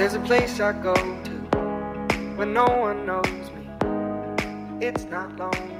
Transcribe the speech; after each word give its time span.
There's 0.00 0.14
a 0.14 0.20
place 0.20 0.60
I 0.60 0.72
go 0.72 0.94
to 0.94 1.30
when 2.36 2.54
no 2.54 2.64
one 2.64 3.04
knows 3.04 3.50
me. 3.52 3.68
It's 4.80 5.04
not 5.04 5.36
lonely. 5.36 5.76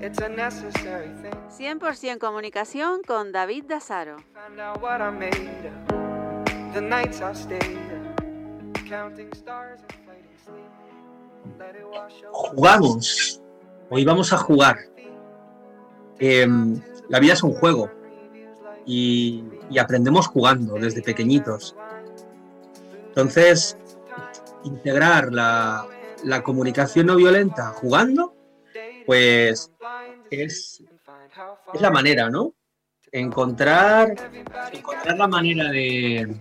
It's 0.00 0.20
a 0.20 0.28
necessary 0.28 1.10
thing. 1.20 1.34
100% 1.58 2.18
comunicación 2.18 3.02
con 3.04 3.32
David 3.32 3.64
Dasaro. 3.64 4.18
Find 4.32 4.60
out 4.60 4.80
what 4.80 5.00
I 5.00 5.10
made 5.10 5.34
of. 5.34 6.72
The 6.72 6.80
nights 6.80 7.20
I 7.20 7.34
stayed 7.34 7.76
up. 7.90 8.86
Counting 8.88 9.32
stars 9.34 9.80
and 9.80 9.92
fighting 10.06 10.38
sleep. 10.44 11.58
Let 11.58 11.74
it 11.74 11.90
wash 11.90 12.22
over 12.22 12.54
Jugamos. 12.54 13.42
Hoy 13.90 14.04
vamos 14.04 14.32
a 14.32 14.36
jugar. 14.36 14.76
Em, 16.20 16.80
la 17.08 17.18
vida 17.18 17.32
es 17.32 17.42
un 17.42 17.54
juego 17.54 17.90
y, 18.86 19.42
y 19.68 19.78
aprendemos 19.80 20.28
jugando 20.28 20.74
desde 20.74 21.02
pequeñitos. 21.02 21.74
Entonces, 23.16 23.76
integrar 24.64 25.32
la, 25.32 25.86
la 26.24 26.42
comunicación 26.42 27.06
no 27.06 27.14
violenta 27.14 27.68
jugando, 27.68 28.34
pues 29.06 29.70
es, 30.32 30.82
es 31.72 31.80
la 31.80 31.92
manera, 31.92 32.28
¿no? 32.28 32.54
Encontrar, 33.12 34.16
encontrar 34.72 35.16
la 35.16 35.28
manera 35.28 35.70
de. 35.70 36.40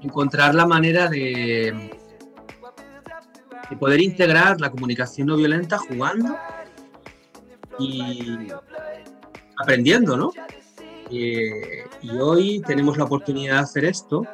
Encontrar 0.00 0.54
la 0.54 0.64
manera 0.64 1.06
de, 1.08 1.90
de 3.68 3.76
poder 3.76 4.00
integrar 4.00 4.58
la 4.58 4.70
comunicación 4.70 5.26
no 5.26 5.36
violenta 5.36 5.76
jugando 5.76 6.34
y 7.78 8.48
aprendiendo, 9.58 10.16
¿no? 10.16 10.32
Eh, 11.10 11.84
y 12.00 12.10
hoy 12.18 12.62
tenemos 12.66 12.96
la 12.96 13.04
oportunidad 13.04 13.56
de 13.56 13.60
hacer 13.60 13.84
esto 13.84 14.24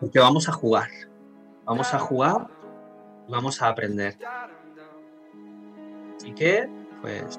porque 0.00 0.18
vamos 0.18 0.48
a 0.48 0.52
jugar. 0.52 0.88
Vamos 1.64 1.92
a 1.92 1.98
jugar, 1.98 2.48
vamos 3.28 3.60
a 3.60 3.68
aprender. 3.68 4.16
Así 6.16 6.32
que, 6.34 6.68
pues. 7.02 7.38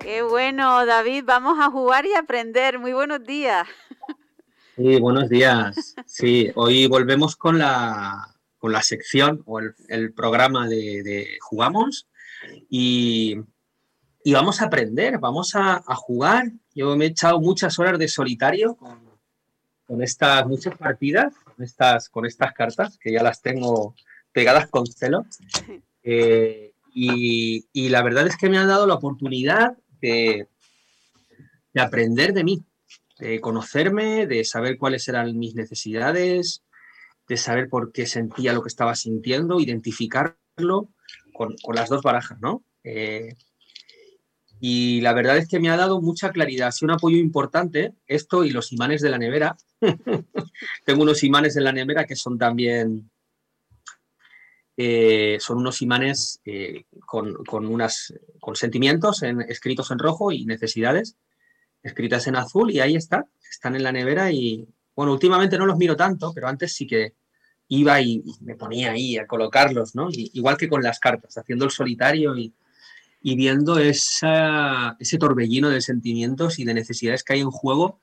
Qué 0.00 0.22
bueno, 0.22 0.84
David. 0.84 1.24
Vamos 1.24 1.58
a 1.58 1.70
jugar 1.70 2.04
y 2.04 2.14
aprender. 2.14 2.78
Muy 2.78 2.92
buenos 2.92 3.24
días. 3.24 3.66
sí, 4.76 5.00
buenos 5.00 5.30
días. 5.30 5.94
Sí, 6.04 6.52
hoy 6.54 6.86
volvemos 6.86 7.36
con 7.36 7.58
la, 7.58 8.33
con 8.64 8.72
la 8.72 8.80
sección 8.80 9.42
o 9.44 9.58
el, 9.58 9.74
el 9.88 10.14
programa 10.14 10.66
de, 10.66 11.02
de 11.02 11.36
Jugamos 11.42 12.08
y, 12.70 13.36
y 14.24 14.32
vamos 14.32 14.62
a 14.62 14.64
aprender, 14.64 15.18
vamos 15.18 15.54
a, 15.54 15.84
a 15.86 15.94
jugar. 15.94 16.50
Yo 16.74 16.96
me 16.96 17.04
he 17.04 17.08
echado 17.08 17.42
muchas 17.42 17.78
horas 17.78 17.98
de 17.98 18.08
solitario 18.08 18.74
con, 18.76 18.98
con 19.86 20.02
estas 20.02 20.46
muchas 20.46 20.78
partidas, 20.78 21.34
con 21.44 21.62
estas, 21.62 22.08
con 22.08 22.24
estas 22.24 22.54
cartas 22.54 22.96
que 22.96 23.12
ya 23.12 23.22
las 23.22 23.42
tengo 23.42 23.94
pegadas 24.32 24.68
con 24.68 24.86
celo. 24.86 25.26
Eh, 26.06 26.74
y, 26.92 27.66
y 27.72 27.88
la 27.88 28.02
verdad 28.02 28.26
es 28.26 28.36
que 28.36 28.50
me 28.50 28.58
han 28.58 28.68
dado 28.68 28.86
la 28.86 28.92
oportunidad 28.92 29.74
de, 30.02 30.48
de 31.72 31.80
aprender 31.80 32.34
de 32.34 32.44
mí, 32.44 32.62
de 33.18 33.40
conocerme, 33.40 34.26
de 34.26 34.44
saber 34.44 34.76
cuáles 34.76 35.08
eran 35.08 35.38
mis 35.38 35.54
necesidades, 35.54 36.62
de 37.28 37.36
saber 37.36 37.68
por 37.68 37.92
qué 37.92 38.06
sentía 38.06 38.52
lo 38.52 38.62
que 38.62 38.68
estaba 38.68 38.94
sintiendo, 38.94 39.60
identificarlo 39.60 40.90
con, 41.32 41.54
con 41.62 41.74
las 41.74 41.88
dos 41.88 42.02
barajas, 42.02 42.38
¿no? 42.40 42.64
Eh, 42.84 43.34
y 44.60 45.00
la 45.00 45.12
verdad 45.12 45.36
es 45.36 45.48
que 45.48 45.58
me 45.60 45.68
ha 45.70 45.76
dado 45.76 46.00
mucha 46.00 46.30
claridad, 46.30 46.68
ha 46.68 46.72
sido 46.72 46.86
un 46.92 46.96
apoyo 46.96 47.16
importante 47.16 47.92
esto 48.06 48.44
y 48.44 48.50
los 48.50 48.72
imanes 48.72 49.02
de 49.02 49.10
la 49.10 49.18
nevera. 49.18 49.56
Tengo 50.84 51.02
unos 51.02 51.22
imanes 51.24 51.56
en 51.56 51.64
la 51.64 51.72
nevera 51.72 52.06
que 52.06 52.16
son 52.16 52.38
también, 52.38 53.10
eh, 54.76 55.36
son 55.40 55.58
unos 55.58 55.82
imanes 55.82 56.40
eh, 56.44 56.84
con, 57.06 57.34
con, 57.44 57.66
unas, 57.66 58.14
con 58.40 58.56
sentimientos 58.56 59.22
en- 59.22 59.42
escritos 59.42 59.90
en 59.90 59.98
rojo 59.98 60.32
y 60.32 60.44
necesidades 60.46 61.16
escritas 61.82 62.26
en 62.26 62.36
azul 62.36 62.70
y 62.70 62.80
ahí 62.80 62.96
está, 62.96 63.26
están 63.50 63.76
en 63.76 63.82
la 63.82 63.92
nevera 63.92 64.32
y 64.32 64.66
bueno, 64.94 65.12
últimamente 65.12 65.58
no 65.58 65.66
los 65.66 65.76
miro 65.76 65.96
tanto, 65.96 66.32
pero 66.34 66.48
antes 66.48 66.74
sí 66.74 66.86
que 66.86 67.14
iba 67.68 68.00
y, 68.00 68.22
me 68.40 68.56
ponía 68.56 68.92
ahí 68.92 69.16
a 69.16 69.26
colocarlos, 69.26 69.94
¿no? 69.94 70.08
Igual 70.10 70.56
que 70.56 70.68
con 70.68 70.82
las 70.82 70.98
cartas, 71.00 71.36
haciendo 71.36 71.64
el 71.64 71.70
solitario 71.70 72.36
y, 72.36 72.54
y 73.22 73.36
viendo 73.36 73.78
esa, 73.78 74.96
ese 74.98 75.18
torbellino 75.18 75.70
de 75.70 75.80
sentimientos 75.80 76.58
y 76.58 76.64
de 76.64 76.74
necesidades 76.74 77.24
que 77.24 77.34
hay 77.34 77.40
en 77.40 77.50
juego 77.50 78.00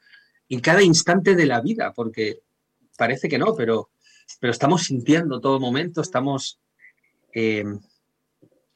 en 0.50 0.60
cada 0.60 0.82
instante 0.82 1.36
de 1.36 1.46
la 1.46 1.62
vida, 1.62 1.94
porque 1.94 2.42
parece 2.98 3.30
que 3.30 3.38
no, 3.38 3.56
pero, 3.56 3.90
pero 4.40 4.52
estamos 4.52 4.84
sintiendo 4.84 5.40
todo 5.40 5.60
momento, 5.60 6.02
estamos 6.02 6.60
eh, 7.34 7.64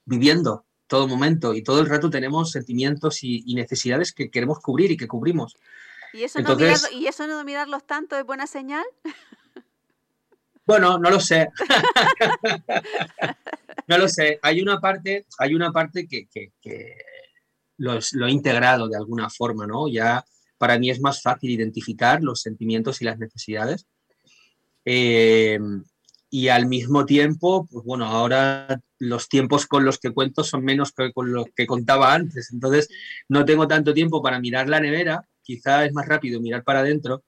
viviendo 0.05 0.65
todo 0.87 1.07
momento 1.07 1.53
y 1.53 1.63
todo 1.63 1.81
el 1.81 1.89
rato 1.89 2.09
tenemos 2.09 2.51
sentimientos 2.51 3.23
y 3.23 3.53
necesidades 3.55 4.13
que 4.13 4.29
queremos 4.29 4.59
cubrir 4.59 4.91
y 4.91 4.97
que 4.97 5.07
cubrimos. 5.07 5.57
¿Y 6.15 6.23
eso, 6.23 6.39
Entonces- 6.39 6.89
no 6.91 6.97
¿Y 6.97 7.07
eso 7.07 7.27
no 7.27 7.43
mirarlos 7.43 7.85
tanto 7.85 8.17
es 8.17 8.25
buena 8.25 8.47
señal? 8.47 8.85
Bueno, 10.65 10.97
no 10.97 11.11
lo 11.11 11.19
sé. 11.19 11.49
no 13.87 13.97
lo 13.97 14.07
sé. 14.07 14.39
Hay 14.41 14.61
una 14.61 14.79
parte, 14.79 15.25
hay 15.37 15.55
una 15.55 15.71
parte 15.71 16.07
que, 16.07 16.27
que- 16.27 16.51
que 16.61 16.95
lo, 17.77 17.93
es- 17.97 18.13
lo 18.13 18.27
he 18.27 18.31
integrado 18.31 18.87
de 18.87 18.97
alguna 18.97 19.29
forma, 19.29 19.67
¿no? 19.67 19.87
Ya 19.87 20.25
para 20.57 20.79
mí 20.79 20.89
es 20.89 21.01
más 21.01 21.21
fácil 21.21 21.51
identificar 21.51 22.21
los 22.23 22.41
sentimientos 22.41 23.01
y 23.01 23.05
las 23.05 23.19
necesidades. 23.19 23.85
Eh, 24.85 25.59
y 26.29 26.47
al 26.49 26.65
mismo 26.65 27.05
tiempo, 27.05 27.67
pues 27.71 27.85
bueno, 27.85 28.05
ahora 28.05 28.81
los 28.99 29.29
tiempos 29.29 29.67
con 29.67 29.85
los 29.85 29.99
que 29.99 30.11
cuento 30.11 30.43
son 30.43 30.63
menos 30.63 30.91
que 30.91 31.11
con 31.13 31.31
los 31.31 31.45
que 31.55 31.67
contaba 31.67 32.13
antes. 32.13 32.51
Entonces, 32.51 32.89
no 33.29 33.45
tengo 33.45 33.67
tanto 33.67 33.93
tiempo 33.93 34.21
para 34.21 34.39
mirar 34.39 34.67
la 34.69 34.79
nevera. 34.79 35.27
Quizá 35.45 35.85
es 35.85 35.93
más 35.93 36.07
rápido 36.07 36.41
mirar 36.41 36.63
para 36.63 36.79
adentro, 36.79 37.23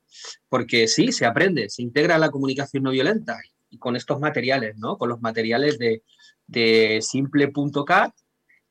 porque 0.50 0.88
sí, 0.88 1.12
se 1.12 1.26
aprende, 1.26 1.70
se 1.70 1.84
integra 1.84 2.18
la 2.18 2.32
comunicación 2.32 2.84
no 2.84 2.92
violenta 2.92 3.40
y 3.70 3.78
con 3.78 3.96
estos 3.96 4.20
materiales, 4.20 4.76
¿no? 4.78 4.98
Con 4.98 5.10
los 5.10 5.22
materiales 5.22 5.78
de, 5.78 6.02
de 6.48 7.00
simple.cat, 7.02 8.12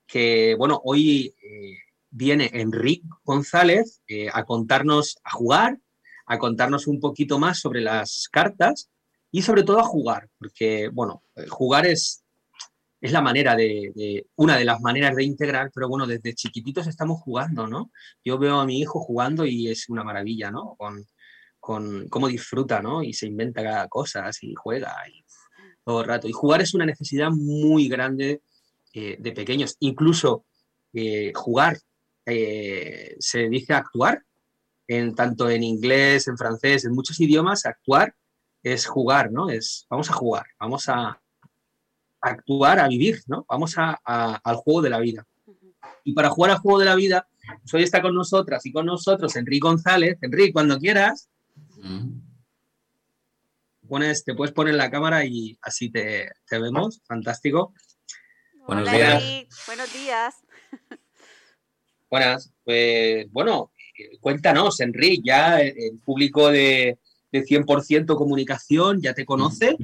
que, 0.07 0.57
bueno, 0.59 0.81
hoy 0.85 1.35
eh, 1.43 1.79
viene 2.11 2.51
Enrique 2.53 3.07
González 3.23 4.03
eh, 4.09 4.29
a 4.33 4.45
contarnos, 4.45 5.19
a 5.23 5.31
jugar, 5.31 5.79
a 6.27 6.39
contarnos 6.39 6.89
un 6.89 6.99
poquito 6.99 7.39
más 7.39 7.61
sobre 7.61 7.81
las 7.81 8.29
cartas 8.33 8.91
y 9.31 9.43
sobre 9.43 9.63
todo 9.63 9.79
a 9.79 9.85
jugar, 9.85 10.29
porque, 10.39 10.89
bueno, 10.89 11.23
eh, 11.37 11.47
jugar 11.49 11.87
es, 11.87 12.25
es 13.01 13.13
la 13.13 13.21
manera 13.21 13.55
de, 13.55 14.27
una 14.37 14.57
de 14.57 14.65
las 14.65 14.81
maneras 14.81 15.15
de 15.15 15.25
integrar, 15.25 15.71
pero 15.75 15.89
bueno, 15.89 16.07
desde 16.07 16.35
chiquititos 16.35 16.87
estamos 16.87 17.21
jugando, 17.21 17.67
¿no? 17.67 17.91
Yo 18.25 18.39
veo 18.39 18.59
a 18.59 18.67
mi 18.67 18.81
hijo 18.81 19.01
jugando 19.01 19.45
y 19.45 19.69
es 19.69 19.89
una 19.89 20.03
maravilla, 20.03 20.51
¿no? 20.51 20.75
Con, 20.79 21.07
con 21.61 22.09
cómo 22.09 22.29
disfruta, 22.29 22.81
¿no? 22.81 23.03
Y 23.03 23.13
se 23.13 23.27
inventa 23.27 23.63
cada 23.63 23.89
cosa 23.89 24.31
y 24.41 24.55
juega 24.55 24.97
todo 25.85 26.01
el 26.01 26.07
rato. 26.07 26.29
Y 26.29 26.33
jugar 26.33 26.63
es 26.63 26.75
una 26.75 26.87
necesidad 26.87 27.31
muy 27.31 27.89
grande 27.89 28.43
eh, 28.95 29.17
de 29.19 29.33
pequeños. 29.33 29.77
Incluso 29.81 30.47
eh, 30.93 31.33
jugar 31.35 31.79
eh, 32.25 33.15
se 33.19 33.49
dice 33.49 33.75
actuar, 33.75 34.23
en, 34.89 35.15
tanto 35.15 35.51
en 35.51 35.63
inglés, 35.63 36.29
en 36.29 36.39
francés, 36.39 36.85
en 36.85 36.93
muchos 36.93 37.21
idiomas, 37.21 37.67
actuar 37.67 38.15
es 38.63 38.87
jugar, 38.87 39.31
¿no? 39.31 39.51
Es 39.51 39.87
vamos 39.89 40.11
a 40.11 40.13
jugar, 40.13 40.47
vamos 40.59 40.89
a 40.89 41.21
actuar, 42.29 42.79
a 42.81 42.89
vivir, 42.89 43.21
¿no? 43.27 43.45
Vamos 43.49 43.77
a- 43.79 44.01
a- 44.05 44.41
al 44.43 44.57
juego 44.57 44.83
de 44.83 44.91
la 44.91 44.99
vida. 45.01 45.27
Y 46.05 46.13
para 46.13 46.31
jugar 46.31 46.53
al 46.53 46.59
juego 46.59 46.79
de 46.79 46.85
la 46.85 46.95
vida, 46.95 47.29
pues 47.63 47.75
hoy 47.75 47.83
está 47.83 48.01
con 48.03 48.15
nosotras 48.15 48.65
y 48.67 48.73
con 48.73 48.87
nosotros 48.87 49.35
Enrique 49.37 49.61
González. 49.67 50.19
Enrique, 50.23 50.53
cuando 50.53 50.79
quieras, 50.79 51.29
pones, 53.89 54.25
te 54.25 54.35
puedes 54.35 54.53
poner 54.55 54.75
la 54.75 54.91
cámara 54.91 55.25
y 55.25 55.59
así 55.63 55.91
te, 55.91 56.31
te 56.49 56.59
vemos. 56.59 57.01
Fantástico. 57.07 57.73
Buenos 58.67 58.89
Hola, 58.89 58.97
días. 58.97 59.23
Eric. 59.23 59.49
Buenos 59.67 59.93
días. 59.93 60.35
Buenas. 62.11 62.53
Pues 62.65 63.31
bueno, 63.31 63.71
eh, 63.99 64.19
cuéntanos, 64.21 64.81
Enrique, 64.81 65.23
ya 65.25 65.61
el 65.61 65.69
el 65.79 65.99
público 66.01 66.51
de, 66.51 66.99
de 67.33 67.45
100% 67.45 68.17
comunicación 68.17 69.01
ya 69.01 69.15
te 69.15 69.25
conoce. 69.25 69.77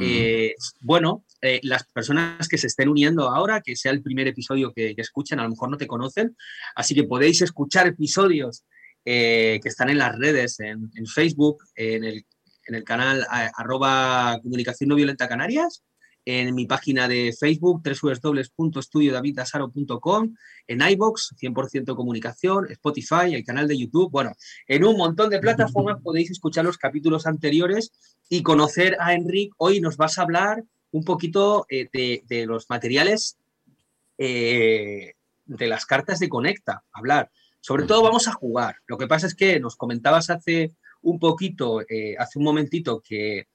Eh, 0.00 0.54
bueno, 0.80 1.24
eh, 1.46 1.60
las 1.62 1.84
personas 1.92 2.48
que 2.48 2.56
se 2.58 2.66
estén 2.68 2.88
uniendo 2.88 3.28
ahora, 3.28 3.60
que 3.60 3.76
sea 3.76 3.92
el 3.92 4.00
primer 4.02 4.26
episodio 4.28 4.72
que, 4.74 4.94
que 4.96 5.02
escuchen, 5.02 5.38
a 5.38 5.42
lo 5.44 5.50
mejor 5.50 5.70
no 5.70 5.76
te 5.76 5.86
conocen, 5.86 6.34
así 6.74 6.94
que 6.94 7.04
podéis 7.04 7.42
escuchar 7.42 7.86
episodios 7.86 8.64
eh, 9.04 9.60
que 9.62 9.68
están 9.68 9.90
en 9.90 9.98
las 9.98 10.16
redes, 10.18 10.58
en, 10.60 10.90
en 10.96 11.06
Facebook, 11.06 11.58
en 11.76 12.04
el, 12.04 12.24
en 12.66 12.74
el 12.74 12.82
canal 12.84 13.24
a- 13.28 13.50
arroba 13.56 14.38
comunicación 14.42 14.88
no 14.88 14.94
violenta 14.96 15.28
Canarias 15.28 15.84
en 16.26 16.54
mi 16.54 16.64
página 16.66 17.06
de 17.06 17.34
Facebook, 17.38 17.82
www.estudiodavidasaro.com, 17.84 20.34
en 20.66 20.80
iBox, 20.80 21.34
100% 21.40 21.94
comunicación, 21.94 22.66
Spotify, 22.70 23.34
el 23.34 23.44
canal 23.44 23.68
de 23.68 23.78
YouTube. 23.78 24.10
Bueno, 24.10 24.32
en 24.66 24.84
un 24.84 24.96
montón 24.96 25.28
de 25.30 25.38
plataformas 25.38 26.00
podéis 26.02 26.30
escuchar 26.30 26.64
los 26.64 26.78
capítulos 26.78 27.26
anteriores 27.26 27.92
y 28.30 28.42
conocer 28.42 28.96
a 29.00 29.12
Enric. 29.14 29.52
Hoy 29.58 29.80
nos 29.80 29.96
vas 29.98 30.18
a 30.18 30.22
hablar 30.22 30.64
un 30.94 31.04
poquito 31.04 31.66
eh, 31.68 31.88
de, 31.92 32.46
los 32.46 32.70
materiales 32.70 33.36
eh, 34.16 35.14
de 35.44 35.66
las 35.66 35.86
cartas 35.86 36.20
de 36.20 36.28
Conecta, 36.28 36.84
hablar. 36.92 37.32
Sobre 37.60 37.84
todo 37.84 38.00
vamos 38.02 38.28
a 38.28 38.32
jugar. 38.32 38.76
Lo 38.86 38.96
que 38.96 39.08
pasa 39.08 39.26
es 39.26 39.34
que 39.34 39.58
nos 39.58 39.74
comentabas 39.74 40.30
hace 40.30 40.70
un 41.02 41.18
poquito, 41.18 41.80
eh, 41.88 42.14
hace 42.16 42.38
un 42.38 42.44
momentito, 42.44 43.00
que 43.00 43.48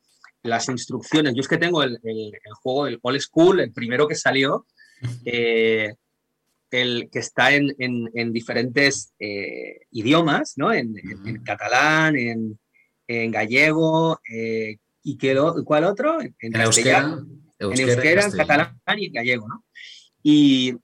las 0.44 0.68
instrucciones. 0.68 1.34
Yo 1.34 1.40
es 1.40 1.48
que 1.48 1.58
tengo 1.58 1.82
el, 1.82 1.98
juego, 2.62 2.88
el 2.88 3.00
All 3.02 3.22
School, 3.22 3.62
el 3.62 3.72
primero 3.72 4.06
que 4.06 4.16
salió, 4.16 4.66
el 5.24 5.96
que 7.10 7.20
está 7.20 7.54
en, 7.54 8.34
diferentes 8.34 9.14
idiomas, 9.92 10.58
¿no? 10.58 10.74
En, 10.74 10.94
catalán, 11.46 12.18
en, 13.08 13.32
gallego, 13.32 14.20
eh, 14.30 14.78
¿y 15.04 15.18
qué 15.18 15.36
cuál 15.66 15.84
otro? 15.86 16.20
En, 16.22 16.56
euskera, 16.56 17.20
en 17.60 17.80
euskera, 17.80 18.26
en 18.26 18.32
catalán 18.32 18.80
y 18.98 19.06
en 19.06 19.14
gallego, 19.14 19.48
¿no? 19.48 19.66
Y, 20.24 20.78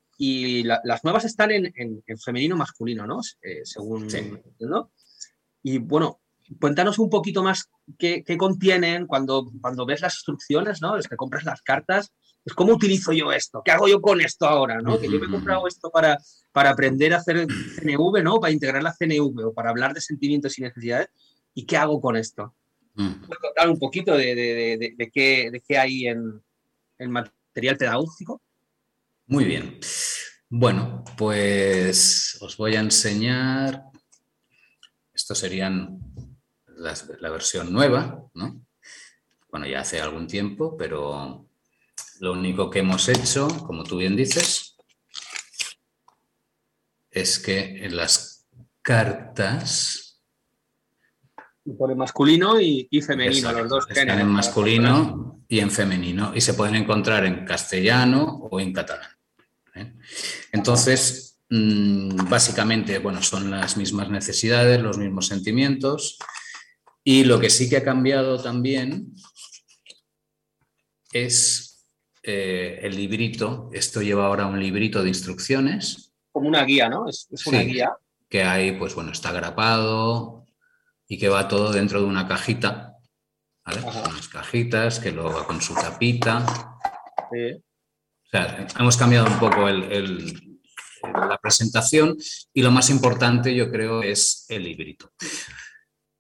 las 0.64 1.04
nuevas 1.04 1.26
están 1.26 1.52
en, 1.52 1.74
femenino 2.24 2.56
masculino, 2.56 3.06
¿no? 3.06 3.20
según, 3.64 4.08
¿no? 4.60 4.92
Y 5.62 5.80
bueno, 5.80 6.22
cuéntanos 6.60 7.00
un 7.00 7.10
poquito 7.10 7.44
más 7.44 7.70
qué, 7.98 8.24
contienen 8.38 9.08
cuando, 9.08 9.52
cuando 9.62 9.86
ves 9.86 10.02
las 10.02 10.16
instrucciones, 10.16 10.82
¿no? 10.82 10.98
Es 10.98 11.08
que 11.08 11.16
compras 11.16 11.44
las 11.44 11.62
cartas, 11.62 12.14
es 12.46 12.54
cómo 12.54 12.74
utilizo 12.74 13.12
yo 13.12 13.32
esto, 13.32 13.62
qué 13.66 13.72
hago 13.72 13.88
yo 13.88 14.02
con 14.02 14.22
esto 14.22 14.48
ahora, 14.48 14.82
¿no? 14.82 15.00
Que 15.00 15.10
yo 15.10 15.20
me 15.20 15.26
he 15.26 15.30
comprado 15.30 15.68
esto 15.68 15.90
para, 15.90 16.18
para 16.52 16.70
aprender 16.70 17.14
a 17.14 17.18
hacer 17.18 17.48
CNV, 17.48 18.24
¿no? 18.24 18.40
Para 18.40 18.54
integrar 18.54 18.84
la 18.84 18.94
CNV 18.94 19.48
o 19.48 19.54
para 19.54 19.72
hablar 19.72 19.94
de 19.94 20.02
sentimientos 20.02 20.58
y 20.58 20.62
necesidades, 20.62 21.10
¿y 21.54 21.66
qué 21.66 21.78
hago 21.78 22.00
con 22.00 22.16
esto? 22.16 22.54
Mm. 22.96 23.26
¿Puedes 23.26 23.42
contar 23.42 23.70
un 23.70 23.80
poquito 23.80 24.16
de, 24.16 24.36
de, 24.36 25.12
qué, 25.12 25.52
de 25.52 25.62
qué 25.62 25.78
hay 25.78 26.08
en 26.08 26.42
el 26.98 27.10
material 27.10 27.78
pedagógico? 27.78 28.42
Muy 29.28 29.44
bien. 29.46 29.80
Bueno, 30.50 31.04
pues 31.18 32.38
os 32.42 32.56
voy 32.58 32.76
a 32.76 32.80
enseñar. 32.80 33.84
Estos 35.14 35.40
serían 35.40 36.00
la, 36.68 37.30
versión 37.30 37.72
nueva, 37.74 38.24
¿no? 38.34 38.66
Bueno, 39.50 39.66
ya 39.66 39.82
hace 39.82 40.00
algún 40.00 40.28
tiempo, 40.28 40.78
pero 40.78 41.48
lo 42.20 42.32
único 42.34 42.70
que 42.70 42.80
hemos 42.80 43.08
hecho, 43.10 43.48
como 43.66 43.84
tú 43.84 43.98
bien 43.98 44.16
dices, 44.16 44.78
es 47.10 47.40
que 47.40 47.86
en 47.86 47.96
las 47.96 48.48
cartas... 48.82 50.05
Pone 51.74 51.96
masculino 51.96 52.62
y, 52.62 52.88
femenino, 53.02 53.52
los 53.52 53.70
dos 53.70 53.90
Están 53.90 54.20
en 54.20 54.28
masculino 54.28 55.42
y 55.48 55.60
en 55.60 55.72
femenino 55.72 56.32
y 56.36 56.42
se 56.42 56.54
pueden 56.54 56.76
encontrar 56.76 57.26
en 57.26 57.44
castellano 57.44 58.48
o 58.52 58.60
en 58.60 58.72
catalán. 58.72 59.10
¿eh? 59.74 59.94
Entonces, 60.52 61.40
mm, 61.50 62.30
básicamente, 62.30 63.00
bueno, 63.00 63.24
son 63.24 63.50
las 63.50 63.78
mismas 63.78 64.12
necesidades, 64.12 64.80
los 64.80 65.00
mismos 65.00 65.26
sentimientos, 65.26 66.20
y 67.04 67.24
lo 67.24 67.40
que 67.40 67.50
sí 67.50 67.68
que 67.68 67.78
ha 67.78 67.84
cambiado 67.84 68.40
también 68.42 69.16
es 71.14 71.90
eh, 72.22 72.80
el 72.84 72.96
librito. 72.96 73.72
Esto 73.74 74.04
lleva 74.04 74.28
ahora 74.28 74.46
un 74.46 74.60
librito 74.60 75.02
de 75.02 75.10
instrucciones. 75.10 76.14
Como 76.32 76.48
una 76.48 76.64
guía, 76.64 76.90
¿no? 76.90 77.10
Es, 77.10 77.28
una 77.48 77.62
guía. 77.62 77.92
Que 78.30 78.44
ahí, 78.44 78.74
pues 78.74 78.94
bueno, 78.94 79.12
está 79.12 79.32
grapado 79.32 80.45
y 81.08 81.18
que 81.18 81.30
va 81.30 81.48
todo 81.48 81.72
dentro 81.72 82.00
de 82.02 82.06
una 82.06 82.28
cajita. 82.28 82.96
¿vale? 83.66 83.82
Unas 83.82 84.28
cajitas 84.28 85.00
que 85.00 85.12
luego 85.12 85.34
va 85.34 85.48
con 85.48 85.62
su 85.62 85.74
tapita. 85.74 86.46
O 87.32 88.30
sea, 88.30 88.68
hemos 88.80 88.98
cambiado 88.98 89.28
un 89.28 89.40
poco 89.40 89.68
la 89.70 91.38
presentación 91.42 92.18
y 92.54 92.62
lo 92.62 92.72
más 92.72 92.90
importante 92.90 93.56
yo 93.56 93.72
creo 93.72 94.02
es 94.02 94.46
el 94.50 94.64
librito. 94.64 95.12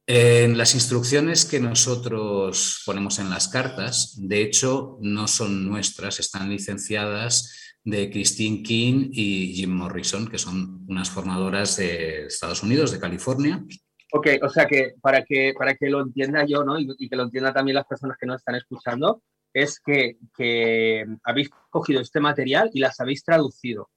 En 0.07 0.55
las 0.55 0.75
instrucciones 0.75 1.45
que 1.45 1.59
nosotros 1.59 2.83
ponemos 2.85 3.17
en 3.17 3.31
las 3.31 3.47
cartas, 3.47 4.13
de 4.17 4.43
hecho, 4.43 4.99
no 5.01 5.27
son 5.27 5.67
nuestras, 5.67 6.19
están 6.19 6.47
licenciadas 6.47 7.75
de 7.83 8.11
Christine 8.11 8.61
King 8.61 9.09
y 9.11 9.53
Jim 9.55 9.71
Morrison, 9.71 10.27
que 10.27 10.37
son 10.37 10.85
unas 10.87 11.09
formadoras 11.09 11.77
de 11.77 12.27
Estados 12.27 12.61
Unidos, 12.61 12.91
de 12.91 12.99
California. 12.99 13.65
Ok, 14.11 14.27
o 14.41 14.49
sea 14.49 14.65
que 14.65 14.93
para 15.01 15.23
que, 15.23 15.53
para 15.57 15.75
que 15.75 15.89
lo 15.89 16.01
entienda 16.01 16.45
yo 16.45 16.63
¿no? 16.63 16.79
y, 16.79 17.09
que 17.09 17.15
lo 17.15 17.23
entienda 17.23 17.53
también 17.53 17.75
las 17.75 17.87
personas 17.87 18.17
que 18.19 18.25
nos 18.25 18.37
están 18.37 18.55
escuchando, 18.55 19.21
es 19.53 19.79
que, 19.79 20.17
que 20.35 21.05
habéis 21.23 21.49
cogido 21.69 22.01
este 22.01 22.19
material 22.19 22.69
y 22.73 22.79
las 22.79 22.99
habéis 22.99 23.23
traducido. 23.23 23.89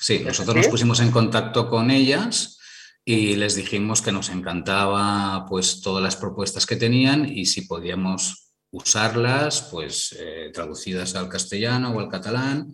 Sí, 0.00 0.20
nosotros 0.24 0.56
nos 0.56 0.68
pusimos 0.68 1.00
en 1.00 1.10
contacto 1.10 1.68
con 1.68 1.90
ellas 1.90 2.58
y 3.04 3.36
les 3.36 3.54
dijimos 3.54 4.02
que 4.02 4.12
nos 4.12 4.28
encantaba 4.28 5.46
pues 5.46 5.80
todas 5.80 6.02
las 6.02 6.16
propuestas 6.16 6.66
que 6.66 6.76
tenían 6.76 7.26
y 7.26 7.46
si 7.46 7.62
podíamos 7.62 8.48
usarlas 8.70 9.62
pues 9.70 10.14
eh, 10.18 10.50
traducidas 10.52 11.14
al 11.14 11.28
castellano 11.28 11.90
o 11.90 12.00
al 12.00 12.08
catalán 12.08 12.72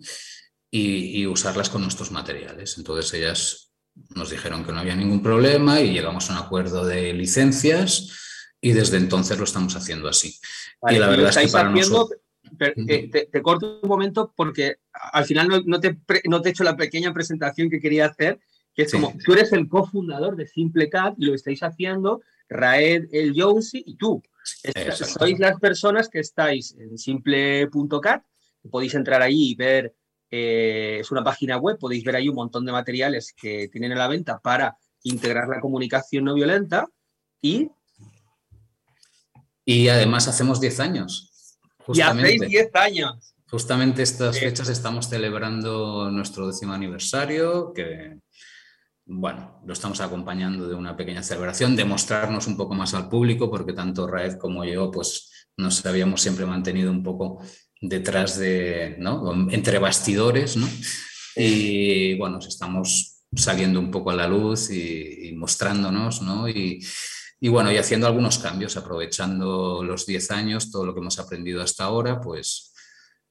y, 0.69 1.25
usarlas 1.25 1.69
con 1.69 1.83
nuestros 1.83 2.11
materiales. 2.11 2.77
Entonces 2.77 3.13
ellas 3.13 3.64
nos 4.15 4.29
dijeron 4.29 4.65
que 4.65 4.71
no 4.71 4.79
había 4.79 4.95
ningún 4.95 5.21
problema 5.21 5.81
y 5.81 5.93
llegamos 5.93 6.29
a 6.29 6.33
un 6.33 6.39
acuerdo 6.39 6.85
de 6.85 7.13
licencias 7.13 8.11
y 8.61 8.73
desde 8.73 8.97
entonces 8.97 9.37
lo 9.37 9.43
estamos 9.43 9.75
haciendo 9.75 10.07
así. 10.09 10.37
y 10.89 10.95
la 10.97 11.07
verdad 11.07 11.29
es 11.29 11.37
que 11.37 11.51
para 11.51 11.69
nosotros... 11.69 12.19
Eh, 12.59 13.09
te, 13.09 13.41
corto 13.41 13.79
un 13.81 13.89
momento 13.89 14.31
porque 14.35 14.75
al 14.93 15.25
final 15.25 15.47
no, 15.47 15.61
no, 15.65 15.79
te, 15.79 15.97
no 16.25 16.41
te 16.41 16.49
he 16.49 16.51
hecho 16.51 16.63
la 16.63 16.77
pequeña 16.77 17.11
presentación 17.11 17.71
que 17.71 17.81
quería 17.81 18.05
hacer 18.05 18.39
que 18.75 18.83
es 18.83 18.91
como, 18.91 19.13
tú 19.23 19.33
eres 19.33 19.53
el 19.53 19.69
cofundador 19.69 20.35
de 20.35 20.47
SimpleCat 20.47 21.15
y 21.17 21.25
lo 21.25 21.33
estáis 21.33 21.63
haciendo 21.63 22.21
Raed, 22.49 23.05
el 23.11 23.33
Jonesy 23.35 23.83
y 23.85 23.95
tú. 23.95 24.21
sois 24.93 25.39
las 25.39 25.59
personas 25.59 26.09
que 26.09 26.19
estáis 26.19 26.75
en 26.77 26.97
simple.cat, 26.97 28.23
podéis 28.69 28.93
entrar 28.93 29.21
ahí 29.21 29.51
y 29.51 29.55
ver, 29.55 29.95
eh, 30.29 30.97
es 31.01 31.11
una 31.11 31.23
página 31.23 31.57
web, 31.57 31.77
podéis 31.79 32.03
ver 32.03 32.15
ahí 32.15 32.29
un 32.29 32.35
montón 32.35 32.65
de 32.65 32.71
materiales 32.71 33.33
que 33.33 33.67
tienen 33.69 33.91
a 33.93 33.95
la 33.95 34.07
venta 34.07 34.39
para 34.39 34.77
integrar 35.03 35.47
la 35.47 35.61
comunicación 35.61 36.25
no 36.25 36.33
violenta 36.33 36.87
y... 37.41 37.69
Y 39.67 39.87
además 39.87 40.27
hacemos 40.27 40.61
10 40.61 40.79
años. 40.79 41.57
Justamente. 41.79 42.33
Y 42.33 42.35
hacéis 42.35 42.51
10 42.51 42.75
años. 42.75 43.35
Justamente 43.49 44.03
estas 44.03 44.39
fechas 44.39 44.69
estamos 44.69 45.07
celebrando 45.07 46.09
nuestro 46.11 46.47
décimo 46.47 46.73
aniversario, 46.73 47.73
que 47.73 48.19
bueno, 49.05 49.61
lo 49.65 49.73
estamos 49.73 50.01
acompañando 50.01 50.67
de 50.67 50.73
una 50.73 50.97
pequeña 50.97 51.21
celebración, 51.21 51.75
de 51.75 51.85
mostrarnos 51.85 52.47
un 52.47 52.57
poco 52.57 52.73
más 52.73 52.93
al 52.95 53.07
público, 53.07 53.49
porque 53.49 53.73
tanto 53.73 54.07
Raed 54.07 54.37
como 54.37 54.65
yo, 54.65 54.89
pues 54.89 55.47
nos 55.57 55.85
habíamos 55.85 56.21
siempre 56.21 56.45
mantenido 56.45 56.91
un 56.91 57.03
poco 57.03 57.39
detrás 57.89 58.37
de, 58.37 58.95
¿no? 58.99 59.49
Entre 59.51 59.79
bastidores, 59.79 60.57
¿no? 60.57 60.67
Y 61.35 62.15
bueno, 62.15 62.39
estamos 62.39 63.23
saliendo 63.35 63.79
un 63.79 63.91
poco 63.91 64.11
a 64.11 64.15
la 64.15 64.27
luz 64.27 64.69
y, 64.71 65.33
mostrándonos, 65.35 66.21
¿no? 66.21 66.47
Y, 66.47 66.85
y, 67.39 67.49
bueno, 67.49 67.71
y 67.71 67.77
haciendo 67.77 68.07
algunos 68.07 68.39
cambios, 68.39 68.77
aprovechando 68.77 69.83
los 69.83 70.05
10 70.05 70.31
años, 70.31 70.71
todo 70.71 70.85
lo 70.85 70.93
que 70.93 71.01
hemos 71.01 71.19
aprendido 71.19 71.61
hasta 71.61 71.83
ahora, 71.83 72.21
pues 72.21 72.71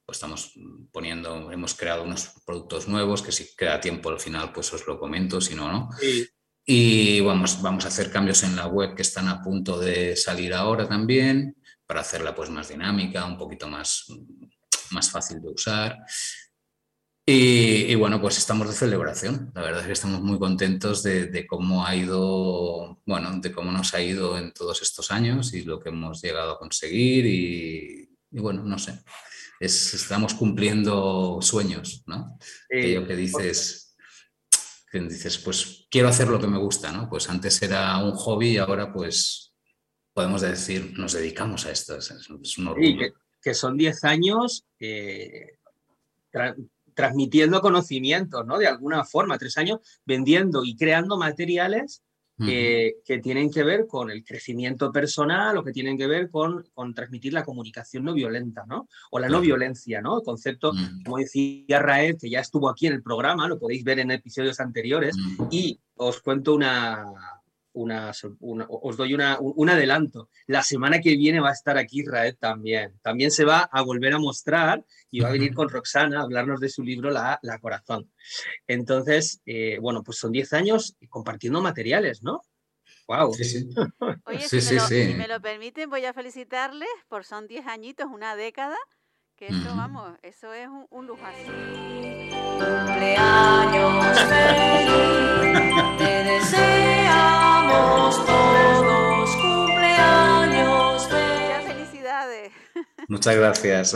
pues 0.05 0.17
estamos 0.17 0.53
poniendo, 0.91 1.51
hemos 1.51 1.73
creado 1.73 2.03
unos 2.03 2.31
productos 2.45 2.87
nuevos 2.87 3.23
que 3.23 3.31
si 3.31 3.55
queda 3.55 3.81
tiempo 3.81 4.09
al 4.09 4.19
final, 4.19 4.51
pues 4.53 4.71
os 4.71 4.85
lo 4.85 4.99
comento, 4.99 5.41
si 5.41 5.55
no, 5.55 5.71
¿no? 5.71 5.89
Y 6.63 7.21
vamos, 7.21 7.61
vamos 7.61 7.85
a 7.85 7.87
hacer 7.87 8.11
cambios 8.11 8.43
en 8.43 8.55
la 8.55 8.67
web 8.67 8.95
que 8.95 9.01
están 9.01 9.27
a 9.27 9.41
punto 9.41 9.79
de 9.79 10.15
salir 10.15 10.53
ahora 10.53 10.87
también, 10.87 11.55
para 11.85 12.01
hacerla 12.01 12.35
pues 12.35 12.49
más 12.49 12.69
dinámica, 12.69 13.25
un 13.25 13.37
poquito 13.37 13.67
más, 13.67 14.05
más 14.91 15.09
fácil 15.09 15.41
de 15.41 15.49
usar. 15.49 15.97
Y, 17.27 17.95
bueno, 17.95 18.21
pues 18.21 18.37
estamos 18.37 18.67
de 18.67 18.75
celebración. 18.75 19.51
La 19.55 19.61
verdad 19.61 19.81
es 19.81 19.87
que 19.87 19.93
estamos 19.93 20.21
muy 20.21 20.37
contentos 20.37 21.01
de, 21.01 21.47
cómo 21.47 21.85
ha 21.85 21.95
ido, 21.95 23.01
bueno, 23.05 23.39
de 23.39 23.51
cómo 23.51 23.71
nos 23.71 23.95
ha 23.95 24.01
ido 24.01 24.37
en 24.37 24.53
todos 24.53 24.83
estos 24.83 25.09
años 25.09 25.53
y 25.55 25.63
lo 25.63 25.79
que 25.79 25.89
hemos 25.89 26.21
llegado 26.21 26.51
a 26.51 26.59
conseguir. 26.59 27.25
y 27.25 28.09
bueno, 28.39 28.63
no 28.63 28.77
sé, 28.77 28.99
estamos 29.59 30.33
cumpliendo 30.33 31.39
sueños, 31.41 32.03
¿no? 32.05 32.37
Aquello 32.69 33.07
que 33.07 33.15
dices, 33.15 33.95
que 34.91 34.99
dices, 34.99 35.37
pues 35.37 35.87
quiero 35.89 36.09
hacer 36.09 36.27
lo 36.27 36.39
que 36.39 36.47
me 36.47 36.57
gusta, 36.57 36.91
¿no? 36.91 37.09
Pues 37.09 37.29
antes 37.29 37.61
era 37.61 37.97
un 37.97 38.13
hobby 38.13 38.49
y 38.49 38.57
ahora 38.57 38.91
pues 38.91 39.44
podemos 40.15 40.41
decir, 40.41 40.97
nos 40.97 41.11
dedicamos 41.11 41.65
a 41.65 41.71
esto. 41.71 41.97
Es, 41.97 42.57
un 42.57 42.67
orgullo. 42.67 43.13
que 43.41 43.53
son 43.53 43.75
10 43.75 44.05
años 44.05 44.65
eh, 44.79 45.57
transmitiendo 46.93 47.59
conocimientos, 47.59 48.45
¿no? 48.47 48.57
De 48.57 48.65
alguna 48.65 49.03
forma, 49.03 49.37
tres 49.37 49.57
años 49.57 49.81
vendiendo 50.05 50.63
y 50.63 50.77
creando 50.77 51.17
materiales 51.17 52.01
que 52.37 53.19
tienen 53.23 53.49
que 53.49 53.63
ver 53.63 53.87
con 53.87 54.11
el 54.11 54.23
crecimiento 54.23 54.91
personal 54.91 55.55
o 55.57 55.63
que 55.63 55.71
tienen 55.71 55.97
que 55.97 56.07
ver 56.07 56.29
con, 56.29 56.65
con 56.73 56.93
transmitir 56.93 57.31
la 57.31 57.45
comunicación 57.45 58.03
no 58.03 58.13
violenta, 58.13 58.65
¿no? 58.67 58.89
O 59.11 59.19
la 59.19 59.29
no 59.29 59.39
violencia, 59.39 60.01
¿no? 60.01 60.17
El 60.17 60.23
concepto, 60.23 60.73
como 61.03 61.17
decía 61.17 61.79
Raed, 61.79 62.17
que 62.19 62.29
ya 62.29 62.39
estuvo 62.39 62.69
aquí 62.69 62.87
en 62.87 62.93
el 62.93 63.03
programa, 63.03 63.47
lo 63.47 63.59
podéis 63.59 63.83
ver 63.83 63.99
en 63.99 64.11
episodios 64.11 64.59
anteriores, 64.59 65.15
y 65.49 65.79
os 65.95 66.19
cuento 66.21 66.53
una, 66.55 67.05
una, 67.75 68.11
os 68.39 68.97
doy 68.97 69.13
una, 69.13 69.37
un 69.39 69.69
adelanto. 69.69 70.29
La 70.47 70.63
semana 70.63 70.99
que 70.99 71.15
viene 71.15 71.39
va 71.39 71.49
a 71.49 71.53
estar 71.53 71.77
aquí 71.77 72.03
Raed 72.03 72.35
también. 72.37 72.99
También 73.01 73.31
se 73.31 73.45
va 73.45 73.69
a 73.71 73.81
volver 73.81 74.13
a 74.13 74.19
mostrar 74.19 74.83
y 75.11 75.19
va 75.19 75.29
a 75.29 75.33
venir 75.33 75.53
con 75.53 75.69
Roxana 75.69 76.19
a 76.19 76.23
hablarnos 76.23 76.59
de 76.59 76.69
su 76.69 76.83
libro 76.83 77.11
La, 77.11 77.39
la 77.41 77.59
Corazón. 77.59 78.11
Entonces, 78.67 79.41
eh, 79.45 79.77
bueno, 79.81 80.03
pues 80.03 80.17
son 80.17 80.31
10 80.31 80.53
años 80.53 80.95
compartiendo 81.09 81.61
materiales, 81.61 82.23
¿no? 82.23 82.41
Wow. 83.07 83.33
Sí, 83.33 83.43
sí. 83.43 83.69
Oye, 84.25 84.47
si, 84.47 84.55
me 84.55 84.79
lo, 84.79 84.87
si, 84.87 85.13
me 85.13 85.27
lo, 85.27 85.41
permiten, 85.41 85.89
voy 85.89 86.05
a 86.05 86.13
felicitarles 86.13 86.89
por 87.07 87.23
son 87.23 87.47
10 87.47 87.67
añitos, 87.67 88.07
una 88.11 88.35
década, 88.35 88.77
que 89.35 89.47
eso, 89.47 89.75
vamos, 89.75 90.17
eso 90.23 90.53
es 90.53 90.67
un, 90.67 90.87
un 90.89 91.07
lujazo. 91.07 91.51
Cumpleaños 92.57 94.15
te 95.97 96.23
deseamos 96.23 96.94
todos 98.25 99.35
cumpleaños 99.35 101.03
Muchas 101.03 101.65
felicidades. 101.65 102.51
Muchas 103.07 103.35
gracias. 103.35 103.95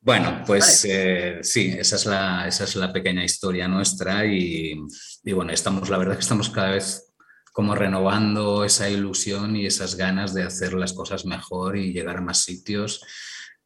Bueno, 0.00 0.42
pues 0.46 0.86
eh, 0.88 1.40
sí, 1.42 1.74
esa 1.78 1.96
es, 1.96 2.06
la, 2.06 2.48
esa 2.48 2.64
es 2.64 2.76
la 2.76 2.90
pequeña 2.90 3.22
historia 3.24 3.68
nuestra 3.68 4.24
y, 4.24 4.74
y, 5.22 5.32
bueno, 5.32 5.52
estamos, 5.52 5.90
la 5.90 5.98
verdad 5.98 6.14
que 6.14 6.20
estamos 6.20 6.48
cada 6.48 6.70
vez 6.70 7.12
como 7.52 7.74
renovando 7.74 8.64
esa 8.64 8.88
ilusión 8.88 9.56
y 9.56 9.66
esas 9.66 9.96
ganas 9.96 10.32
de 10.32 10.44
hacer 10.44 10.72
las 10.74 10.92
cosas 10.92 11.26
mejor 11.26 11.76
y 11.76 11.92
llegar 11.92 12.18
a 12.18 12.20
más 12.22 12.44
sitios 12.44 13.02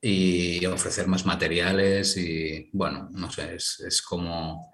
y 0.00 0.64
ofrecer 0.66 1.06
más 1.06 1.24
materiales 1.24 2.16
y 2.16 2.70
bueno, 2.72 3.08
no 3.12 3.30
sé, 3.30 3.54
es, 3.54 4.02
como, 4.02 4.72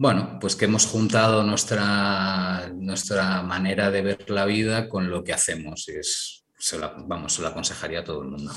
bueno, 0.00 0.38
pues 0.40 0.56
que 0.56 0.64
hemos 0.64 0.86
juntado 0.86 1.44
nuestra, 1.44 2.70
nuestra 2.74 3.42
manera 3.42 3.90
de 3.90 4.00
ver 4.00 4.30
la 4.30 4.46
vida 4.46 4.88
con 4.88 5.10
lo 5.10 5.22
que 5.22 5.34
hacemos 5.34 5.86
y 5.90 5.96
es, 5.96 6.46
se 6.58 6.78
vamos, 6.78 7.34
se 7.34 7.42
lo 7.42 7.48
aconsejaría 7.48 8.00
a 8.00 8.04
todo 8.04 8.22
el 8.22 8.28
mundo. 8.28 8.50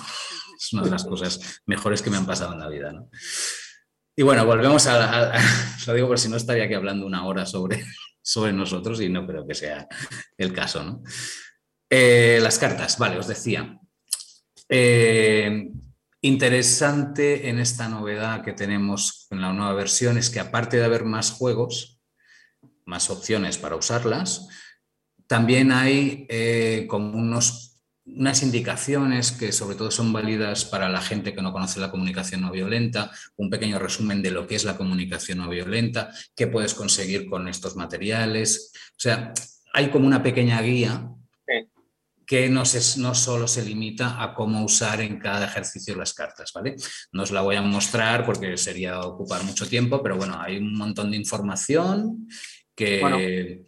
Es 0.58 0.72
una 0.72 0.84
de 0.84 0.92
las 0.92 1.04
cosas 1.04 1.62
mejores 1.66 2.02
que 2.02 2.10
me 2.10 2.16
han 2.16 2.26
pasado 2.26 2.54
en 2.54 2.60
la 2.60 2.70
vida, 2.70 2.94
¿no? 2.94 3.10
Y 4.16 4.24
bueno, 4.24 4.46
volvemos 4.46 4.88
a, 4.88 5.34
lo 5.88 5.94
digo 5.94 6.08
por 6.08 6.18
si 6.18 6.30
no 6.30 6.38
estaría 6.38 6.64
aquí 6.64 6.76
hablando 6.76 7.06
una 7.06 7.26
hora 7.26 7.46
sobre, 7.46 7.84
sobre 8.22 8.54
nosotros 8.54 9.02
y 9.02 9.10
no 9.10 9.28
creo 9.28 9.46
que 9.46 9.54
sea 9.54 9.86
el 10.38 10.54
caso. 10.54 11.02
Eh, 11.90 12.40
las 12.42 12.58
cartas, 12.58 12.98
vale, 12.98 13.18
os 13.18 13.28
decía, 13.28 13.78
eh, 14.70 15.68
interesante 16.24 17.50
en 17.50 17.60
esta 17.60 17.90
novedad 17.90 18.44
que 18.44 18.54
tenemos 18.54 19.28
en 19.30 19.42
la 19.42 19.52
nueva 19.52 19.74
versión 19.74 20.18
es 20.18 20.30
que 20.30 20.40
aparte 20.40 20.78
de 20.78 20.86
haber 20.86 21.04
más 21.04 21.32
juegos, 21.32 22.00
más 22.86 23.10
opciones 23.10 23.58
para 23.58 23.76
usarlas, 23.76 24.48
también 25.28 25.74
hay 25.74 26.26
eh, 26.30 26.86
como 26.90 27.18
unos, 27.18 27.82
unas 28.06 28.42
indicaciones 28.42 29.34
que 29.34 29.52
sobre 29.52 29.76
todo 29.76 29.92
son 29.92 30.14
válidas 30.14 30.64
para 30.64 30.88
la 30.88 31.02
gente 31.02 31.34
que 31.34 31.42
no 31.42 31.52
conoce 31.52 31.82
la 31.82 31.92
comunicación 31.92 32.40
no 32.40 32.52
violenta, 32.52 33.12
un 33.36 33.50
pequeño 33.50 33.78
resumen 33.78 34.22
de 34.22 34.32
lo 34.32 34.48
que 34.48 34.56
es 34.56 34.64
la 34.64 34.78
comunicación 34.78 35.40
no 35.40 35.50
violenta, 35.50 36.10
qué 36.38 36.48
puedes 36.48 36.74
conseguir 36.74 37.30
con 37.30 37.50
estos 37.50 37.76
materiales. 37.76 38.72
O 38.92 39.00
sea, 39.00 39.34
hay 39.74 39.90
como 39.90 40.08
una 40.08 40.24
pequeña 40.24 40.62
guía 40.62 41.10
que 42.34 42.50
no, 42.50 42.64
no 42.98 43.14
solo 43.14 43.48
se 43.48 43.64
limita 43.64 44.24
a 44.24 44.34
cómo 44.34 44.66
usar 44.66 45.02
en 45.02 45.20
cada 45.20 45.46
ejercicio 45.46 45.96
las 45.96 46.16
cartas, 46.16 46.52
¿vale? 46.52 46.76
No 47.12 47.22
os 47.22 47.30
la 47.30 47.42
voy 47.42 47.58
a 47.58 47.62
mostrar 47.62 48.26
porque 48.26 48.58
sería 48.58 49.02
ocupar 49.02 49.44
mucho 49.44 49.68
tiempo, 49.68 50.02
pero 50.02 50.18
bueno, 50.18 50.42
hay 50.42 50.58
un 50.58 50.76
montón 50.76 51.12
de 51.12 51.18
información 51.18 52.28
que, 52.74 53.64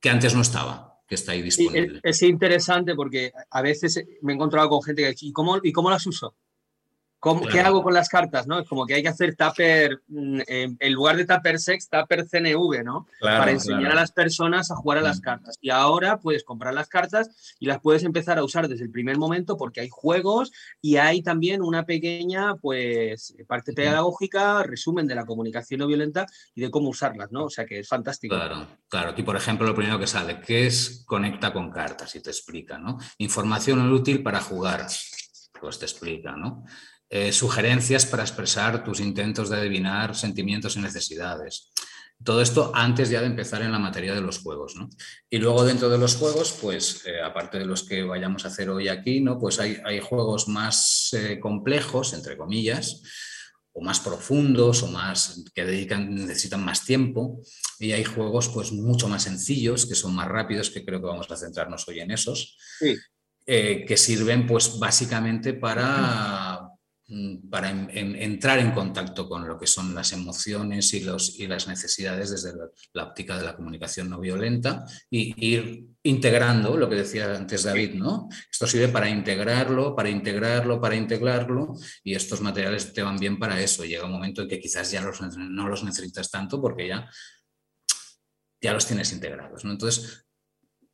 que 0.00 0.08
antes 0.08 0.36
no 0.36 0.42
estaba 0.42 1.02
que 1.08 1.16
está 1.16 1.32
ahí 1.32 1.42
disponible. 1.42 1.98
Es, 2.00 2.22
interesante 2.22 2.94
porque 2.94 3.32
a 3.50 3.60
veces 3.60 4.04
me 4.22 4.32
he 4.32 4.36
encontrado 4.36 4.68
con 4.68 4.84
gente 4.84 5.02
que 5.02 5.08
dice, 5.08 5.26
¿y 5.26 5.32
cómo, 5.32 5.58
¿y 5.60 5.72
cómo 5.72 5.90
las 5.90 6.06
uso? 6.06 6.36
¿Qué 7.50 7.60
hago 7.60 7.82
con 7.82 7.94
las 7.94 8.08
cartas? 8.08 8.46
¿no? 8.46 8.58
Es 8.60 8.68
como 8.68 8.86
que 8.86 8.94
hay 8.94 9.02
que 9.02 9.08
hacer 9.08 9.34
tupper, 9.34 10.02
mm, 10.08 10.40
en 10.48 10.92
lugar 10.92 11.16
de 11.16 11.24
tupper 11.24 11.58
sex, 11.58 11.88
tupper 11.88 12.26
CNV, 12.26 12.84
¿no? 12.84 13.06
Para 13.20 13.50
enseñar 13.50 13.92
a 13.92 13.94
las 13.94 14.12
personas 14.12 14.70
a 14.70 14.76
jugar 14.76 14.98
a 14.98 15.02
las 15.02 15.18
mm. 15.18 15.22
cartas. 15.22 15.58
Y 15.60 15.70
ahora 15.70 16.18
puedes 16.18 16.44
comprar 16.44 16.74
las 16.74 16.88
cartas 16.88 17.56
y 17.58 17.66
las 17.66 17.80
puedes 17.80 18.04
empezar 18.04 18.38
a 18.38 18.44
usar 18.44 18.68
desde 18.68 18.84
el 18.84 18.90
primer 18.90 19.18
momento 19.18 19.56
porque 19.56 19.80
hay 19.80 19.88
juegos 19.90 20.52
y 20.80 20.96
hay 20.96 21.22
también 21.22 21.62
una 21.62 21.84
pequeña, 21.84 22.54
pues, 22.56 23.34
parte 23.46 23.72
pedagógica, 23.72 24.62
resumen 24.62 25.06
de 25.06 25.14
la 25.14 25.24
comunicación 25.24 25.80
no 25.80 25.86
violenta 25.86 26.26
y 26.54 26.60
de 26.60 26.70
cómo 26.70 26.90
usarlas, 26.90 27.32
¿no? 27.32 27.44
O 27.44 27.50
sea 27.50 27.66
que 27.66 27.80
es 27.80 27.88
fantástico. 27.88 28.34
Claro, 28.34 28.66
claro. 28.88 29.10
Aquí, 29.10 29.22
por 29.22 29.36
ejemplo, 29.36 29.66
lo 29.66 29.74
primero 29.74 29.98
que 29.98 30.06
sale, 30.06 30.40
¿qué 30.40 30.66
es 30.66 31.04
conecta 31.06 31.52
con 31.52 31.70
cartas? 31.70 32.14
Y 32.14 32.22
te 32.22 32.30
explica, 32.30 32.78
¿no? 32.78 32.98
Información 33.18 33.90
útil 33.92 34.22
para 34.22 34.40
jugar, 34.40 34.86
pues 35.60 35.78
te 35.78 35.86
explica, 35.86 36.36
¿no? 36.36 36.64
Eh, 37.08 37.30
sugerencias 37.30 38.04
para 38.04 38.24
expresar 38.24 38.82
tus 38.82 38.98
intentos 38.98 39.48
de 39.48 39.56
adivinar 39.56 40.16
sentimientos 40.16 40.74
y 40.74 40.80
necesidades. 40.80 41.70
Todo 42.24 42.42
esto 42.42 42.72
antes 42.74 43.10
ya 43.10 43.20
de 43.20 43.26
empezar 43.26 43.62
en 43.62 43.70
la 43.70 43.78
materia 43.78 44.12
de 44.12 44.20
los 44.20 44.40
juegos. 44.40 44.74
¿no? 44.74 44.88
Y 45.30 45.38
luego 45.38 45.64
dentro 45.64 45.88
de 45.88 45.98
los 45.98 46.16
juegos, 46.16 46.58
pues 46.60 47.06
eh, 47.06 47.20
aparte 47.22 47.60
de 47.60 47.64
los 47.64 47.84
que 47.84 48.02
vayamos 48.02 48.44
a 48.44 48.48
hacer 48.48 48.70
hoy 48.70 48.88
aquí, 48.88 49.20
¿no? 49.20 49.38
pues 49.38 49.60
hay, 49.60 49.78
hay 49.84 50.00
juegos 50.00 50.48
más 50.48 51.10
eh, 51.12 51.38
complejos, 51.38 52.12
entre 52.12 52.36
comillas, 52.36 53.02
o 53.72 53.80
más 53.82 54.00
profundos 54.00 54.82
o 54.82 54.88
más 54.88 55.44
que 55.54 55.64
dedican, 55.64 56.12
necesitan 56.12 56.64
más 56.64 56.84
tiempo. 56.84 57.40
Y 57.78 57.92
hay 57.92 58.02
juegos 58.02 58.48
pues 58.48 58.72
mucho 58.72 59.06
más 59.06 59.22
sencillos, 59.22 59.86
que 59.86 59.94
son 59.94 60.12
más 60.12 60.26
rápidos, 60.26 60.70
que 60.70 60.84
creo 60.84 61.00
que 61.00 61.06
vamos 61.06 61.30
a 61.30 61.36
centrarnos 61.36 61.86
hoy 61.86 62.00
en 62.00 62.10
esos, 62.10 62.58
que 63.46 63.96
sirven 63.96 64.44
pues 64.46 64.78
básicamente 64.80 65.52
para 65.52 66.45
Mm, 67.08 67.48
para 67.48 67.70
entrar 67.70 68.58
en 68.58 68.72
contacto 68.72 69.28
con 69.28 69.46
lo 69.46 69.56
que 69.56 69.68
son 69.68 69.94
las 69.94 70.12
emociones 70.12 70.92
y, 70.92 71.00
los, 71.04 71.38
y 71.38 71.46
las 71.46 71.68
necesidades 71.68 72.30
desde 72.32 72.52
la, 72.94 73.04
óptica 73.04 73.38
de 73.38 73.44
la 73.44 73.54
comunicación 73.54 74.10
no 74.10 74.18
violenta 74.18 74.84
y 75.08 75.32
ir 75.38 75.86
integrando 76.02 76.76
lo 76.76 76.88
que 76.88 76.96
decía 76.96 77.32
antes 77.32 77.62
David, 77.62 77.94
¿no? 77.94 78.28
Esto 78.50 78.66
sirve 78.66 78.88
para 78.88 79.08
integrarlo, 79.08 79.94
para 79.94 80.08
integrarlo, 80.08 80.80
para 80.80 80.96
integrarlo 80.96 81.74
y 82.02 82.16
estos 82.16 82.40
materiales 82.40 82.92
te 82.92 83.04
van 83.04 83.18
bien 83.18 83.38
para 83.38 83.60
eso. 83.60 83.84
Llega 83.84 84.06
un 84.06 84.12
momento 84.12 84.42
en 84.42 84.48
que 84.48 84.58
quizás 84.58 84.90
ya 84.90 85.00
no 85.00 85.68
los 85.68 85.84
necesitas 85.84 86.28
tanto 86.28 86.60
porque 86.60 86.88
ya, 86.88 87.08
ya 88.60 88.72
los 88.72 88.84
tienes 88.84 89.12
integrados, 89.12 89.64
¿no? 89.64 89.70
Entonces, 89.70 90.26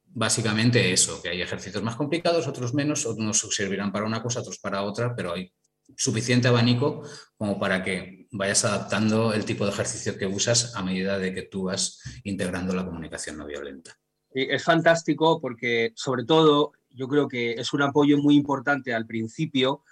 básicamente 0.04 0.92
eso, 0.92 1.22
que 1.22 1.30
hay 1.30 1.40
ejercicios 1.40 1.82
más 1.82 1.96
complicados, 1.96 2.46
otros 2.46 2.74
menos, 2.74 3.06
unos 3.06 3.38
servirán 3.50 3.90
para 3.90 4.04
una 4.04 4.22
cosa, 4.22 4.40
otros 4.40 4.58
para 4.58 4.82
otra, 4.82 5.16
pero 5.16 5.32
hay 5.32 5.50
suficiente 5.96 6.48
abanico 6.48 7.02
como 7.36 7.58
para 7.58 7.82
que 7.82 8.26
vayas 8.32 8.64
adaptando 8.64 9.32
el 9.32 9.44
tipo 9.44 9.64
de 9.64 9.72
ejercicio 9.72 10.16
que 10.16 10.26
usas 10.26 10.74
a 10.74 10.82
medida 10.82 11.18
de 11.18 11.34
que 11.34 11.42
tú 11.42 11.64
vas 11.64 12.00
integrando 12.24 12.74
la 12.74 12.84
comunicación 12.84 13.36
no 13.36 13.46
violenta. 13.46 13.98
es 14.30 14.64
fantástico 14.64 15.40
porque 15.40 15.92
sobre 15.94 16.24
todo 16.24 16.72
yo 16.90 17.08
creo 17.08 17.28
que 17.28 17.52
es 17.52 17.72
un 17.72 17.82
apoyo 17.82 18.18
muy 18.18 18.36
importante 18.36 18.94
al 18.94 19.06
principio 19.06 19.82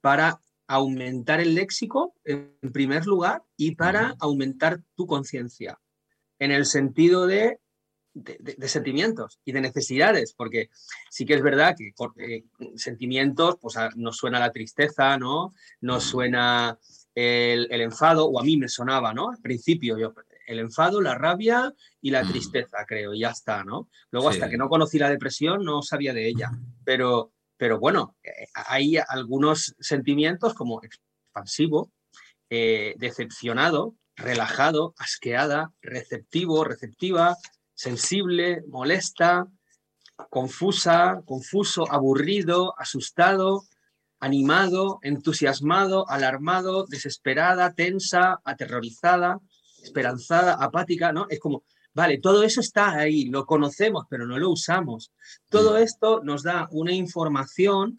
para 0.00 0.40
aumentar 0.66 1.40
el 1.40 1.54
léxico 1.54 2.14
en 2.24 2.56
primer 2.72 3.06
lugar 3.06 3.42
y 3.56 3.74
para 3.74 4.14
aumentar 4.20 4.82
tu 4.94 5.06
conciencia 5.06 5.78
en 6.38 6.52
el 6.52 6.64
sentido 6.64 7.26
de 7.26 7.58
de, 8.14 8.68
sentimientos 8.68 9.38
y 9.44 9.52
de 9.52 9.60
necesidades, 9.60 10.34
porque 10.34 10.70
sí 11.10 11.24
que 11.24 11.34
es 11.34 11.42
verdad 11.42 11.76
que 11.76 11.92
eh, 12.18 12.44
sentimientos, 12.76 13.56
pues 13.60 13.76
nos 13.96 14.16
suena 14.16 14.40
la 14.40 14.52
tristeza, 14.52 15.16
¿no? 15.16 15.54
Nos 15.80 16.04
suena 16.04 16.78
el, 17.14 17.80
enfado, 17.80 18.26
o 18.26 18.40
a 18.40 18.44
mí 18.44 18.56
me 18.56 18.68
sonaba, 18.68 19.12
¿no? 19.12 19.30
Al 19.30 19.38
principio, 19.38 19.98
yo, 19.98 20.14
el 20.46 20.58
enfado, 20.58 21.00
la 21.00 21.14
rabia 21.14 21.72
y 22.00 22.10
la 22.10 22.22
tristeza, 22.22 22.78
creo, 22.86 23.14
y 23.14 23.20
ya 23.20 23.30
está, 23.30 23.64
¿no? 23.64 23.88
Luego, 24.10 24.30
hasta 24.30 24.48
que 24.48 24.56
no 24.56 24.68
conocí 24.68 24.98
la 24.98 25.10
depresión, 25.10 25.64
no 25.64 25.82
sabía 25.82 26.12
de 26.12 26.28
ella, 26.28 26.50
pero, 26.84 27.32
pero 27.56 27.78
bueno, 27.78 28.16
eh, 28.22 28.46
hay 28.54 28.96
algunos 28.96 29.74
sentimientos 29.78 30.54
como 30.54 30.80
expansivo, 30.82 31.92
eh, 32.48 32.94
decepcionado, 32.98 33.94
relajado, 34.16 34.94
asqueada, 34.98 35.72
receptivo, 35.80 36.64
receptiva, 36.64 37.36
sensible, 37.80 38.62
molesta, 38.68 39.46
confusa, 40.28 41.22
confuso, 41.24 41.90
aburrido, 41.90 42.74
asustado, 42.78 43.62
animado, 44.18 44.98
entusiasmado, 45.00 46.06
alarmado, 46.10 46.84
desesperada, 46.86 47.72
tensa, 47.72 48.38
aterrorizada, 48.44 49.40
esperanzada, 49.82 50.56
apática, 50.60 51.10
¿no? 51.10 51.26
Es 51.30 51.40
como, 51.40 51.64
vale, 51.94 52.18
todo 52.18 52.42
eso 52.42 52.60
está 52.60 52.92
ahí, 52.98 53.24
lo 53.30 53.46
conocemos, 53.46 54.04
pero 54.10 54.26
no 54.26 54.36
lo 54.36 54.50
usamos. 54.50 55.10
Todo 55.48 55.78
mm. 55.78 55.82
esto 55.82 56.20
nos 56.22 56.42
da 56.42 56.68
una 56.72 56.92
información 56.92 57.98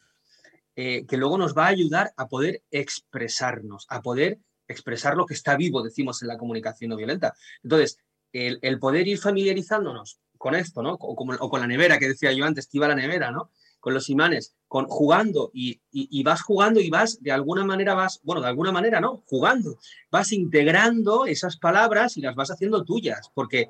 eh, 0.75 1.07
que 1.07 1.17
luego 1.17 1.39
nos 1.39 1.57
va 1.57 1.65
a 1.65 1.69
ayudar 1.69 2.13
a 2.17 2.27
poder 2.27 2.61
expresarnos, 2.69 3.87
a 3.89 4.03
poder 4.03 4.37
expresar 4.67 5.17
lo 5.17 5.25
que 5.25 5.33
está 5.33 5.57
vivo, 5.57 5.81
decimos 5.81 6.21
en 6.21 6.27
la 6.27 6.37
comunicación 6.37 6.89
no 6.89 6.97
violenta. 6.97 7.33
Entonces, 7.63 7.97
el, 8.33 8.79
poder 8.79 9.07
ir 9.07 9.17
familiarizándonos 9.19 10.19
con 10.37 10.55
esto, 10.55 10.81
¿no? 10.81 10.93
O, 10.93 11.13
o, 11.13 11.49
con 11.49 11.59
la 11.59 11.67
nevera 11.67 11.99
que 11.99 12.07
decía 12.07 12.31
yo 12.31 12.45
antes, 12.45 12.67
que 12.67 12.77
iba 12.77 12.87
a 12.87 12.89
la 12.89 12.95
nevera, 12.95 13.31
¿no? 13.31 13.51
con 13.81 13.93
los 13.95 14.09
imanes, 14.09 14.55
con, 14.67 14.85
jugando 14.85 15.51
y, 15.53 15.81
vas 16.23 16.41
jugando 16.43 16.79
y 16.79 16.89
vas, 16.89 17.21
de 17.21 17.31
alguna 17.31 17.65
manera 17.65 17.95
vas, 17.95 18.21
bueno, 18.23 18.41
de 18.41 18.47
alguna 18.47 18.71
manera 18.71 19.01
no, 19.01 19.23
jugando, 19.25 19.77
vas 20.09 20.31
integrando 20.31 21.25
esas 21.25 21.57
palabras 21.57 22.15
y 22.15 22.21
las 22.21 22.35
vas 22.35 22.51
haciendo 22.51 22.85
tuyas, 22.85 23.29
porque 23.33 23.69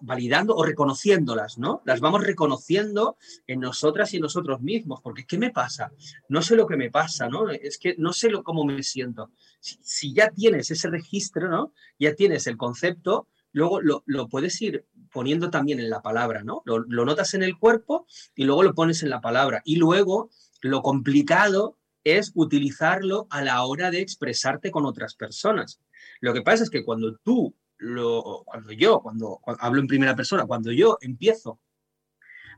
validando 0.00 0.56
o 0.56 0.64
reconociéndolas, 0.64 1.56
¿no? 1.56 1.82
Las 1.84 2.00
vamos 2.00 2.24
reconociendo 2.24 3.16
en 3.46 3.60
nosotras 3.60 4.12
y 4.12 4.16
en 4.16 4.22
nosotros 4.22 4.60
mismos, 4.60 5.00
porque 5.02 5.24
¿qué 5.24 5.38
me 5.38 5.50
pasa? 5.50 5.92
No 6.28 6.42
sé 6.42 6.56
lo 6.56 6.66
que 6.66 6.76
me 6.76 6.90
pasa, 6.90 7.28
¿no? 7.28 7.48
Es 7.48 7.78
que 7.78 7.94
no 7.96 8.12
sé 8.12 8.30
lo, 8.30 8.42
cómo 8.42 8.64
me 8.64 8.82
siento. 8.82 9.30
Si, 9.60 9.78
si 9.82 10.14
ya 10.14 10.30
tienes 10.30 10.72
ese 10.72 10.88
registro, 10.88 11.48
¿no? 11.48 11.72
Ya 11.98 12.14
tienes 12.14 12.48
el 12.48 12.56
concepto, 12.56 13.28
luego 13.52 13.80
lo, 13.80 14.28
puedes 14.28 14.60
ir 14.62 14.86
poniendo 15.12 15.50
también 15.50 15.80
en 15.80 15.90
la 15.90 16.02
palabra, 16.02 16.42
¿no? 16.44 16.62
Lo, 16.64 16.84
notas 16.86 17.34
en 17.34 17.42
el 17.42 17.58
cuerpo 17.58 18.06
y 18.34 18.44
luego 18.44 18.62
lo 18.62 18.74
pones 18.74 19.02
en 19.02 19.10
la 19.10 19.20
palabra. 19.20 19.62
Y 19.64 19.76
luego 19.76 20.30
lo 20.60 20.82
complicado 20.82 21.78
es 22.04 22.32
utilizarlo 22.34 23.26
a 23.30 23.42
la 23.42 23.64
hora 23.64 23.90
de 23.90 24.00
expresarte 24.00 24.70
con 24.70 24.86
otras 24.86 25.14
personas. 25.14 25.80
Lo 26.20 26.32
que 26.32 26.42
pasa 26.42 26.62
es 26.62 26.70
que 26.70 26.84
cuando 26.84 27.16
tú, 27.18 27.54
lo, 27.78 28.42
cuando 28.44 28.72
yo, 28.72 29.00
cuando, 29.00 29.40
hablo 29.44 29.80
en 29.80 29.86
primera 29.86 30.16
persona, 30.16 30.46
cuando 30.46 30.72
yo 30.72 30.98
empiezo 31.00 31.60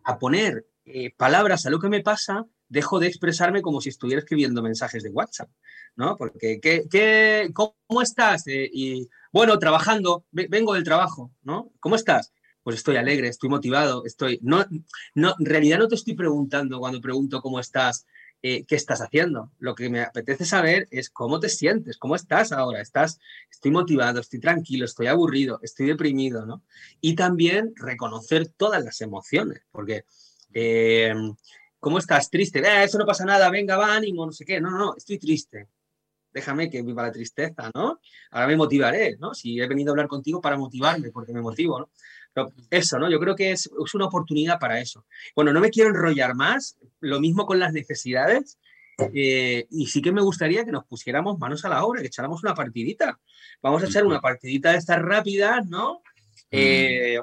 a 0.05 0.19
poner 0.19 0.67
eh, 0.85 1.15
palabras 1.17 1.67
a 1.67 1.71
lo 1.71 1.79
que 1.79 1.89
me 1.89 2.03
pasa, 2.03 2.47
dejo 2.69 2.99
de 2.99 3.07
expresarme 3.07 3.63
como 3.63 3.81
si 3.81 3.91
estuviera 3.91 4.21
escribiendo 4.21 4.63
mensajes 4.63 5.03
de 5.03 5.11
WhatsApp, 5.11 5.51
¿no? 5.95 6.17
Porque, 6.17 6.59
¿qué, 6.61 6.85
qué, 6.91 7.51
¿cómo 7.53 8.03
estás? 8.03 8.47
Eh, 8.47 8.69
y 8.73 9.09
bueno, 9.33 9.59
trabajando, 9.59 10.27
vengo 10.31 10.75
del 10.75 10.85
trabajo, 10.85 11.33
¿no? 11.43 11.73
¿Cómo 11.81 11.97
estás? 11.97 12.35
Pues 12.63 12.77
estoy 12.77 12.97
alegre, 12.97 13.29
estoy 13.29 13.49
motivado, 13.49 14.05
estoy... 14.05 14.39
No, 14.43 14.65
no, 15.15 15.35
en 15.39 15.47
realidad 15.47 15.79
no 15.79 15.89
te 15.89 15.95
estoy 15.95 16.15
preguntando 16.15 16.79
cuando 16.79 17.01
pregunto 17.01 17.41
cómo 17.41 17.59
estás, 17.59 18.07
eh, 18.43 18.65
qué 18.67 18.77
estás 18.77 19.01
haciendo. 19.01 19.51
Lo 19.59 19.75
que 19.75 19.89
me 19.89 20.03
apetece 20.03 20.45
saber 20.45 20.87
es 20.91 21.09
cómo 21.09 21.41
te 21.41 21.49
sientes, 21.49 21.97
cómo 21.97 22.15
estás 22.15 22.53
ahora. 22.53 22.83
Estás, 22.83 23.19
estoy 23.51 23.71
motivado, 23.71 24.21
estoy 24.21 24.39
tranquilo, 24.39 24.85
estoy 24.85 25.07
aburrido, 25.07 25.59
estoy 25.63 25.87
deprimido, 25.87 26.45
¿no? 26.45 26.63
Y 27.01 27.15
también 27.15 27.73
reconocer 27.75 28.49
todas 28.49 28.85
las 28.85 29.01
emociones, 29.01 29.63
porque... 29.73 30.05
Eh, 30.53 31.15
¿Cómo 31.81 31.99
estás? 31.99 32.31
Triste. 32.31 32.61
Eh, 32.61 32.85
eso 32.85 32.97
no 32.97 33.07
pasa 33.07 33.25
nada, 33.25 33.51
venga, 33.51 33.77
va, 33.77 33.97
ánimo, 33.97 34.25
no 34.25 34.31
sé 34.31 34.45
qué. 34.45 34.61
No, 34.61 34.71
no, 34.71 34.79
no, 34.79 34.95
estoy 34.97 35.19
triste 35.19 35.67
déjame 36.33 36.71
que 36.71 36.83
viva 36.83 37.03
la 37.03 37.13
tristeza, 37.13 37.71
¿no? 37.75 38.01
Ahora 38.31 38.47
me 38.47 38.57
motivaré, 38.57 39.17
¿no? 39.19 39.35
Si 39.35 39.61
he 39.61 39.67
venido 39.67 39.91
a 39.91 39.93
hablar 39.93 40.09
contigo 40.09 40.41
para 40.41 40.57
motivarme, 40.57 41.11
porque 41.11 41.33
me 41.33 41.41
motivo, 41.41 41.81
¿no? 41.81 41.91
Pero 42.33 42.53
eso, 42.71 42.99
¿no? 42.99 43.11
Yo 43.11 43.21
creo 43.21 43.37
que 43.37 43.53
es, 43.53 43.69
una 43.95 44.07
oportunidad 44.07 44.59
para 44.59 44.81
eso. 44.81 45.05
Bueno, 45.35 45.53
no 45.53 45.61
me 45.61 45.71
quiero 45.71 45.91
enrollar 45.91 46.35
más, 46.35 46.79
lo 47.01 47.21
mismo 47.21 47.45
con 47.45 47.59
las 47.59 47.73
necesidades, 47.73 48.59
eh, 49.15 49.67
y 49.71 49.87
sí 49.87 50.01
que 50.01 50.13
me 50.13 50.23
gustaría 50.23 50.65
que 50.65 50.73
nos 50.73 50.85
pusiéramos 50.85 51.39
manos 51.39 51.65
a 51.65 51.69
la 51.69 51.85
obra, 51.85 52.01
que 52.01 52.07
echáramos 52.07 52.43
una 52.43 52.55
partidita. 52.55 53.19
Vamos 53.61 53.83
a 53.83 53.87
echar 53.87 54.07
una 54.07 54.21
partidita 54.21 54.73
de 54.73 54.79
estas 54.79 55.01
rápidas, 55.03 55.67
¿no? 55.67 55.95
Mm. 55.95 55.99
Eh, 56.53 57.21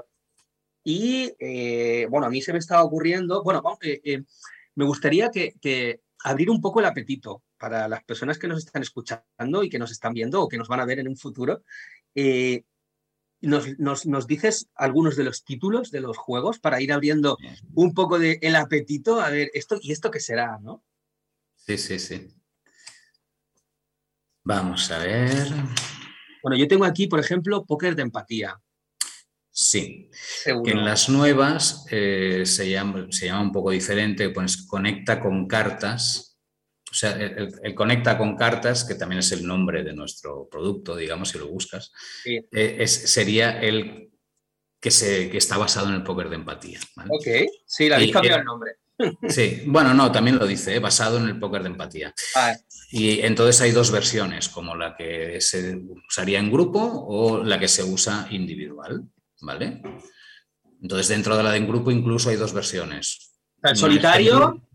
y 0.83 1.33
eh, 1.39 2.07
bueno, 2.09 2.27
a 2.27 2.29
mí 2.29 2.41
se 2.41 2.53
me 2.53 2.59
estaba 2.59 2.83
ocurriendo, 2.83 3.43
bueno, 3.43 3.61
me 4.75 4.85
gustaría 4.85 5.29
que, 5.29 5.53
que, 5.61 6.01
abrir 6.23 6.49
un 6.49 6.61
poco 6.61 6.79
el 6.79 6.85
apetito, 6.85 7.43
para 7.59 7.87
las 7.87 8.03
personas 8.03 8.39
que 8.39 8.47
nos 8.47 8.59
están 8.59 8.81
escuchando 8.81 9.63
y 9.63 9.69
que 9.69 9.77
nos 9.77 9.91
están 9.91 10.13
viendo 10.13 10.41
o 10.41 10.47
que 10.47 10.57
nos 10.57 10.67
van 10.67 10.79
a 10.79 10.85
ver 10.85 10.99
en 10.99 11.07
un 11.07 11.17
futuro, 11.17 11.63
eh, 12.15 12.63
nos, 13.41 14.27
dices 14.27 14.69
algunos 14.75 15.15
de 15.15 15.23
los 15.23 15.43
títulos 15.43 15.91
de 15.91 16.01
los 16.01 16.17
juegos 16.17 16.59
para 16.59 16.81
ir 16.81 16.91
abriendo 16.91 17.37
un 17.73 17.93
poco 17.93 18.19
de 18.19 18.39
el 18.41 18.55
apetito 18.55 19.21
a 19.21 19.29
ver 19.29 19.49
esto 19.53 19.77
y 19.81 19.91
esto 19.91 20.11
qué 20.11 20.19
será, 20.19 20.59
¿no? 20.59 20.83
Sí, 21.55 21.77
sí, 21.77 21.99
sí. 21.99 22.27
Vamos 24.43 24.89
a 24.91 24.99
ver. 24.99 25.47
Bueno, 26.41 26.57
yo 26.57 26.67
tengo 26.67 26.85
aquí, 26.85 27.07
por 27.07 27.19
ejemplo, 27.19 27.65
póker 27.65 27.95
de 27.95 28.01
empatía. 28.01 28.59
Sí, 29.51 30.09
que 30.43 30.71
en 30.71 30.85
las 30.85 31.09
nuevas 31.09 31.85
eh, 31.91 32.43
se, 32.45 32.69
llama, 32.69 33.07
se 33.09 33.25
llama 33.25 33.41
un 33.41 33.51
poco 33.51 33.71
diferente, 33.71 34.29
pues 34.29 34.65
conecta 34.65 35.19
con 35.19 35.47
cartas 35.47 36.28
o 36.91 36.93
sea, 36.93 37.11
el, 37.11 37.75
conecta 37.75 38.17
con 38.17 38.35
cartas, 38.35 38.83
que 38.83 38.95
también 38.95 39.19
es 39.19 39.31
el 39.31 39.45
nombre 39.45 39.83
de 39.83 39.93
nuestro 39.93 40.47
producto, 40.49 40.95
digamos, 40.95 41.29
si 41.29 41.37
lo 41.37 41.47
buscas, 41.47 41.91
eh, 42.25 42.87
sería 42.87 43.61
el 43.61 44.09
que, 44.79 44.91
se, 44.91 45.35
está 45.37 45.57
basado 45.57 45.89
en 45.89 45.95
el 45.95 46.03
póker 46.03 46.29
de 46.29 46.35
empatía. 46.35 46.79
Ok, 47.09 47.27
sí, 47.65 47.89
la 47.89 47.97
habéis 47.97 48.13
cambiado 48.13 48.39
el 48.39 48.45
nombre. 48.45 48.71
Sí, 49.29 49.63
bueno, 49.65 49.93
no, 49.93 50.11
también 50.11 50.37
lo 50.37 50.45
dice, 50.45 50.75
¿eh? 50.75 50.79
basado 50.79 51.19
en 51.19 51.23
el 51.29 51.39
póker 51.39 51.63
de 51.63 51.69
empatía. 51.69 52.13
Ah. 52.35 52.53
Y 52.91 53.21
entonces 53.21 53.61
hay 53.61 53.71
dos 53.71 53.91
versiones, 53.91 54.49
como 54.49 54.75
la 54.75 54.97
que 54.97 55.39
se 55.39 55.79
usaría 56.05 56.37
en 56.37 56.51
grupo 56.51 56.81
o 57.07 57.41
la 57.41 57.57
que 57.57 57.69
se 57.69 57.81
usa 57.81 58.27
individual, 58.29 59.05
¿vale? 59.39 59.81
Entonces 60.81 61.07
dentro 61.07 61.37
de 61.37 61.43
la 61.43 61.51
de 61.51 61.59
en 61.59 61.67
grupo 61.69 61.91
incluso 61.91 62.29
hay 62.29 62.35
dos 62.35 62.51
versiones. 62.51 63.31
El 63.63 63.77
solitario 63.77 64.68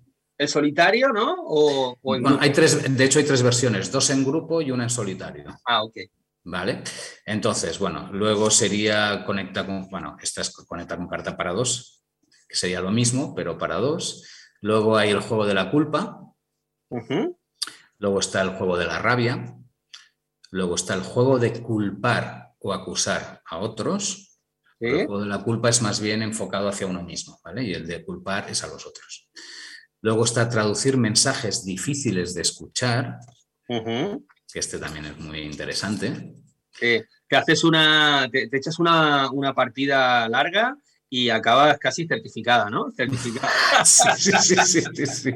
solitario, 0.48 1.08
¿no? 1.08 1.34
O, 1.38 1.96
hay 2.40 2.52
tres, 2.52 2.96
de 2.96 3.04
hecho 3.04 3.18
hay 3.18 3.24
tres 3.24 3.42
versiones, 3.42 3.90
dos 3.90 4.10
en 4.10 4.24
grupo 4.24 4.60
y 4.60 4.70
una 4.70 4.84
en 4.84 4.90
solitario. 4.90 5.58
Ah, 5.64 5.82
ok. 5.82 5.96
¿Vale? 6.44 6.82
Entonces, 7.24 7.78
bueno, 7.78 8.10
luego 8.12 8.50
sería 8.50 9.24
conecta 9.24 9.64
con, 9.64 9.88
bueno, 9.88 10.16
esta 10.20 10.42
es 10.42 10.50
conecta 10.50 10.96
con 10.96 11.08
carta 11.08 11.36
para 11.36 11.52
dos, 11.52 12.04
que 12.46 12.54
sería 12.54 12.80
lo 12.80 12.90
mismo, 12.90 13.34
pero 13.34 13.56
para 13.56 13.76
dos. 13.76 14.28
Luego 14.60 14.96
hay 14.96 15.10
el 15.10 15.20
juego 15.20 15.46
de 15.46 15.54
la 15.54 15.70
culpa. 15.70 16.20
Luego 17.98 18.20
está 18.20 18.42
el 18.42 18.50
juego 18.50 18.76
de 18.76 18.86
la 18.86 18.98
rabia. 18.98 19.56
Luego 20.50 20.74
está 20.74 20.94
el 20.94 21.02
juego 21.02 21.38
de 21.38 21.62
culpar 21.62 22.54
o 22.60 22.72
acusar 22.72 23.42
a 23.46 23.58
otros. 23.58 24.38
El 24.80 25.06
juego 25.06 25.20
de 25.20 25.26
la 25.26 25.42
culpa 25.42 25.68
es 25.68 25.80
más 25.82 26.00
bien 26.00 26.22
enfocado 26.22 26.68
hacia 26.68 26.86
uno 26.86 27.02
mismo, 27.02 27.40
¿vale? 27.42 27.62
Y 27.64 27.72
el 27.72 27.86
de 27.86 28.04
culpar 28.04 28.50
es 28.50 28.62
a 28.64 28.66
los 28.66 28.86
otros. 28.86 29.30
Luego 30.04 30.26
está 30.26 30.50
traducir 30.50 30.98
mensajes 30.98 31.64
difíciles 31.64 32.34
de 32.34 32.42
escuchar, 32.42 33.20
que 33.66 34.58
este 34.58 34.78
también 34.78 35.06
es 35.06 35.18
muy 35.18 35.38
interesante. 35.38 36.34
que 36.78 37.06
haces 37.30 37.64
una, 37.64 38.28
te, 38.30 38.50
echas 38.52 38.78
una, 38.78 39.30
partida 39.56 40.28
larga 40.28 40.76
y 41.08 41.30
acabas 41.30 41.78
casi 41.78 42.06
certificada, 42.06 42.68
¿no? 42.68 42.90
Certificada. 42.94 43.48
sí, 43.86 44.30
sí, 44.42 44.56
sí, 44.66 45.06
sí, 45.06 45.30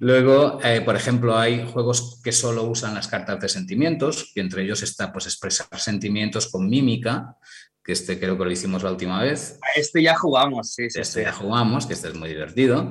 Luego, 0.00 0.58
eh, 0.64 0.80
por 0.80 0.96
ejemplo, 0.96 1.38
hay 1.38 1.64
juegos 1.72 2.20
que 2.24 2.32
solo 2.32 2.64
usan 2.64 2.92
las 2.92 3.06
cartas 3.06 3.38
de 3.38 3.48
sentimientos, 3.48 4.32
y 4.34 4.40
entre 4.40 4.64
ellos 4.64 4.82
está 4.82 5.12
pues 5.12 5.26
expresar 5.26 5.68
sentimientos 5.78 6.48
con 6.48 6.68
mímica, 6.68 7.36
que 7.84 7.92
este 7.92 8.18
creo 8.18 8.36
que 8.36 8.46
lo 8.46 8.50
hicimos 8.50 8.82
la 8.82 8.90
última 8.90 9.22
vez. 9.22 9.60
Este 9.76 10.02
ya 10.02 10.16
jugamos, 10.16 10.72
sí, 10.72 10.90
sí. 10.90 11.00
Este 11.00 11.22
ya 11.22 11.32
jugamos, 11.32 11.86
que 11.86 11.92
este 11.92 12.08
es 12.08 12.14
muy 12.14 12.30
divertido. 12.30 12.90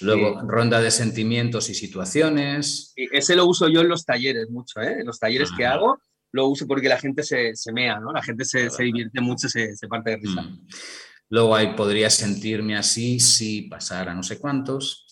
Luego, 0.00 0.40
ronda 0.46 0.80
de 0.80 0.90
sentimientos 0.90 1.68
y 1.70 1.74
situaciones. 1.74 2.92
ese 2.96 3.36
lo 3.36 3.46
uso 3.46 3.68
yo 3.68 3.80
en 3.80 3.88
los 3.88 4.04
talleres 4.04 4.48
mucho, 4.50 4.80
¿eh? 4.80 5.00
En 5.00 5.06
los 5.06 5.18
talleres 5.18 5.50
que 5.56 5.66
hago 5.66 5.98
lo 6.32 6.46
uso 6.46 6.66
porque 6.66 6.88
la 6.88 6.98
gente 6.98 7.22
se, 7.22 7.54
se 7.54 7.72
mea, 7.72 7.98
¿no? 7.98 8.12
La 8.12 8.22
gente 8.22 8.44
se, 8.44 8.70
se 8.70 8.82
divierte 8.84 9.20
mucho, 9.20 9.48
se, 9.48 9.76
se, 9.76 9.88
parte 9.88 10.10
de 10.10 10.16
risa. 10.18 10.42
Mm. 10.42 10.66
Luego 11.30 11.54
hay, 11.54 11.74
podría 11.74 12.10
sentirme 12.10 12.76
así 12.76 13.20
si 13.20 13.62
pasara 13.62 14.14
no 14.14 14.22
sé 14.22 14.38
cuántos. 14.38 15.06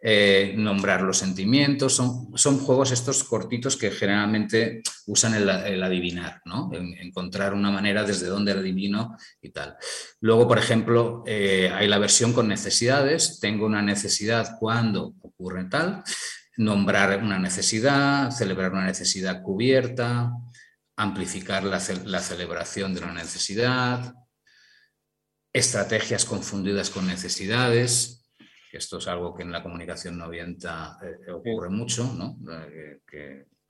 Eh, 0.00 0.54
nombrar 0.56 1.02
los 1.02 1.18
sentimientos, 1.18 1.92
son, 1.92 2.30
son, 2.38 2.60
juegos 2.60 2.92
estos 2.92 3.24
cortitos 3.24 3.76
que 3.76 3.90
generalmente 3.90 4.80
usan 5.06 5.34
el, 5.34 5.82
adivinar, 5.82 6.40
¿no? 6.44 6.70
encontrar 6.72 7.52
una 7.52 7.72
manera 7.72 8.04
desde 8.04 8.28
donde 8.28 8.52
el 8.52 8.58
adivino 8.58 9.16
y 9.42 9.50
tal. 9.50 9.76
Luego, 10.20 10.46
por 10.46 10.56
ejemplo, 10.56 11.24
eh, 11.26 11.72
hay 11.74 11.88
la 11.88 11.98
versión 11.98 12.32
con 12.32 12.46
necesidades, 12.46 13.40
tengo 13.40 13.66
una 13.66 13.82
necesidad 13.82 14.56
cuando 14.60 15.14
ocurre 15.20 15.64
tal, 15.64 16.04
nombrar 16.56 17.20
una 17.20 17.40
necesidad, 17.40 18.30
celebrar 18.30 18.70
una 18.70 18.84
necesidad 18.84 19.42
cubierta, 19.42 20.30
amplificar 20.96 21.64
la, 21.64 21.82
la 22.04 22.20
celebración 22.20 22.94
de 22.94 23.00
una 23.00 23.14
necesidad, 23.14 24.14
estrategias 25.52 26.24
confundidas 26.24 26.90
con 26.90 27.08
necesidades, 27.08 28.17
esto 28.72 28.98
es 28.98 29.08
algo 29.08 29.34
que 29.34 29.42
en 29.42 29.52
la 29.52 29.62
comunicación 29.62 30.18
no 30.18 30.26
orienta 30.26 30.98
eh, 31.02 31.32
ocurre 31.32 31.70
mucho, 31.70 32.12
¿no? 32.14 32.38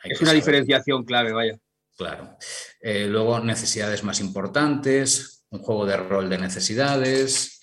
es 0.05 0.21
una 0.21 0.33
diferenciación 0.33 1.05
clave, 1.05 1.33
vaya. 1.33 1.59
Claro. 1.97 2.37
Eh, 2.81 3.07
luego, 3.09 3.41
necesidades 3.41 4.05
más 4.05 4.21
importantes, 4.21 5.45
un 5.51 5.61
juego 5.61 5.85
de 5.85 5.97
rol 5.97 6.31
de 6.31 6.39
necesidades. 6.39 7.61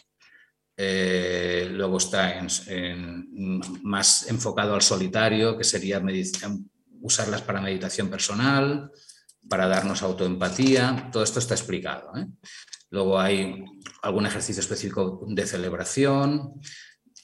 Eh, 0.77 1.69
luego 1.71 1.97
está 1.97 2.45
más 3.83 4.29
enfocado 4.29 4.75
al 4.75 4.81
solitario, 4.81 5.57
que 5.57 5.63
sería 5.63 6.03
usarlas 6.99 7.41
para 7.43 7.61
meditación 7.61 8.09
personal, 8.09 8.91
para 9.47 9.67
darnos 9.67 10.01
autoempatía. 10.01 11.09
Todo 11.13 11.23
esto 11.23 11.39
está 11.39 11.53
explicado. 11.53 12.11
Luego 12.89 13.19
hay 13.19 13.63
algún 14.01 14.25
ejercicio 14.25 14.59
específico 14.59 15.25
de 15.27 15.47
celebración, 15.47 16.59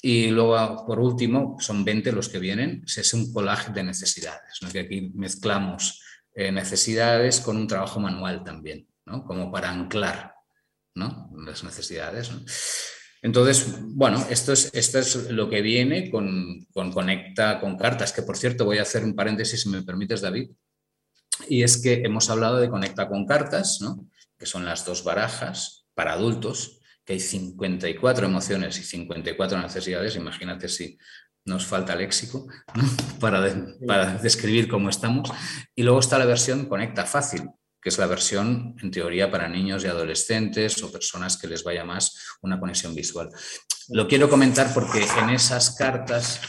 y 0.02 0.30
luego, 0.30 0.84
por 0.86 1.00
último, 1.00 1.58
son 1.60 1.86
20 1.86 2.12
los 2.12 2.28
que 2.28 2.40
vienen, 2.40 2.84
es 2.86 3.14
un 3.14 3.32
collage 3.32 3.72
de 3.72 3.84
necesidades, 3.84 4.60
que 4.72 4.80
aquí 4.80 5.12
mezclamos 5.14 6.02
eh, 6.34 6.52
necesidades 6.52 7.40
con 7.40 7.58
un 7.58 7.68
trabajo 7.68 8.00
manual 8.00 8.44
también, 8.44 8.88
¿no? 9.06 9.24
como 9.24 9.52
para 9.52 9.70
anclar 9.70 10.34
¿no? 10.96 11.30
las 11.46 11.64
necesidades. 11.64 12.32
Entonces, 13.22 13.76
bueno, 13.80 14.26
esto 14.32 14.54
es, 14.54 14.72
esto 14.74 14.98
es 14.98 15.30
lo 15.30 15.48
que 15.48 15.62
viene 15.62 16.10
con, 16.10 16.66
con, 16.74 16.92
Conecta 16.92 17.60
con 17.60 17.78
Cartas, 17.78 18.12
que 18.12 18.24
por 18.24 18.38
cierto 18.38 18.66
voy 18.66 18.80
a 18.80 18.84
hacer 18.84 19.04
un 19.04 19.16
paréntesis 19.16 19.62
si 19.62 19.70
me 19.70 19.84
permites, 19.84 20.22
David, 20.22 20.50
y 21.48 21.62
es 21.62 21.78
que 21.78 22.02
hemos 22.04 22.28
hablado 22.32 22.58
de 22.58 22.70
Conecta 22.70 23.08
con 23.08 23.28
Cartas, 23.28 23.80
¿no? 23.82 24.10
que 24.40 24.48
son 24.48 24.66
las 24.66 24.84
dos 24.84 25.04
barajas 25.04 25.86
para 25.94 26.14
adultos, 26.14 26.81
que 27.06 27.14
hay 27.14 27.20
54 27.20 28.26
emociones 28.26 28.78
y 28.80 28.84
54 28.84 29.60
necesidades, 29.60 30.16
imagínate 30.16 30.68
si 30.68 30.98
nos 31.46 31.66
falta 31.66 31.96
léxico 31.96 32.48
para, 33.20 33.42
para 33.88 34.18
describir 34.18 34.68
cómo 34.68 34.90
estamos. 34.90 35.32
Y 35.76 35.84
luego 35.84 36.00
está 36.00 36.20
la 36.20 36.26
versión 36.26 36.66
Conecta 36.66 37.06
Fácil, 37.06 37.50
que 37.82 37.90
es 37.90 37.98
la 37.98 38.06
versión 38.06 38.76
en 38.82 38.92
teoría 38.92 39.32
para 39.32 39.50
niños 39.50 39.84
y 39.84 39.88
adolescentes 39.88 40.82
o 40.84 40.92
personas 40.92 41.38
que 41.38 41.48
les 41.48 41.64
vaya 41.64 41.84
más 41.84 42.38
una 42.42 42.60
conexión 42.60 42.94
visual. 42.94 43.30
Lo 43.90 44.08
quiero 44.08 44.30
comentar 44.30 44.74
porque 44.74 45.04
en 45.20 45.32
esas 45.32 45.76
cartas 45.76 46.40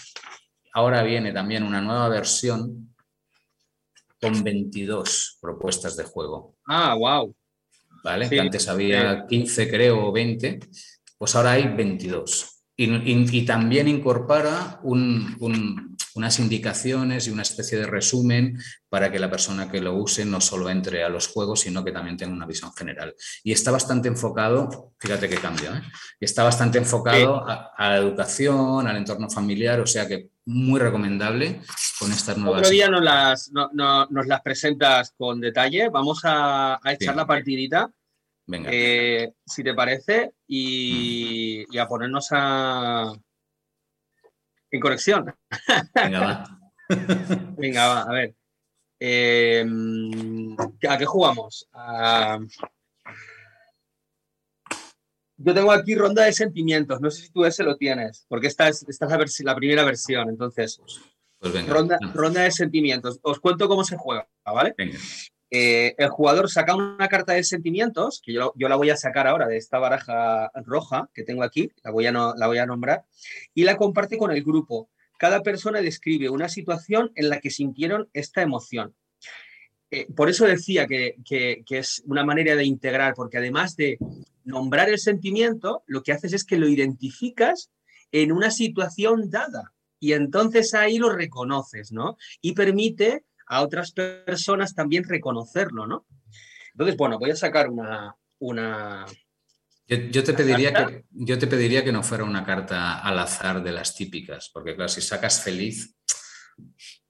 ahora 0.75 1.03
viene 1.03 1.33
también 1.33 1.62
una 1.62 1.81
nueva 1.81 2.09
versión 2.09 2.95
con 4.21 4.45
22 4.45 5.38
propuestas 5.41 5.97
de 5.97 6.05
juego. 6.05 6.57
Ah, 6.69 6.95
wow. 6.95 7.35
¿Vale? 8.03 8.29
antes 8.38 8.69
había 8.69 9.27
15, 9.27 9.71
creo, 9.71 10.07
o 10.07 10.12
20, 10.12 10.61
pues 11.19 11.35
ahora 11.37 11.53
hay 11.53 11.69
22. 11.69 12.49
Y, 12.77 13.45
también 13.45 13.87
incorpora 13.87 14.81
unas 16.14 16.38
indicaciones 16.38 17.27
y 17.27 17.31
una 17.31 17.42
especie 17.42 17.79
de 17.79 17.87
resumen 17.87 18.59
para 18.88 19.11
que 19.11 19.18
la 19.18 19.31
persona 19.31 19.70
que 19.70 19.81
lo 19.81 19.94
use 19.94 20.25
no 20.25 20.40
solo 20.40 20.68
entre 20.70 21.03
a 21.03 21.09
los 21.09 21.29
juegos, 21.29 21.61
sino 21.61 21.85
que 21.85 21.92
también 21.92 22.16
tenga 22.16 22.33
una 22.33 22.46
visión 22.46 22.72
general. 22.75 23.14
Y 23.42 23.53
está 23.53 23.70
bastante 23.70 24.09
enfocado, 24.09 24.92
fíjate 24.98 25.29
qué 25.29 25.37
cambio, 25.37 25.75
¿eh? 25.75 25.83
está 26.20 26.42
bastante 26.44 26.79
enfocado 26.79 27.44
a, 27.48 27.72
la 27.79 27.96
educación, 27.96 28.87
al 28.87 28.96
entorno 28.96 29.31
familiar, 29.31 29.81
o 29.81 29.87
sea 29.87 30.07
que 30.07 30.29
muy 30.44 30.81
recomendable 30.81 31.61
con 31.98 32.11
estas 32.11 32.37
nuevas. 32.37 32.61
Otro 32.61 32.70
día 32.70 32.88
nos 32.88 33.03
las, 33.03 33.51
nos 33.53 34.27
las 34.27 34.40
presentas 34.42 35.12
con 35.16 35.40
detalle. 35.40 35.88
Vamos 35.88 36.20
a, 36.25 36.81
echar 36.85 37.16
la 37.16 37.27
partidita. 37.27 37.90
Venga. 38.46 38.70
Eh, 38.72 39.33
si 39.46 39.62
te 39.62 39.72
parece, 39.72 40.33
y, 40.46 41.79
a 41.79 41.87
ponernos 41.87 42.29
a. 42.33 43.12
en 44.73 44.81
conexión. 44.81 45.35
Venga, 45.95 46.21
va. 46.21 46.59
Venga, 47.57 47.89
va, 47.89 48.03
a 48.03 48.13
ver. 48.13 48.35
Eh, 48.99 49.65
¿A 50.89 50.99
qué 50.99 51.05
jugamos? 51.05 51.69
Yo 55.37 55.55
tengo 55.55 55.73
aquí 55.73 55.95
ronda 55.95 56.25
de 56.25 56.33
sentimientos. 56.33 57.01
No 57.01 57.11
sé 57.11 57.23
si 57.23 57.31
tú 57.31 57.45
ese 57.45 57.65
lo 57.65 57.77
tienes, 57.77 58.25
porque 58.29 58.47
esta 58.47 58.69
es, 58.69 58.85
esta 58.89 59.07
es 59.07 59.41
la, 59.41 59.57
primera 59.57 59.85
versión. 59.85 60.29
Entonces, 60.29 60.81
pues 61.39 61.67
ronda, 61.67 61.99
ronda, 62.15 62.43
de 62.43 62.51
sentimientos. 62.51 63.19
Os 63.23 63.41
cuento 63.41 63.69
cómo 63.69 63.85
se 63.85 63.97
juega, 63.97 64.29
¿vale? 64.45 64.75
Eh, 65.55 65.95
el 65.99 66.09
jugador 66.09 66.51
saca 66.51 66.75
una 66.75 67.09
carta 67.09 67.35
de 67.35 67.45
sentimientos, 67.45 68.23
que 68.25 68.33
yo, 68.33 68.55
la 68.57 68.77
voy 68.77 68.88
a 68.88 68.97
sacar 68.97 69.27
ahora 69.27 69.47
de 69.47 69.59
esta 69.59 69.79
baraja 69.79 70.51
roja 70.65 71.11
que 71.12 71.25
tengo 71.25 71.43
aquí, 71.43 71.71
la 71.85 71.91
voy, 71.91 72.07
a 72.07 72.67
nombrar, 72.67 73.05
y 73.53 73.65
la 73.65 73.77
comparte 73.77 74.17
con 74.17 74.31
el 74.31 74.43
grupo. 74.43 74.88
Cada 75.19 75.43
persona 75.43 75.83
describe 75.83 76.31
una 76.31 76.49
situación 76.49 77.12
en 77.17 77.29
la 77.29 77.38
que 77.38 77.51
sintieron 77.51 78.09
esta 78.15 78.41
emoción. 78.41 78.95
Eh, 79.91 80.07
por 80.17 80.31
eso 80.31 80.47
decía 80.47 80.87
que, 80.87 81.17
que, 81.23 81.62
es 81.69 82.03
una 82.07 82.25
manera 82.25 82.57
de 82.57 82.65
integrar, 82.65 83.12
porque 83.12 83.37
además 83.37 83.77
de 83.77 83.99
nombrar 84.45 84.88
el 84.88 84.99
sentimiento, 84.99 85.83
lo 85.87 86.03
que 86.03 86.12
haces 86.12 86.33
es 86.33 86.45
que 86.45 86.57
lo 86.57 86.67
identificas 86.67 87.71
en 88.11 88.33
una 88.33 88.51
situación 88.51 89.29
dada 89.29 89.75
y 90.01 90.15
entonces 90.15 90.73
ahí 90.73 90.99
lo 90.99 91.11
reconoces, 91.11 91.93
¿no? 91.93 92.17
Y 92.41 92.55
permite 92.55 93.23
a 93.53 93.61
otras 93.61 93.93
personas 93.93 94.75
también 94.75 95.05
reconocerlo, 95.05 95.87
¿no? 95.87 96.07
Entonces, 96.73 96.97
bueno, 96.97 97.19
voy 97.19 97.33
a 97.33 97.37
sacar 97.37 97.69
una... 97.69 98.17
una 98.38 99.05
yo, 99.87 100.25
te 100.25 100.33
pediría 100.33 100.73
que, 100.73 101.05
yo 101.11 101.38
te 101.38 101.47
pediría 101.47 101.85
que 101.85 101.93
no 101.93 102.03
fuera 102.03 102.25
una 102.25 102.47
carta 102.47 103.01
al 103.01 103.19
azar 103.19 103.62
de 103.62 103.73
las 103.73 103.95
típicas, 103.95 104.51
porque 104.55 104.75
claro, 104.75 104.88
si 104.88 105.03
sacas 105.03 105.43
feliz, 105.43 105.95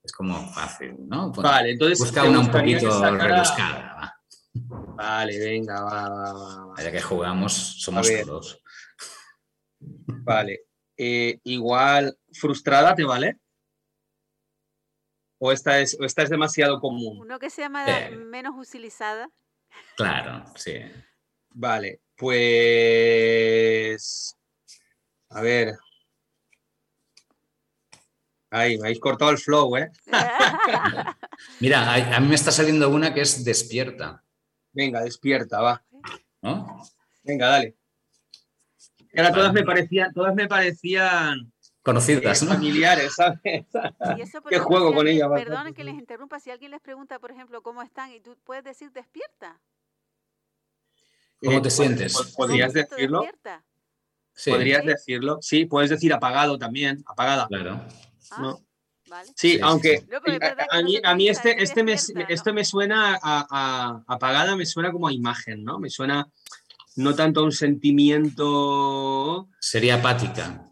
es 0.03 0.13
como 0.13 0.53
fácil, 0.53 0.97
¿no? 1.07 1.31
vale, 1.31 1.73
entonces... 1.73 2.01
Busca 2.01 2.25
una 2.25 2.41
un 2.41 2.51
poquito 2.51 3.17
rebuscada. 3.17 4.17
Vale, 4.55 5.39
venga, 5.39 5.81
va, 5.81 6.09
va, 6.09 6.33
va. 6.67 6.83
Ya 6.83 6.91
que 6.91 7.01
jugamos, 7.01 7.53
somos 7.53 8.11
todos. 8.25 8.61
Vale. 9.79 10.63
Eh, 10.97 11.39
igual, 11.45 12.19
frustrada, 12.33 12.97
¿te 12.97 13.05
vale? 13.05 13.42
¿O 15.45 15.51
esta, 15.51 15.81
es, 15.81 15.99
esta 16.01 16.23
es 16.23 16.31
demasiado 16.31 16.79
común? 16.79 17.19
Uno 17.19 17.37
que 17.41 17.51
se 17.51 17.63
llama 17.63 17.85
menos 18.31 18.55
utilizada. 18.57 19.29
Claro, 19.97 20.45
sí. 20.55 20.75
Vale, 21.51 22.01
pues. 22.15 22.77
A 25.31 25.41
ver. 25.41 25.75
Ay, 28.51 28.79
me 28.79 28.85
habéis 28.87 29.01
cortado 29.01 29.33
el 29.33 29.39
flow, 29.39 29.77
¿eh? 29.79 29.91
Mira, 31.59 31.93
a, 31.93 32.21
mí 32.21 32.29
me 32.29 32.37
está 32.37 32.53
saliendo 32.53 32.89
una 32.89 33.13
que 33.13 33.23
es 33.23 33.45
despierta. 33.45 34.23
Venga, 34.73 35.03
despierta, 35.03 35.61
va. 35.61 35.85
Venga, 37.25 37.49
dale. 37.49 37.75
Ahora 39.17 39.33
todas 39.33 39.53
me 39.53 39.65
parecían, 39.65 40.13
todas 40.13 40.37
me 40.37 40.47
parecían 40.47 41.53
conocidas, 41.83 42.43
eh, 42.43 42.45
¿no? 42.45 42.53
Familiares, 42.53 43.15
¿sabes? 43.15 43.41
¿Qué 44.49 44.59
juego 44.59 44.95
con 44.95 45.07
ella? 45.09 45.29
Perdonen 45.29 45.75
que 45.75 45.85
les 45.85 45.95
interrumpa, 45.95 46.41
si 46.41 46.51
alguien 46.51 46.71
les 46.71 46.81
pregunta, 46.81 47.19
por 47.19 47.31
ejemplo, 47.31 47.63
cómo 47.63 47.83
están 47.83 48.13
y 48.13 48.21
tú 48.21 48.37
puedes 48.45 48.65
decir 48.65 48.93
despierta. 48.93 49.61
¿Cómo 51.41 51.61
te 51.61 51.71
sientes? 51.71 52.35
¿Podrías 52.37 52.73
decirlo? 52.73 53.25
Sí. 54.35 54.51
¿Podrías 54.51 54.85
decirlo? 54.85 55.39
Sí, 55.41 55.67
puedes 55.67 55.91
decir 55.91 56.13
apagado 56.13 56.59
también, 56.59 57.03
apagada. 57.07 57.47
Claro. 57.49 57.85
Ah, 58.31 58.57
sí, 59.35 59.59
aunque 59.61 60.07
a, 60.71 61.15
mí, 61.15 61.29
este, 61.29 61.63
este, 61.63 61.83
me, 61.83 61.95
esto 62.29 62.55
me 62.55 62.65
suena 62.65 63.19
a, 63.23 64.03
apagada, 64.07 64.57
me 64.57 64.65
suena 64.65 64.91
como 64.91 65.09
a 65.09 65.13
imagen, 65.13 65.65
¿no? 65.65 65.79
Me 65.79 65.91
suena 65.91 66.31
no 66.97 67.15
tanto 67.15 67.41
a 67.41 67.45
un 67.45 67.53
sentimiento. 67.53 69.49
Sería 69.61 69.97
apática. 69.97 70.72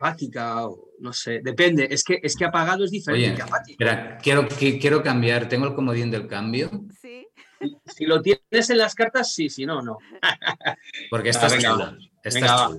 Apática, 0.00 0.62
no 1.00 1.12
sé, 1.12 1.40
depende. 1.42 1.88
Es 1.90 2.04
que, 2.04 2.20
es 2.22 2.36
que 2.36 2.44
apagado 2.44 2.84
es 2.84 2.92
diferente 2.92 3.42
Oye, 3.42 4.16
quiero, 4.22 4.46
quiero 4.48 5.02
cambiar, 5.02 5.48
tengo 5.48 5.66
el 5.66 5.74
comodín 5.74 6.08
del 6.08 6.28
cambio. 6.28 6.70
Sí. 7.02 7.26
Si 7.84 8.06
lo 8.06 8.22
tienes 8.22 8.70
en 8.70 8.78
las 8.78 8.94
cartas, 8.94 9.34
sí, 9.34 9.50
si 9.50 9.66
no, 9.66 9.82
no. 9.82 9.98
Porque 11.10 11.30
esta 11.30 11.48
es 11.48 11.58
chula. 11.58 11.98
Esta 12.22 12.70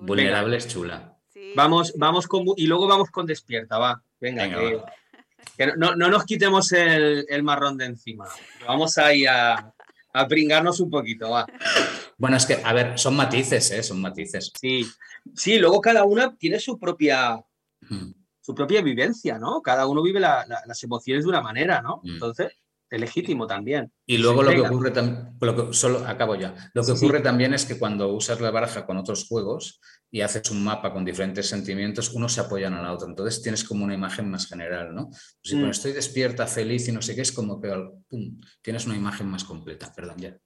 Vulnerable 0.00 0.56
es 0.56 0.68
chula. 0.68 1.18
Vamos, 1.54 1.92
vamos 1.96 2.26
con. 2.26 2.44
Y 2.56 2.66
luego 2.66 2.86
vamos 2.86 3.10
con 3.10 3.26
despierta, 3.26 3.78
va. 3.78 4.02
Venga, 4.20 4.48
que, 5.56 5.72
no, 5.76 5.94
nos 5.94 6.24
quitemos 6.24 6.72
el, 6.72 7.42
marrón 7.42 7.76
de 7.76 7.86
encima. 7.86 8.26
Vamos 8.66 8.96
ahí 8.96 9.26
a, 9.26 9.74
a 10.12 10.28
pringarnos 10.28 10.78
un 10.80 10.88
poquito, 10.88 11.30
va. 11.30 11.46
Bueno, 12.16 12.36
es 12.36 12.46
que, 12.46 12.60
a 12.62 12.72
ver, 12.72 12.98
son 12.98 13.16
matices, 13.16 13.72
¿eh? 13.72 13.82
Son 13.82 14.00
matices. 14.00 14.52
Sí, 14.58 14.86
sí, 15.34 15.58
luego 15.58 15.80
cada 15.80 16.04
una 16.04 16.36
tiene 16.36 16.58
su 16.58 16.78
propia, 16.78 17.44
su 18.40 18.54
propia 18.54 18.82
vivencia, 18.82 19.38
¿no? 19.38 19.62
Cada 19.62 19.86
uno 19.86 20.02
vive 20.02 20.20
las 20.20 20.82
emociones 20.82 21.24
de 21.24 21.30
una 21.30 21.40
manera, 21.40 21.82
¿no? 21.82 22.00
Entonces, 22.04 22.52
es 22.92 23.00
legítimo 23.00 23.46
también. 23.46 23.90
Y 24.04 24.18
luego 24.18 24.42
lo 24.42 24.50
que 24.50 24.60
ocurre 24.60 24.90
también, 24.90 25.34
solo 25.72 26.06
acabo 26.06 26.34
ya, 26.34 26.54
lo 26.74 26.84
que 26.84 26.92
ocurre 26.92 27.20
también 27.20 27.54
es 27.54 27.64
que 27.64 27.78
cuando 27.78 28.12
usas 28.12 28.38
la 28.42 28.50
baraja 28.50 28.84
con 28.84 28.98
otros 28.98 29.26
juegos 29.26 29.80
y 30.10 30.20
haces 30.20 30.50
un 30.50 30.62
mapa 30.62 30.92
con 30.92 31.02
diferentes 31.02 31.48
sentimientos, 31.48 32.10
uno 32.12 32.28
se 32.28 32.42
apoyan 32.42 32.74
a 32.74 32.82
la 32.82 32.92
otra, 32.92 33.08
entonces 33.08 33.40
tienes 33.40 33.64
como 33.64 33.86
una 33.86 33.94
imagen 33.94 34.30
más 34.30 34.46
general, 34.46 34.94
¿no? 34.94 35.08
Si 35.42 35.56
mm. 35.56 35.70
estoy 35.70 35.92
despierta, 35.92 36.46
feliz 36.46 36.86
y 36.86 36.92
no 36.92 37.00
sé 37.00 37.14
qué, 37.14 37.22
es 37.22 37.32
como 37.32 37.58
que 37.62 37.72
tienes 38.60 38.84
una 38.84 38.96
imagen 38.96 39.26
más 39.26 39.44
completa, 39.44 39.90
perdón, 39.96 40.18
ya. 40.18 40.38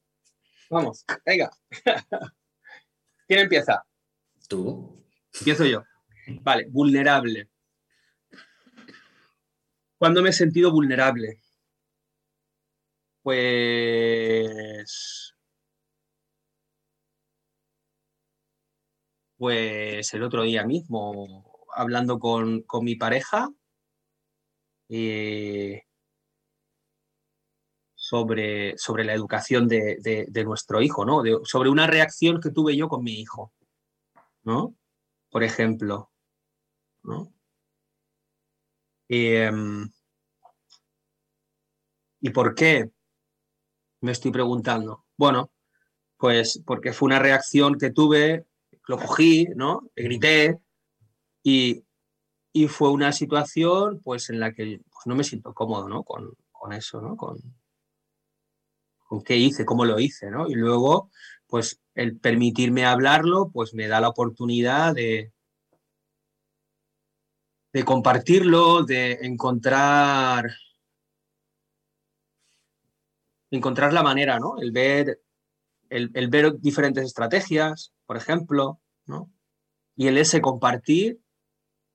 Vamos, 0.71 1.05
venga. 1.25 1.51
¿Quién 3.27 3.41
empieza? 3.41 3.85
Tú. 4.49 5.05
Empiezo 5.39 5.65
yo. 5.65 5.85
Vale, 6.43 6.67
vulnerable. 6.71 7.49
¿Cuándo 9.99 10.23
me 10.23 10.31
he 10.31 10.33
sentido 10.33 10.73
vulnerable? 10.73 11.41
Pues... 13.23 15.35
Pues 19.39 20.15
el 20.15 20.23
otro 20.23 20.45
día 20.45 20.65
mismo, 20.65 21.67
hablando 21.75 22.19
con, 22.19 22.65
mi 22.81 22.97
pareja 22.97 23.51
eh, 24.89 25.83
sobre, 27.95 28.79
sobre 28.79 29.05
la 29.05 29.13
educación 29.13 29.69
de, 29.69 30.27
nuestro 30.45 30.81
hijo, 30.81 31.05
¿no? 31.05 31.23
sobre 31.45 31.69
una 31.69 31.87
reacción 31.87 32.41
que 32.41 32.51
tuve 32.51 32.77
yo 32.77 32.89
con 32.89 33.05
mi 33.05 33.21
hijo, 33.21 33.53
¿no? 34.47 34.75
Por 35.31 35.45
ejemplo, 35.45 36.11
¿no? 37.03 37.35
Em, 39.09 39.91
¿Y 42.21 42.31
por 42.31 42.55
qué? 42.55 42.91
me 44.01 44.13
estoy 44.13 44.31
preguntando. 44.31 45.05
Bueno, 45.17 45.51
pues 46.17 46.63
porque 46.65 46.93
fue 46.93 47.07
una 47.07 47.19
reacción 47.19 47.77
que 47.79 47.91
tuve, 47.91 48.47
lo 48.87 48.99
cogí, 48.99 49.47
¿no? 49.55 49.91
grité 49.95 50.59
y, 51.43 51.83
fue 52.69 52.91
una 52.91 53.13
situación 53.13 54.01
pues 54.03 54.31
en 54.31 54.41
la 54.41 54.53
que 54.55 54.81
pues, 54.91 55.07
no 55.07 55.15
me 55.15 55.25
siento 55.25 55.53
cómodo, 55.53 55.89
¿no? 55.91 56.05
Con, 56.05 56.35
eso, 56.73 57.01
¿no? 57.01 57.17
Con, 57.17 57.39
con 59.07 59.23
qué 59.23 59.37
hice, 59.37 59.65
cómo 59.65 59.85
lo 59.85 60.01
hice, 60.01 60.31
¿no? 60.31 60.49
Y 60.49 60.55
luego, 60.55 61.11
pues 61.47 61.81
el 61.95 62.19
permitirme 62.19 62.85
hablarlo, 62.85 63.51
pues 63.53 63.75
me 63.75 63.89
da 63.89 64.01
la 64.01 64.09
oportunidad 64.09 64.95
de, 64.95 65.33
de 67.73 67.85
compartirlo, 67.85 68.85
de 68.85 69.19
encontrar 69.23 70.51
encontrar 73.51 73.93
la 73.93 74.03
manera, 74.03 74.39
¿no? 74.39 74.59
El 74.59 74.73
ver, 74.73 75.21
el, 75.89 76.29
ver 76.29 76.59
diferentes 76.59 77.05
estrategias, 77.05 77.93
por 78.07 78.17
ejemplo, 78.17 78.81
¿no? 79.07 79.31
Y 79.95 80.09
el 80.09 80.19
ese 80.19 80.41
compartir 80.41 81.21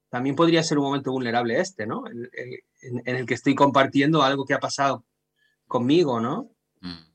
también 0.10 0.36
podría 0.36 0.64
ser 0.64 0.78
un 0.78 0.86
momento 0.86 1.12
vulnerable 1.12 1.60
este, 1.60 1.86
¿no? 1.86 2.04
en, 2.08 3.02
el 3.06 3.26
que 3.26 3.34
estoy 3.34 3.56
compartiendo 3.56 4.24
algo 4.24 4.46
que 4.46 4.54
ha 4.54 4.60
pasado 4.60 5.06
conmigo, 5.68 6.20
¿no? 6.20 6.52
Mm. 6.82 7.11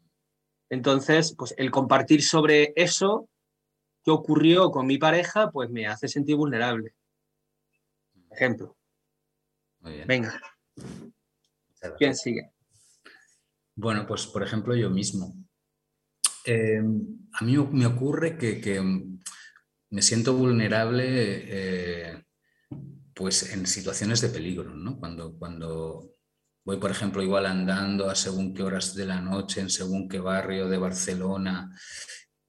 Entonces, 0.68 1.34
pues 1.36 1.54
el 1.56 1.70
compartir 1.70 2.22
sobre 2.22 2.72
eso 2.76 3.28
que 4.04 4.10
ocurrió 4.10 4.70
con 4.70 4.86
mi 4.86 4.98
pareja, 4.98 5.50
pues 5.50 5.70
me 5.70 5.86
hace 5.86 6.08
sentir 6.08 6.36
vulnerable. 6.36 6.94
Ejemplo. 8.30 8.76
Venga. 9.80 10.40
¿Quién 11.98 12.14
sigue? 12.14 12.50
Bueno, 13.74 14.06
pues 14.06 14.26
por 14.26 14.42
ejemplo 14.42 14.74
yo 14.74 14.90
mismo. 14.90 15.34
Eh, 16.44 16.80
a 17.32 17.44
mí 17.44 17.56
me 17.56 17.86
ocurre 17.86 18.38
que, 18.38 18.82
me 19.90 20.02
siento 20.02 20.34
vulnerable 20.34 21.04
eh, 21.06 22.24
pues 23.14 23.52
en 23.52 23.66
situaciones 23.66 24.20
de 24.20 24.28
peligro, 24.28 24.74
¿no? 24.74 24.98
Cuando, 24.98 25.38
cuando 25.38 26.15
voy, 26.66 26.78
por 26.78 26.90
ejemplo, 26.90 27.22
igual 27.22 27.46
andando 27.46 28.10
a 28.10 28.16
según 28.16 28.52
qué 28.52 28.64
horas 28.64 28.92
de 28.92 29.06
la 29.06 29.20
noche, 29.20 29.60
en 29.60 29.70
según 29.70 30.08
qué 30.08 30.18
barrio 30.18 30.68
de 30.68 30.76
Barcelona, 30.76 31.70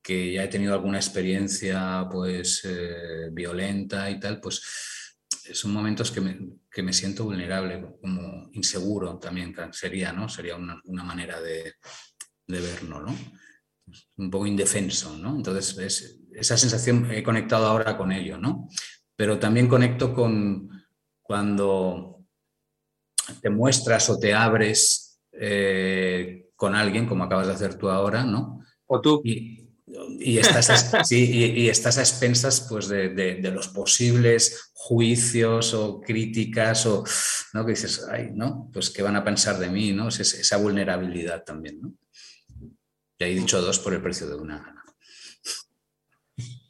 que 0.01 0.34
ya 0.34 0.43
he 0.43 0.47
tenido 0.47 0.73
alguna 0.73 0.97
experiencia 0.97 2.08
pues 2.12 2.62
eh, 2.65 3.30
violenta 3.32 4.10
y 4.10 4.19
tal, 4.19 4.41
pues 4.41 4.63
son 5.53 5.71
momentos 5.71 6.12
que 6.12 6.82
me, 6.82 6.93
siento 6.93 7.25
vulnerable, 7.25 7.80
como 8.01 8.49
inseguro 8.53 9.19
también 9.19 9.56
sería, 9.71 10.12
¿no? 10.12 10.27
Sería 10.27 10.56
una, 10.56 11.03
manera 11.03 11.39
de, 11.39 11.75
verlo, 12.47 13.01
¿no? 13.01 13.15
Un 14.17 14.32
poco 14.32 14.47
indefenso, 14.47 15.15
¿no? 15.15 15.36
Entonces, 15.36 16.19
esa 16.34 16.58
sensación 16.58 17.12
he 17.12 17.21
conectado 17.21 17.67
ahora 17.67 17.95
con 17.95 18.12
ello, 18.12 18.39
¿no? 18.39 18.67
Pero 19.15 19.38
también 19.38 19.67
conecto 19.67 20.12
con 20.12 20.69
cuando 21.21 22.16
te 23.42 23.50
muestras 23.50 24.10
o 24.10 24.20
te 24.20 24.34
abres 24.34 25.20
eh, 25.32 26.50
con 26.56 26.76
alguien, 26.76 27.06
como 27.06 27.24
acabas 27.24 27.48
de 27.48 27.54
hacer 27.54 27.76
tú 27.76 27.90
ahora, 27.90 28.24
¿no? 28.24 28.62
O 28.88 29.00
tú. 29.02 29.22
Y 29.24 30.38
estás 30.38 30.94
a, 30.94 31.02
y, 31.10 31.70
estás 31.70 31.98
a 31.98 32.02
expensas 32.02 32.68
pues, 32.70 32.88
de, 32.88 33.40
los 33.54 33.70
posibles 33.70 34.72
juicios 34.74 35.74
o 35.74 36.02
críticas 36.02 36.86
o 36.86 37.04
¿no? 37.54 37.66
que 37.66 37.72
dices, 37.72 38.06
ay, 38.10 38.32
¿no? 38.34 38.70
Pues 38.74 38.90
qué 38.90 39.02
van 39.02 39.16
a 39.16 39.24
pensar 39.24 39.58
de 39.60 39.70
mí, 39.70 39.92
¿no? 39.92 40.10
Es 40.10 40.20
esa 40.20 40.58
vulnerabilidad 40.58 41.44
también, 41.44 41.82
¿no? 41.82 41.94
Y 43.20 43.24
ahí 43.24 43.36
dicho 43.36 43.62
dos 43.62 43.80
por 43.80 43.94
el 43.94 44.02
precio 44.02 44.28
de 44.28 44.36
una. 44.36 44.74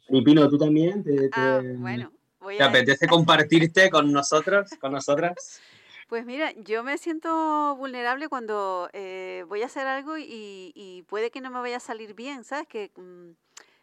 Y 0.08 0.22
Pino, 0.22 0.48
¿tú 0.48 0.56
también? 0.56 1.04
¿Te, 1.04 1.28
ah, 1.32 1.60
bueno, 1.76 2.12
¿te 2.56 2.62
apetece 2.62 3.06
compartirte 3.06 3.90
con 3.90 4.10
nosotros, 4.10 4.70
con 4.80 4.92
nosotras? 4.92 5.60
Pues 6.08 6.24
mira, 6.24 6.52
yo 6.52 6.82
me 6.82 6.96
siento 6.96 7.76
vulnerable 7.76 8.30
cuando 8.30 8.88
eh, 8.94 9.44
voy 9.46 9.62
a 9.62 9.66
hacer 9.66 9.86
algo 9.86 10.16
y, 10.16 11.04
puede 11.06 11.30
que 11.30 11.42
no 11.42 11.50
me 11.50 11.60
vaya 11.60 11.76
a 11.76 11.80
salir 11.80 12.14
bien, 12.14 12.44
¿sabes? 12.44 12.66
Que 12.66 12.90
mm, 12.96 13.32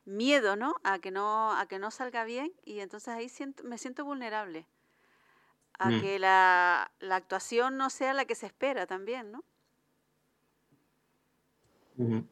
miedo, 0.06 0.56
¿no? 0.56 0.76
A 0.84 0.98
que 0.98 1.12
no, 1.12 1.52
a 1.56 1.68
que 1.68 1.78
no 1.78 1.92
salga 1.92 2.24
bien 2.24 2.52
y 2.66 2.80
entonces 2.80 3.10
ahí 3.10 3.30
siento, 3.30 3.64
me 3.64 3.78
siento 3.78 4.04
vulnerable. 4.06 4.66
A 5.78 5.92
mm. 5.92 6.02
que 6.02 6.18
la, 6.18 6.92
actuación 7.12 7.78
no 7.78 7.92
sea 7.92 8.16
la 8.16 8.26
que 8.26 8.34
se 8.34 8.48
espera 8.48 8.88
también, 8.88 9.32
¿no? 9.32 9.44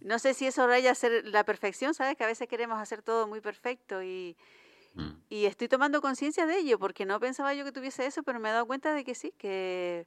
No 0.00 0.18
sé 0.18 0.34
si 0.34 0.46
eso 0.46 0.66
raya 0.66 0.92
a 0.92 0.94
ser 0.94 1.26
la 1.26 1.44
perfección, 1.44 1.94
¿sabes? 1.94 2.16
Que 2.16 2.24
a 2.24 2.28
veces 2.28 2.46
queremos 2.46 2.78
hacer 2.78 3.02
todo 3.02 3.26
muy 3.26 3.40
perfecto 3.40 4.02
y, 4.02 4.36
Mm. 4.94 5.10
Y 5.28 5.46
estoy 5.46 5.68
tomando 5.68 6.00
conciencia 6.00 6.46
de 6.46 6.58
ello, 6.58 6.78
porque 6.78 7.06
no 7.06 7.20
pensaba 7.20 7.54
yo 7.54 7.64
que 7.64 7.72
tuviese 7.72 8.06
eso, 8.06 8.22
pero 8.22 8.40
me 8.40 8.50
he 8.50 8.52
dado 8.52 8.66
cuenta 8.66 8.92
de 8.94 9.04
que 9.04 9.14
sí, 9.14 9.32
que, 9.38 10.06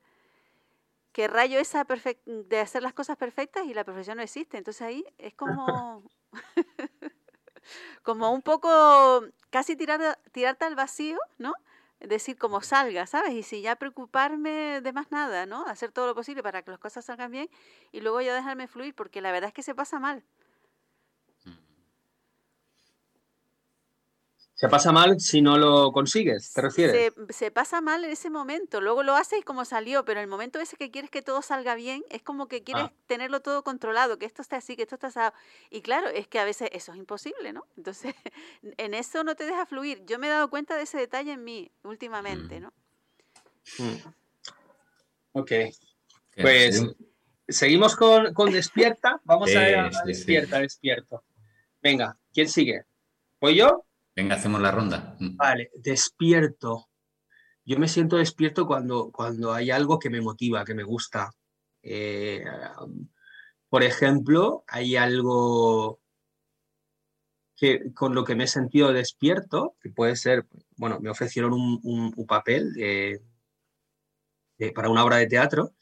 que 1.12 1.28
rayo 1.28 1.60
esa 1.60 1.86
de 2.26 2.60
hacer 2.60 2.84
las 2.84 2.94
cosas 2.94 3.18
perfectas 3.18 3.66
y 3.66 3.74
la 3.74 3.84
perfección 3.84 4.18
no 4.18 4.24
existe. 4.24 4.58
Entonces 4.58 4.82
ahí 4.82 5.06
es 5.18 5.34
como, 5.36 6.04
como 8.04 8.32
un 8.32 8.42
poco 8.42 9.24
casi 9.50 9.76
tirar, 9.76 10.20
tirarte 10.32 10.66
al 10.66 10.76
vacío, 10.76 11.18
¿no? 11.38 11.54
Decir 12.00 12.38
como 12.38 12.62
salga, 12.62 13.08
¿sabes? 13.08 13.32
Y 13.34 13.44
si 13.44 13.62
ya 13.62 13.78
preocuparme 13.78 14.82
de 14.82 14.92
más 14.92 15.10
nada, 15.12 15.46
¿no? 15.46 15.66
Hacer 15.68 15.94
todo 15.94 16.08
lo 16.08 16.16
posible 16.16 16.44
para 16.44 16.62
que 16.62 16.72
las 16.72 16.80
cosas 16.80 17.06
salgan 17.06 17.32
bien 17.32 17.50
y 17.94 18.02
luego 18.02 18.20
ya 18.20 18.36
dejarme 18.36 18.68
fluir, 18.68 18.94
porque 18.94 19.22
la 19.22 19.32
verdad 19.32 19.48
es 19.50 19.54
que 19.54 19.64
se 19.64 19.74
pasa 19.74 20.00
mal. 20.00 20.26
Se 24.64 24.70
pasa 24.70 24.94
mal 24.94 25.20
si 25.20 25.42
no 25.42 25.58
lo 25.58 25.92
consigues, 25.92 26.54
¿te 26.54 26.62
refieres? 26.62 27.14
Se, 27.32 27.52
pasa 27.52 27.82
mal 27.82 28.06
en 28.06 28.12
ese 28.12 28.30
momento, 28.30 28.80
luego 28.80 29.04
lo 29.04 29.14
haces 29.14 29.44
como 29.44 29.66
salió, 29.66 30.06
pero 30.06 30.22
el 30.22 30.28
momento 30.28 30.58
ese 30.62 30.78
que 30.78 30.90
quieres 30.90 31.12
que 31.12 31.22
todo 31.22 31.42
salga 31.42 31.76
bien, 31.76 32.02
es 32.10 32.22
como 32.22 32.48
que 32.48 32.64
quieres 32.64 32.86
ah. 32.86 32.94
tenerlo 33.06 33.42
todo 33.42 33.66
controlado, 33.66 34.18
que 34.18 34.26
esto 34.26 34.42
esté 34.42 34.56
así, 34.56 34.78
que 34.78 34.84
esto 34.84 34.96
está 34.96 35.08
así. 35.08 35.36
Y 35.70 35.82
claro, 35.82 36.08
es 36.08 36.30
que 36.30 36.40
a 36.40 36.46
veces 36.46 36.70
eso 36.72 36.94
es 36.94 36.98
imposible, 36.98 37.52
¿no? 37.52 37.66
Entonces, 37.76 38.16
en 38.78 38.94
eso 38.94 39.26
no 39.26 39.36
te 39.36 39.44
deja 39.44 39.66
fluir. 39.66 40.02
Yo 40.06 40.18
me 40.18 40.28
he 40.28 40.30
dado 40.30 40.50
cuenta 40.50 40.78
de 40.78 40.84
ese 40.84 40.98
detalle 40.98 41.34
en 41.34 41.44
mí 41.44 41.70
últimamente, 41.84 42.62
¿no? 42.62 42.72
Mm. 43.80 43.98
Ok. 45.34 45.52
Pues 46.42 46.82
seguimos 47.50 47.98
con, 47.98 48.50
Despierta. 48.50 49.20
Vamos 49.26 49.54
a 49.54 49.60
ver 49.60 49.92
Despierta, 50.06 50.60
Despierto. 50.60 51.22
Venga, 51.82 52.18
¿quién 52.34 52.48
sigue? 52.48 52.86
¿Voy 53.42 53.58
yo? 53.58 53.84
Venga, 54.16 54.36
hacemos 54.36 54.62
la 54.62 54.72
ronda. 54.72 55.16
Mm. 55.20 55.36
Vale, 55.38 55.72
despierto. 55.76 56.90
Yo 57.66 57.80
me 57.80 57.88
siento 57.88 58.18
despierto 58.18 58.68
cuando, 58.68 59.12
cuando 59.12 59.54
hay 59.54 59.72
algo 59.72 60.00
que 60.00 60.10
me 60.10 60.22
motiva, 60.22 60.66
que 60.66 60.76
me 60.76 60.84
gusta. 60.84 61.32
Eh, 61.82 62.44
por 63.70 63.84
ejemplo, 63.84 64.64
hay 64.68 64.96
algo 64.96 66.00
que, 67.56 67.94
con 67.94 68.14
lo 68.14 68.24
que 68.24 68.36
me 68.36 68.44
he 68.44 68.48
sentido 68.48 68.92
despierto, 68.94 69.76
que 69.82 69.90
puede 69.90 70.16
ser, 70.16 70.46
bueno, 70.76 71.00
me 71.00 71.10
ofrecieron 71.10 71.54
un, 71.54 72.26
papel 72.28 72.74
para 74.76 74.90
una 74.90 75.04
obra 75.04 75.18
de 75.18 75.28
teatro 75.28 75.74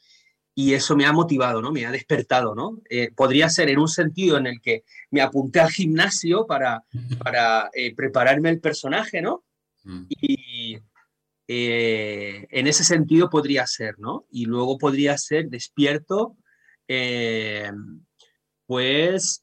y 0.54 0.74
eso 0.74 0.96
me 0.96 1.06
ha 1.06 1.12
motivado, 1.12 1.62
¿no? 1.62 1.72
Me 1.72 1.86
ha 1.86 1.90
despertado, 1.90 2.54
¿no? 2.54 2.80
Eh, 2.90 3.10
podría 3.14 3.48
ser 3.48 3.70
en 3.70 3.78
un 3.78 3.88
sentido 3.88 4.36
en 4.36 4.46
el 4.46 4.60
que 4.60 4.84
me 5.10 5.22
apunté 5.22 5.60
al 5.60 5.70
gimnasio 5.70 6.46
para, 6.46 6.84
para 7.22 7.70
eh, 7.72 7.94
prepararme 7.94 8.50
el 8.50 8.60
personaje, 8.60 9.22
¿no? 9.22 9.44
Mm. 9.84 10.04
Y 10.10 10.78
eh, 11.48 12.46
en 12.50 12.66
ese 12.66 12.84
sentido 12.84 13.30
podría 13.30 13.66
ser, 13.66 13.98
¿no? 13.98 14.26
Y 14.30 14.44
luego 14.44 14.78
podría 14.78 15.16
ser 15.16 15.48
despierto, 15.48 16.36
pues 18.66 19.40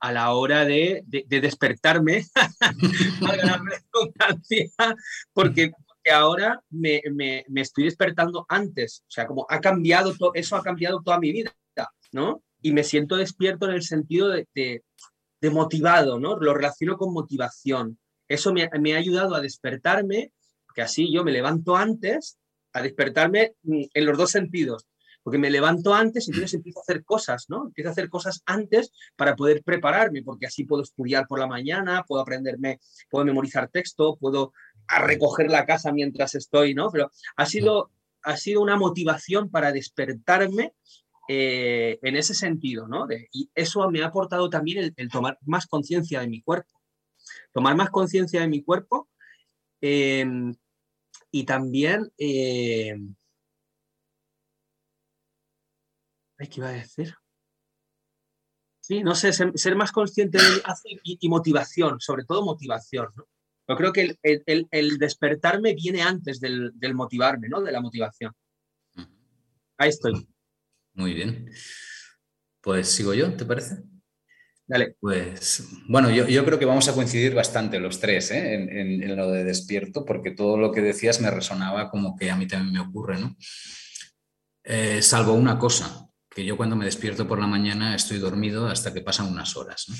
a 0.00 0.12
la 0.12 0.32
hora 0.32 0.64
de, 0.64 1.04
de, 1.06 1.40
despertarme, 1.40 2.24
porque 5.34 5.54
que 5.54 5.72
ahora 6.10 6.62
me, 6.70 7.02
me, 7.12 7.44
estoy 7.60 7.84
despertando 7.84 8.44
antes. 8.48 9.04
O 9.08 9.10
sea, 9.10 9.26
como 9.26 9.46
ha 9.48 9.60
cambiado, 9.60 10.14
todo 10.16 10.32
eso 10.34 10.56
ha 10.56 10.62
cambiado 10.62 11.00
toda 11.02 11.18
mi 11.18 11.32
vida, 11.32 11.54
¿no? 12.12 12.42
Y 12.60 12.72
me 12.72 12.84
siento 12.84 13.16
despierto 13.16 13.66
en 13.66 13.74
el 13.74 13.82
sentido 13.82 14.28
de, 14.28 14.46
de, 14.54 15.50
motivado, 15.50 16.18
¿no? 16.18 16.36
Lo 16.36 16.54
relaciono 16.54 16.96
con 16.96 17.12
motivación. 17.12 17.98
Eso 18.28 18.52
me, 18.52 18.68
me, 18.80 18.94
ha 18.94 18.98
ayudado 18.98 19.34
a 19.34 19.40
despertarme, 19.40 20.32
que 20.74 20.82
así 20.82 21.12
yo 21.12 21.24
me 21.24 21.32
levanto 21.32 21.76
antes, 21.76 22.38
a 22.72 22.82
despertarme 22.82 23.54
en 23.64 24.06
los 24.06 24.16
dos 24.16 24.30
sentidos. 24.30 24.86
Porque 25.22 25.38
me 25.38 25.50
levanto 25.50 25.94
antes 25.94 26.26
y 26.26 26.30
entonces 26.30 26.54
empiezo 26.54 26.80
a 26.80 26.82
hacer 26.82 27.04
cosas, 27.04 27.46
¿no? 27.48 27.66
Empiezo 27.66 27.90
a 27.90 27.92
hacer 27.92 28.08
cosas 28.08 28.42
antes 28.44 28.92
para 29.16 29.36
poder 29.36 29.62
prepararme, 29.62 30.22
porque 30.22 30.46
así 30.46 30.64
puedo 30.64 30.82
estudiar 30.82 31.26
por 31.26 31.38
la 31.38 31.46
mañana, 31.46 32.04
puedo 32.06 32.22
aprenderme, 32.22 32.80
puedo 33.10 33.24
memorizar 33.24 33.68
texto, 33.68 34.16
puedo 34.16 34.52
recoger 34.88 35.50
la 35.50 35.64
casa 35.64 35.92
mientras 35.92 36.34
estoy, 36.34 36.74
¿no? 36.74 36.90
Pero 36.90 37.10
ha 37.36 37.46
sido, 37.46 37.90
ha 38.22 38.36
sido 38.36 38.60
una 38.62 38.76
motivación 38.76 39.50
para 39.50 39.72
despertarme 39.72 40.74
eh, 41.28 41.98
en 42.02 42.16
ese 42.16 42.34
sentido, 42.34 42.88
¿no? 42.88 43.06
y 43.32 43.48
eso 43.54 43.88
me 43.90 44.02
ha 44.02 44.06
aportado 44.06 44.50
también 44.50 44.92
el, 44.96 45.08
tomar 45.08 45.38
más 45.42 45.66
conciencia 45.66 46.20
de 46.20 46.26
mi 46.26 46.42
cuerpo. 46.42 46.80
Tomar 47.52 47.76
más 47.76 47.90
conciencia 47.90 48.40
de 48.40 48.48
mi 48.48 48.62
cuerpo 48.62 49.08
em, 49.80 50.54
y 51.30 51.44
también... 51.44 52.12
Eh, 52.18 52.96
¿Qué 56.48 56.60
iba 56.60 56.68
a 56.68 56.72
decir? 56.72 57.14
Sí, 58.80 59.02
no 59.02 59.14
sé, 59.14 59.32
ser, 59.32 59.76
más 59.76 59.92
consciente 59.92 60.38
de 60.38 60.62
y, 61.04 61.18
y, 61.20 61.28
motivación, 61.28 62.00
sobre 62.00 62.24
todo 62.24 62.44
motivación, 62.44 63.08
¿no? 63.14 63.26
Yo 63.68 63.76
creo 63.76 63.92
que 63.92 64.18
el, 64.22 64.98
despertarme 64.98 65.74
viene 65.74 66.02
antes 66.02 66.40
del, 66.40 66.72
motivarme, 66.94 67.48
¿no? 67.48 67.62
De 67.62 67.72
la 67.72 67.80
motivación. 67.80 68.32
Ahí 69.78 69.88
estoy. 69.88 70.28
Muy 70.94 71.14
bien. 71.14 71.50
Pues 72.60 72.88
sigo 72.88 73.14
yo, 73.14 73.34
¿te 73.34 73.44
parece? 73.44 73.82
Dale. 74.66 74.96
Pues 75.00 75.68
bueno, 75.88 76.10
yo, 76.10 76.44
creo 76.44 76.58
que 76.58 76.64
vamos 76.64 76.88
a 76.88 76.94
coincidir 76.94 77.34
bastante 77.34 77.78
los 77.78 78.00
tres 78.00 78.30
¿eh? 78.30 78.54
en, 78.54 79.16
lo 79.16 79.30
de 79.30 79.44
despierto, 79.44 80.04
porque 80.04 80.32
todo 80.32 80.56
lo 80.56 80.72
que 80.72 80.80
decías 80.80 81.20
me 81.20 81.30
resonaba 81.30 81.90
como 81.90 82.16
que 82.16 82.30
a 82.30 82.36
mí 82.36 82.46
también 82.46 82.72
me 82.72 82.80
ocurre, 82.80 83.18
¿no? 83.18 83.36
Eh, 84.64 85.02
salvo 85.02 85.32
una 85.32 85.58
cosa, 85.58 86.08
que 86.34 86.44
yo 86.44 86.56
cuando 86.56 86.76
me 86.76 86.84
despierto 86.84 87.26
por 87.26 87.38
la 87.38 87.46
mañana 87.46 87.94
estoy 87.94 88.18
dormido 88.18 88.66
hasta 88.66 88.92
que 88.92 89.02
pasan 89.02 89.28
unas 89.28 89.56
horas. 89.56 89.86
¿no? 89.88 89.94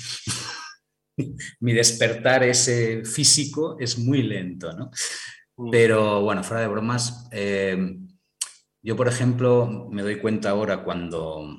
mi 1.59 1.73
despertar 1.73 2.43
ese 2.43 3.05
físico 3.05 3.77
es 3.79 3.97
muy 3.97 4.23
lento, 4.23 4.73
¿no? 4.73 4.91
Mm. 5.57 5.69
Pero 5.69 6.21
bueno, 6.21 6.43
fuera 6.43 6.61
de 6.61 6.67
bromas, 6.67 7.27
eh, 7.31 7.97
yo 8.81 8.95
por 8.95 9.07
ejemplo 9.07 9.87
me 9.91 10.01
doy 10.01 10.19
cuenta 10.19 10.49
ahora 10.49 10.83
cuando, 10.83 11.57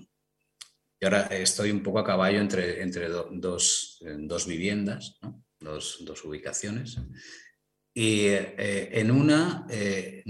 y 1.00 1.04
ahora 1.04 1.22
estoy 1.26 1.70
un 1.70 1.82
poco 1.82 2.00
a 2.00 2.04
caballo 2.04 2.40
entre, 2.40 2.82
entre 2.82 3.08
dos, 3.08 3.98
dos, 4.18 4.46
viviendas, 4.46 5.18
¿no? 5.22 5.44
dos, 5.60 5.98
dos, 6.04 6.24
ubicaciones, 6.24 6.98
y 7.94 8.26
eh, 8.26 9.00
en 9.00 9.12
una, 9.12 9.66
eh, 9.70 10.24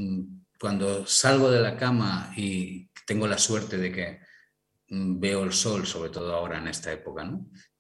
cuando 0.61 1.07
salgo 1.07 1.51
de 1.51 1.61
la 1.61 1.77
cama 1.77 2.33
y 2.37 2.91
tengo 3.07 3.27
la 3.27 3.39
suerte 3.39 3.79
de 3.79 3.91
que 3.91 4.24
veo 5.19 5.45
el 5.45 5.53
sol, 5.53 5.87
sobre 5.87 6.11
todo 6.11 6.35
ahora 6.35 6.59
en 6.59 6.69
esta 6.69 6.93
época, 6.93 7.29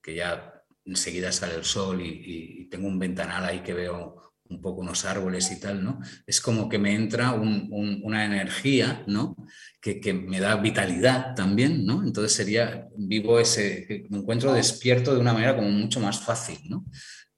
que 0.03 0.15
ya 0.15 0.55
enseguida 0.85 1.33
sale 1.33 1.55
el 1.55 1.65
sol 1.65 2.01
y, 2.03 2.69
tengo 2.71 2.89
un 2.89 2.99
ventanal 2.99 3.45
ahí 3.45 3.63
que 3.63 3.73
veo 3.73 4.21
un 4.49 4.61
poco 4.61 4.81
unos 4.81 5.05
árboles 5.05 5.51
y 5.53 5.61
tal, 5.61 5.85
¿no? 5.85 6.01
Es 6.27 6.41
como 6.41 6.69
que 6.69 6.79
me 6.79 6.95
entra 6.95 7.33
una 7.33 8.25
energía, 8.25 9.05
¿no? 9.07 9.37
Que, 9.81 10.13
me 10.13 10.41
da 10.41 10.57
vitalidad 10.57 11.35
también, 11.35 11.87
¿no? 11.87 12.03
Entonces 12.03 12.33
sería, 12.33 12.89
vivo 12.97 13.39
ese, 13.39 14.07
me 14.11 14.19
encuentro 14.19 14.53
despierto 14.53 15.15
de 15.15 15.21
una 15.21 15.33
manera 15.33 15.55
como 15.55 15.69
mucho 15.71 16.01
más 16.01 16.21
fácil, 16.21 16.59
¿no? 16.69 16.85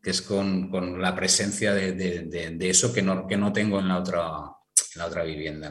Que 0.02 0.10
es 0.10 0.22
con, 0.22 1.00
la 1.00 1.14
presencia 1.14 1.74
de, 1.74 2.56
eso 2.60 2.92
que 2.92 3.02
no, 3.02 3.26
que 3.26 3.36
no 3.36 3.52
tengo 3.52 3.78
en 3.78 3.88
la 3.88 3.98
otra, 3.98 4.22
la 4.94 5.06
otra 5.06 5.22
vivienda. 5.22 5.68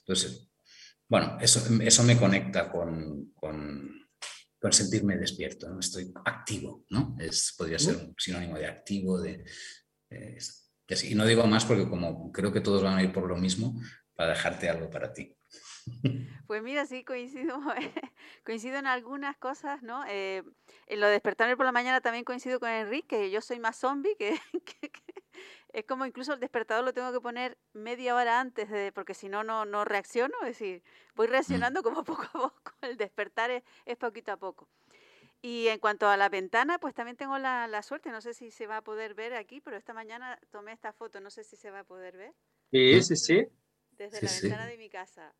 Entonces, 0.00 0.50
bueno, 1.08 1.38
eso, 1.40 1.62
eso 1.82 2.02
me 2.02 2.18
conecta 2.18 2.70
con 2.70 3.32
con 4.66 4.72
sentirme 4.72 5.16
despierto, 5.16 5.68
¿no? 5.68 5.78
estoy 5.78 6.12
activo, 6.24 6.84
¿no? 6.90 7.16
Es, 7.20 7.54
podría 7.56 7.78
ser 7.78 7.96
un 7.96 8.14
sinónimo 8.18 8.58
de 8.58 8.66
activo, 8.66 9.20
de... 9.20 9.44
y 10.10 11.14
no 11.14 11.24
digo 11.24 11.46
más 11.46 11.64
porque 11.64 11.88
como 11.88 12.32
creo 12.32 12.52
que 12.52 12.60
todos 12.60 12.82
van 12.82 12.98
a 12.98 13.02
ir 13.02 13.12
por 13.12 13.28
lo 13.28 13.36
mismo, 13.36 13.80
para 14.14 14.30
dejarte 14.30 14.68
algo 14.68 14.90
para 14.90 15.12
ti. 15.12 15.36
Pues 16.46 16.62
mira, 16.62 16.86
sí, 16.86 17.02
coincido, 17.02 17.58
coincido 18.44 18.76
en 18.76 18.86
algunas 18.86 19.36
cosas, 19.36 19.82
¿no? 19.82 20.04
Eh, 20.06 20.44
en 20.86 21.00
lo 21.00 21.06
de 21.06 21.12
despertarme 21.14 21.56
por 21.56 21.66
la 21.66 21.72
mañana 21.72 22.00
también 22.00 22.24
coincido 22.24 22.60
con 22.60 22.68
Enrique, 22.68 23.32
yo 23.32 23.40
soy 23.40 23.58
más 23.58 23.76
zombie 23.76 24.16
que, 24.16 24.36
es 25.76 25.84
como 25.84 26.06
incluso 26.06 26.32
el 26.32 26.40
despertador 26.40 26.86
lo 26.86 26.94
tengo 26.94 27.12
que 27.12 27.20
poner 27.20 27.58
media 27.74 28.14
hora 28.14 28.40
antes, 28.40 28.70
de, 28.70 28.92
porque 28.92 29.12
si 29.12 29.28
no, 29.28 29.44
no 29.44 29.84
reacciono, 29.84 30.34
es 30.40 30.58
decir, 30.58 30.82
voy 31.14 31.28
mm. 31.28 31.30
reaccionando 31.30 31.82
como 31.82 32.02
poco 32.04 32.22
a 32.22 32.32
poco, 32.32 32.72
el 32.80 32.96
despertar 32.96 33.50
es, 33.50 33.96
poquito 33.98 34.32
a 34.32 34.38
poco. 34.38 34.70
Y 35.42 35.68
en 35.68 35.78
cuanto 35.78 36.08
a 36.08 36.16
la 36.16 36.30
ventana, 36.30 36.78
pues 36.78 36.94
también 36.94 37.18
tengo 37.18 37.36
la, 37.36 37.66
la, 37.68 37.82
suerte, 37.82 38.10
no 38.10 38.22
sé 38.22 38.32
si 38.32 38.50
se 38.50 38.66
va 38.66 38.78
a 38.78 38.82
poder 38.82 39.12
ver 39.12 39.34
aquí, 39.34 39.60
pero 39.60 39.76
esta 39.76 39.92
mañana 39.92 40.40
tomé 40.50 40.72
esta 40.72 40.94
foto, 40.94 41.20
no 41.20 41.28
sé 41.28 41.44
si 41.44 41.56
se 41.56 41.70
va 41.70 41.80
a 41.80 41.84
poder 41.84 42.16
ver. 42.16 42.32
Sí, 42.70 43.02
sí, 43.02 43.16
sí. 43.16 43.46
Desde 43.98 44.22
la 44.22 44.32
ventana 44.32 44.66
de 44.66 44.78
mi 44.78 44.88
casa. 44.88 45.34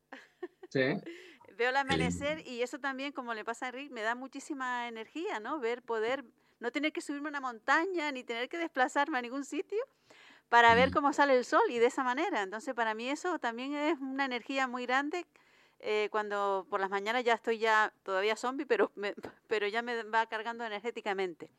Sí. 0.69 0.81
Veo 1.57 1.69
el 1.69 1.77
amanecer 1.77 2.47
y 2.47 2.61
eso 2.61 2.77
también, 2.77 3.11
como 3.11 3.33
le 3.33 3.43
pasa 3.43 3.65
a 3.65 3.69
Enrique, 3.69 3.91
me 3.91 4.03
da 4.03 4.13
muchísima 4.13 4.87
energía, 4.87 5.39
¿no? 5.39 5.59
Ver, 5.59 5.81
poder, 5.81 6.23
no 6.59 6.71
tener 6.71 6.93
que 6.93 7.01
subirme 7.01 7.29
a 7.29 7.31
una 7.31 7.41
montaña 7.41 8.11
ni 8.11 8.23
tener 8.23 8.49
que 8.49 8.59
desplazarme 8.59 9.17
a 9.17 9.21
ningún 9.23 9.43
sitio, 9.43 9.79
para 10.49 10.75
ver 10.75 10.91
cómo 10.91 11.13
sale 11.13 11.37
el 11.37 11.45
sol 11.45 11.63
y 11.69 11.79
de 11.79 11.87
esa 11.87 12.03
manera. 12.03 12.41
Entonces, 12.41 12.73
para 12.73 12.93
mí 12.93 13.09
eso 13.09 13.39
también 13.39 13.73
es 13.73 13.99
una 13.99 14.25
energía 14.25 14.67
muy 14.67 14.85
grande. 14.85 15.25
Eh, 15.79 16.07
cuando 16.11 16.65
por 16.69 16.79
las 16.79 16.89
mañanas 16.89 17.23
ya 17.23 17.33
estoy 17.33 17.59
ya 17.59 17.93
todavía 18.03 18.35
zombie, 18.35 18.65
pero, 18.65 18.91
pero 19.47 19.67
ya 19.67 19.81
me 19.81 20.03
va 20.03 20.25
cargando 20.25 20.65
energéticamente. 20.65 21.51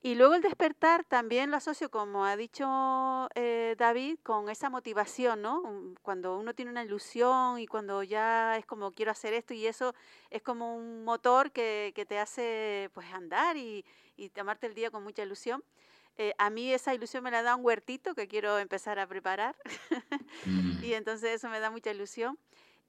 Y 0.00 0.14
luego 0.14 0.34
el 0.34 0.42
despertar 0.42 1.04
también 1.04 1.50
lo 1.50 1.56
asocio, 1.56 1.90
como 1.90 2.24
ha 2.24 2.36
dicho 2.36 3.28
eh, 3.34 3.74
David, 3.76 4.18
con 4.22 4.48
esa 4.48 4.70
motivación, 4.70 5.42
¿no? 5.42 5.62
Cuando 6.02 6.38
uno 6.38 6.54
tiene 6.54 6.70
una 6.70 6.84
ilusión 6.84 7.58
y 7.58 7.66
cuando 7.66 8.04
ya 8.04 8.56
es 8.58 8.64
como 8.64 8.92
quiero 8.92 9.10
hacer 9.10 9.34
esto 9.34 9.54
y 9.54 9.66
eso 9.66 9.94
es 10.30 10.40
como 10.42 10.76
un 10.76 11.04
motor 11.04 11.50
que, 11.50 11.92
que 11.96 12.06
te 12.06 12.20
hace 12.20 12.90
pues 12.94 13.12
andar 13.12 13.56
y, 13.56 13.84
y 14.16 14.28
tomarte 14.30 14.68
el 14.68 14.74
día 14.74 14.92
con 14.92 15.02
mucha 15.02 15.24
ilusión. 15.24 15.64
Eh, 16.20 16.34
a 16.36 16.50
mí 16.50 16.72
esa 16.72 16.94
ilusión 16.94 17.22
me 17.22 17.30
la 17.30 17.42
da 17.42 17.54
un 17.54 17.64
huertito 17.64 18.16
que 18.16 18.26
quiero 18.26 18.58
empezar 18.58 18.98
a 18.98 19.06
preparar 19.06 19.54
mm. 20.46 20.82
y 20.82 20.94
entonces 20.94 21.30
eso 21.30 21.48
me 21.48 21.60
da 21.60 21.70
mucha 21.70 21.92
ilusión. 21.92 22.38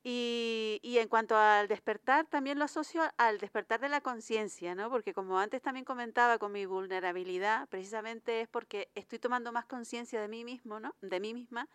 Y, 0.02 0.80
y, 0.82 1.00
en 1.00 1.10
cuanto 1.10 1.36
al 1.36 1.68
despertar, 1.68 2.26
también 2.26 2.58
lo 2.58 2.64
asocio 2.64 3.02
al 3.18 3.38
despertar 3.38 3.82
de 3.82 3.90
la 3.90 4.00
conciencia, 4.00 4.74
¿no? 4.74 4.90
Porque 4.90 5.14
como 5.14 5.38
antes 5.40 5.62
también 5.62 5.84
comentaba 5.84 6.38
con 6.38 6.54
mi 6.54 6.66
vulnerabilidad, 6.66 7.68
precisamente 7.68 8.40
es 8.40 8.48
porque 8.48 8.90
estoy 8.96 9.20
tomando 9.20 9.52
más 9.52 9.66
conciencia 9.66 10.22
de 10.22 10.30
mí 10.30 10.46
mismo, 10.46 10.80
¿no? 10.80 10.96
De 11.02 11.20
mí 11.20 11.34
misma, 11.34 11.68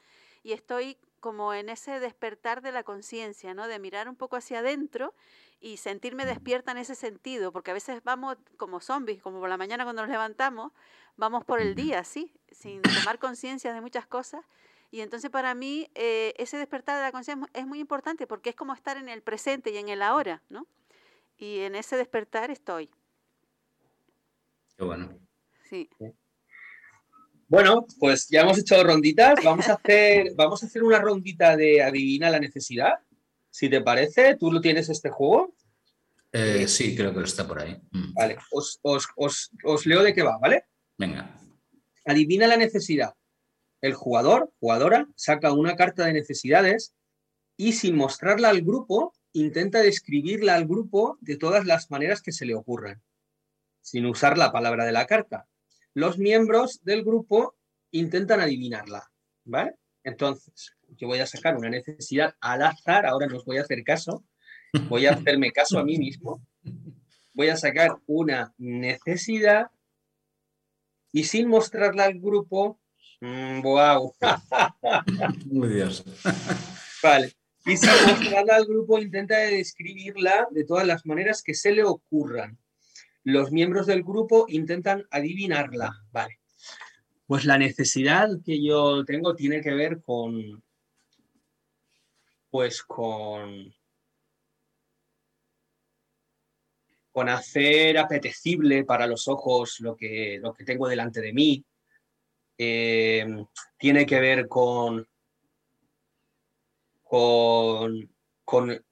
y 0.43 0.53
estoy 0.53 0.97
como 1.21 1.55
en 1.55 1.69
ese 1.69 2.01
despertar 2.01 2.63
de 2.63 2.73
la 2.73 2.83
conciencia, 2.83 3.55
¿no? 3.55 3.69
De 3.69 3.79
mirar 3.79 4.09
un 4.09 4.17
poco 4.17 4.37
hacia 4.37 4.61
adentro 4.61 5.15
y 5.59 5.79
sentirme 5.79 6.27
despierta 6.27 6.73
en 6.73 6.79
ese 6.79 6.95
sentido, 6.95 7.51
porque 7.51 7.71
a 7.71 7.75
veces 7.75 8.03
vamos 8.05 8.37
como 8.59 8.81
zombies, 8.81 9.23
como 9.23 9.41
por 9.41 9.49
la 9.49 9.57
mañana 9.57 9.85
cuando 9.85 10.03
nos 10.03 10.11
levantamos, 10.11 10.73
vamos 11.17 11.45
por 11.45 11.61
el 11.61 11.75
día, 11.75 12.05
¿sí? 12.05 12.33
Sin 12.51 12.83
tomar 12.83 13.19
conciencia 13.19 13.73
de 13.73 13.81
muchas 13.81 14.07
cosas. 14.07 14.45
Y 14.91 15.01
entonces 15.01 15.31
para 15.31 15.55
mí 15.55 15.89
eh, 15.95 16.35
ese 16.37 16.57
despertar 16.57 16.97
de 16.97 17.03
la 17.03 17.12
conciencia 17.12 17.49
es 17.53 17.67
muy 17.67 17.81
importante 17.81 18.27
porque 18.27 18.51
es 18.51 18.57
como 18.57 18.73
estar 18.75 18.97
en 18.97 19.09
el 19.09 19.23
presente 19.23 19.71
y 19.71 19.77
en 19.79 19.89
el 19.89 20.03
ahora, 20.03 20.43
¿no? 20.49 20.67
Y 21.37 21.61
en 21.61 21.75
ese 21.75 21.97
despertar 21.97 22.51
estoy. 22.51 22.91
Qué 24.77 24.85
bueno. 24.85 25.19
Sí. 25.69 25.89
Bueno, 27.49 27.87
pues 27.99 28.29
ya 28.29 28.43
hemos 28.43 28.59
hecho 28.59 28.83
ronditas. 28.83 29.35
Vamos 29.45 29.69
a 29.69 29.75
hacer, 29.75 30.33
vamos 30.37 30.62
a 30.62 30.67
hacer 30.67 30.83
una 30.83 30.99
rondita 31.01 31.57
de 31.57 31.83
adivina 31.83 32.31
la 32.31 32.39
necesidad. 32.41 32.95
Si 33.51 33.69
te 33.69 33.81
parece, 33.81 34.37
¿tú 34.37 34.51
lo 34.51 34.61
tienes 34.61 34.89
este 34.89 35.11
juego? 35.11 35.55
Eh, 36.33 36.67
sí, 36.67 36.97
creo 36.97 37.12
que 37.12 37.21
lo 37.21 37.25
está 37.27 37.47
por 37.47 37.61
ahí. 37.61 37.77
Mm. 37.93 38.12
Vale, 38.15 38.37
os, 38.51 38.79
os- 38.83 39.09
os- 39.17 39.51
os 39.65 39.87
leo 39.87 40.03
de 40.03 40.12
qué 40.15 40.23
va, 40.23 40.39
¿vale? 40.39 40.65
Venga. 40.99 41.37
Adivina 42.05 42.47
la 42.47 42.57
necesidad. 42.57 43.15
El 43.81 43.95
jugador, 43.95 44.53
jugadora, 44.61 45.09
saca 45.17 45.53
una 45.53 45.77
carta 45.77 46.07
de 46.07 46.13
necesidades 46.13 46.95
y 47.57 47.73
sin 47.73 47.97
mostrarla 47.97 48.49
al 48.49 48.63
grupo, 48.63 49.13
intenta 49.33 49.81
describirla 49.81 50.55
al 50.55 50.67
grupo 50.67 51.19
de 51.21 51.37
todas 51.37 51.67
las 51.67 51.91
maneras 51.91 52.23
que 52.23 52.33
se 52.33 52.47
le 52.47 52.55
ocurran, 52.55 53.03
sin 53.81 54.07
usar 54.07 54.39
la 54.39 54.53
palabra 54.53 54.85
de 54.85 54.93
la 54.93 55.07
carta. 55.07 55.47
Los 55.93 56.19
miembros 56.19 56.83
del 56.85 57.05
grupo 57.05 57.57
intentan 57.91 58.41
adivinarla, 58.41 59.11
¿vale? 59.45 59.75
Entonces, 60.03 60.77
yo 60.97 61.09
voy 61.09 61.19
a 61.19 61.27
sacar 61.27 61.57
una 61.57 61.71
necesidad 61.71 62.35
al 62.41 62.63
azar, 62.63 63.07
ahora 63.07 63.27
no 63.27 63.37
os 63.37 63.45
voy 63.45 63.59
a 63.59 63.63
hacer 63.63 63.83
caso, 63.85 64.25
voy 64.89 65.07
a 65.07 65.13
hacerme 65.13 65.53
caso 65.53 65.79
a 65.79 65.85
mí 65.85 65.99
mismo, 65.99 66.45
voy 67.33 67.49
a 67.49 67.57
sacar 67.57 67.97
una 68.07 68.55
necesidad 68.59 69.71
y 71.15 71.23
sin 71.23 71.47
mostrarla 71.49 72.07
al 72.07 72.19
grupo, 72.19 72.81
wow, 73.21 74.12
Muy 75.47 75.69
Dios. 75.69 76.03
vale. 77.01 77.33
Y 77.65 77.77
sin 77.77 77.91
mostrarla 78.09 78.57
al 78.57 78.67
grupo 78.67 78.99
intenta 78.99 79.39
describirla 79.39 80.49
de 80.51 80.65
todas 80.65 80.85
las 80.85 81.07
maneras 81.07 81.41
que 81.45 81.55
se 81.55 81.71
le 81.71 81.85
ocurran. 81.85 82.59
Los 83.23 83.53
miembros 83.53 83.87
del 83.87 84.03
grupo 84.03 84.47
intentan 84.49 85.07
adivinarla, 85.09 86.05
vale. 86.11 86.41
Pues 87.27 87.45
la 87.45 87.59
necesidad 87.59 88.29
que 88.45 88.61
yo 88.61 89.05
tengo 89.05 89.37
tiene 89.37 89.61
que 89.61 89.73
ver 89.73 90.03
con, 90.03 90.65
pues 92.51 92.83
con, 92.83 93.73
con 97.15 97.29
hacer 97.29 97.97
apetecible 97.97 98.83
para 98.83 99.07
los 99.07 99.29
ojos 99.29 99.79
lo 99.79 99.95
que, 99.95 100.41
lo 100.43 100.53
que 100.53 100.65
tengo 100.65 100.89
delante 100.89 101.21
de 101.21 101.33
mí. 101.33 101.65
Eh, 102.59 103.25
tiene 103.79 104.05
que 104.05 104.19
ver 104.19 104.49
con, 104.49 105.07
con, 107.05 108.11
con- 108.45 108.85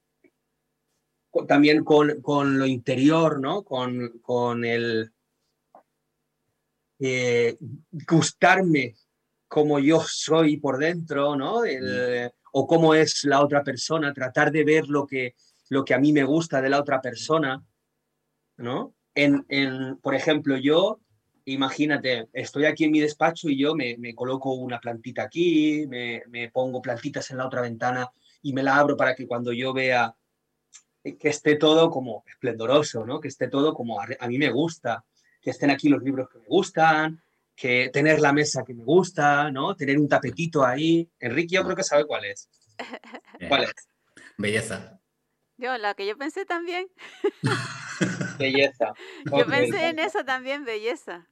con- 1.33 1.47
también 1.49 1.83
con, 1.83 2.23
con 2.23 2.61
lo 2.61 2.65
interior, 2.67 3.41
¿no? 3.41 3.65
Con, 3.65 4.21
con 4.21 4.65
el 4.65 5.13
eh, 7.01 7.57
gustarme 8.09 8.95
como 9.49 9.81
yo 9.81 10.01
soy 10.01 10.59
por 10.59 10.79
dentro, 10.79 11.35
¿no? 11.35 11.65
El- 11.65 12.31
o 12.53 12.69
cómo 12.69 12.95
es 12.95 13.25
la 13.25 13.43
otra 13.43 13.65
persona, 13.65 14.15
tratar 14.15 14.53
de 14.53 14.63
ver 14.63 14.87
lo 14.87 15.09
que, 15.09 15.35
lo 15.71 15.85
que 15.85 15.95
a 15.95 15.99
mí 15.99 16.13
me 16.13 16.23
gusta 16.23 16.61
de 16.63 16.71
la 16.71 16.79
otra 16.79 17.01
persona, 17.01 17.61
¿no? 18.63 18.95
En, 19.15 19.45
en, 19.49 19.97
por 19.99 20.15
ejemplo, 20.15 20.57
yo, 20.57 21.01
imagínate, 21.45 22.29
estoy 22.33 22.65
aquí 22.65 22.85
en 22.85 22.93
mi 22.93 23.01
despacho 23.01 23.49
y 23.49 23.59
yo 23.59 23.75
me, 23.75 23.97
me 23.99 24.15
coloco 24.15 24.53
una 24.55 24.81
plantita 24.81 25.25
aquí, 25.25 25.87
me, 25.89 26.23
me 26.29 26.51
pongo 26.51 26.81
plantitas 26.81 27.31
en 27.31 27.39
la 27.39 27.47
otra 27.47 27.61
ventana 27.61 28.11
y 28.41 28.53
me 28.53 28.63
la 28.63 28.77
abro 28.77 28.97
para 28.97 29.15
que 29.15 29.27
cuando 29.27 29.53
yo 29.53 29.73
vea 29.73 30.15
que 31.03 31.29
esté 31.29 31.57
todo 31.57 31.91
como 31.91 32.23
esplendoroso, 32.27 33.05
¿no? 33.05 33.21
Que 33.21 33.29
esté 33.29 33.49
todo 33.49 33.75
como 33.75 34.01
a, 34.01 34.07
a 34.21 34.29
mí 34.29 34.39
me 34.39 34.51
gusta, 34.51 35.05
que 35.41 35.51
estén 35.51 35.71
aquí 35.71 35.89
los 35.89 36.03
libros 36.03 36.29
que 36.31 36.39
me 36.39 36.47
gustan, 36.47 37.21
que 37.57 37.91
tener 37.93 38.21
la 38.21 38.33
mesa 38.33 38.65
que 38.65 38.75
me 38.75 38.85
gusta, 38.85 39.51
¿no? 39.51 39.75
Tener 39.75 39.99
un 39.99 40.09
tapetito 40.09 40.65
ahí. 40.65 41.11
Enrique 41.19 41.57
yo 41.57 41.65
creo 41.65 41.77
que 41.77 41.83
sabe 41.83 42.07
cuál 42.07 42.25
es. 42.25 42.49
¿Cuál 43.49 43.65
es? 43.65 43.75
Belleza. 44.39 45.02
Yo, 45.63 45.79
la 45.79 45.95
que 45.95 46.05
yo 46.09 46.19
pensé 46.19 46.45
también. 46.45 46.89
Belleza. 48.39 48.95
Yo 49.33 49.47
pensé 49.47 49.91
en 49.91 50.01
esa 50.01 50.25
también, 50.25 50.65
belleza. 50.65 51.29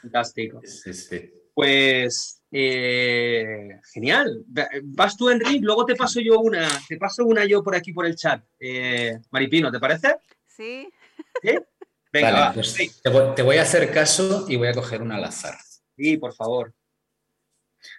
Fantástico. 0.00 0.60
Sí, 0.64 0.92
sí. 0.92 1.32
Pues 1.54 2.42
eh, 2.50 3.68
genial. 3.92 4.44
Va- 4.58 4.68
Vas 4.82 5.16
tú, 5.16 5.30
Enrique, 5.30 5.60
luego 5.62 5.86
te 5.86 5.94
paso 5.94 6.20
yo 6.20 6.40
una, 6.40 6.68
te 6.88 6.96
paso 6.96 7.24
una 7.24 7.44
yo 7.44 7.62
por 7.62 7.76
aquí 7.76 7.92
por 7.92 8.04
el 8.04 8.16
chat. 8.16 8.44
Eh, 8.58 9.16
Maripino, 9.30 9.70
¿te 9.70 9.78
parece? 9.78 10.16
Sí. 10.44 10.92
¿Sí? 11.40 11.50
Venga, 12.12 12.30
Vale, 12.32 12.40
va. 12.46 12.52
pues 12.54 12.72
Sí, 12.72 12.90
te, 13.00 13.10
voy, 13.10 13.34
te 13.36 13.42
voy 13.42 13.58
a 13.58 13.62
hacer 13.62 13.92
caso 13.92 14.44
y 14.48 14.56
voy 14.56 14.68
a 14.68 14.74
coger 14.74 15.02
una 15.02 15.16
al 15.16 15.24
azar. 15.24 15.54
sí, 15.96 16.16
por 16.16 16.34
favor. 16.34 16.74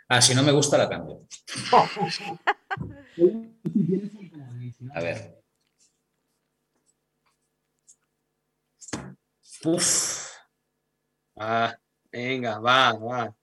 Ah, 0.09 0.22
si 0.22 0.36
no 0.36 0.43
me 0.43 0.51
gusta, 0.51 0.78
la 0.78 0.89
cambio. 0.89 1.26
A 4.93 4.99
ver. 5.01 5.42
Uf, 9.66 10.30
Ah, 11.36 11.76
venga, 12.11 12.59
va, 12.59 12.93
va. 12.93 13.36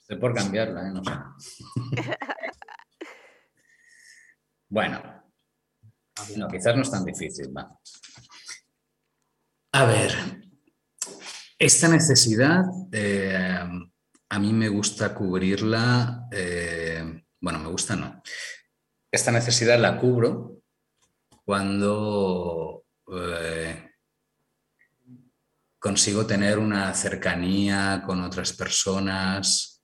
estoy 0.00 0.18
por 0.18 0.34
cambiarla, 0.34 0.88
¿eh? 0.88 0.92
No 0.92 1.02
sé. 1.04 1.10
Bueno, 4.70 5.00
no, 6.36 6.46
quizás 6.48 6.76
no 6.76 6.82
es 6.82 6.90
tan 6.90 7.02
difícil. 7.02 7.56
va. 7.56 7.74
A 9.72 9.84
ver, 9.86 10.12
esta 11.58 11.88
necesidad 11.88 12.64
eh, 12.92 13.58
a 14.28 14.38
mí 14.38 14.52
me 14.52 14.68
gusta 14.68 15.14
cubrirla, 15.14 16.28
eh, 16.30 17.24
bueno, 17.40 17.60
me 17.60 17.68
gusta 17.70 17.96
no. 17.96 18.22
Esta 19.10 19.32
necesidad 19.32 19.78
la 19.80 19.98
cubro 19.98 20.60
cuando 21.46 22.84
eh, 23.10 23.87
consigo 25.78 26.26
tener 26.26 26.58
una 26.58 26.92
cercanía 26.94 28.02
con 28.04 28.22
otras 28.22 28.52
personas. 28.52 29.82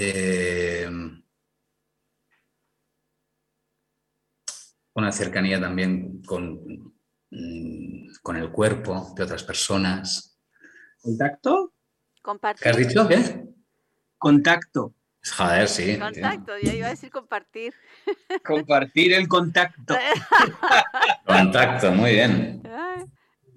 eh, 0.00 0.88
una 4.94 5.12
cercanía 5.12 5.60
también 5.60 6.22
con, 6.22 6.60
mm, 7.30 8.08
con 8.22 8.36
el 8.36 8.50
cuerpo 8.50 9.12
de 9.16 9.22
otras 9.24 9.44
personas. 9.44 10.40
¿Contacto? 11.00 11.72
Compartir. 12.22 12.62
¿Qué 12.62 12.68
has 12.68 12.76
dicho? 12.76 13.08
¿Qué? 13.08 13.44
Contacto. 14.18 14.94
Joder, 15.36 15.68
sí. 15.68 15.84
tío. 15.84 16.00
Contacto, 16.00 16.58
yo 16.58 16.72
iba 16.72 16.88
a 16.88 16.90
decir 16.90 17.10
compartir. 17.10 17.74
Compartir 18.44 19.12
el 19.12 19.28
contacto. 19.28 19.94
Contacto, 21.26 21.92
muy 21.92 22.12
bien. 22.12 22.62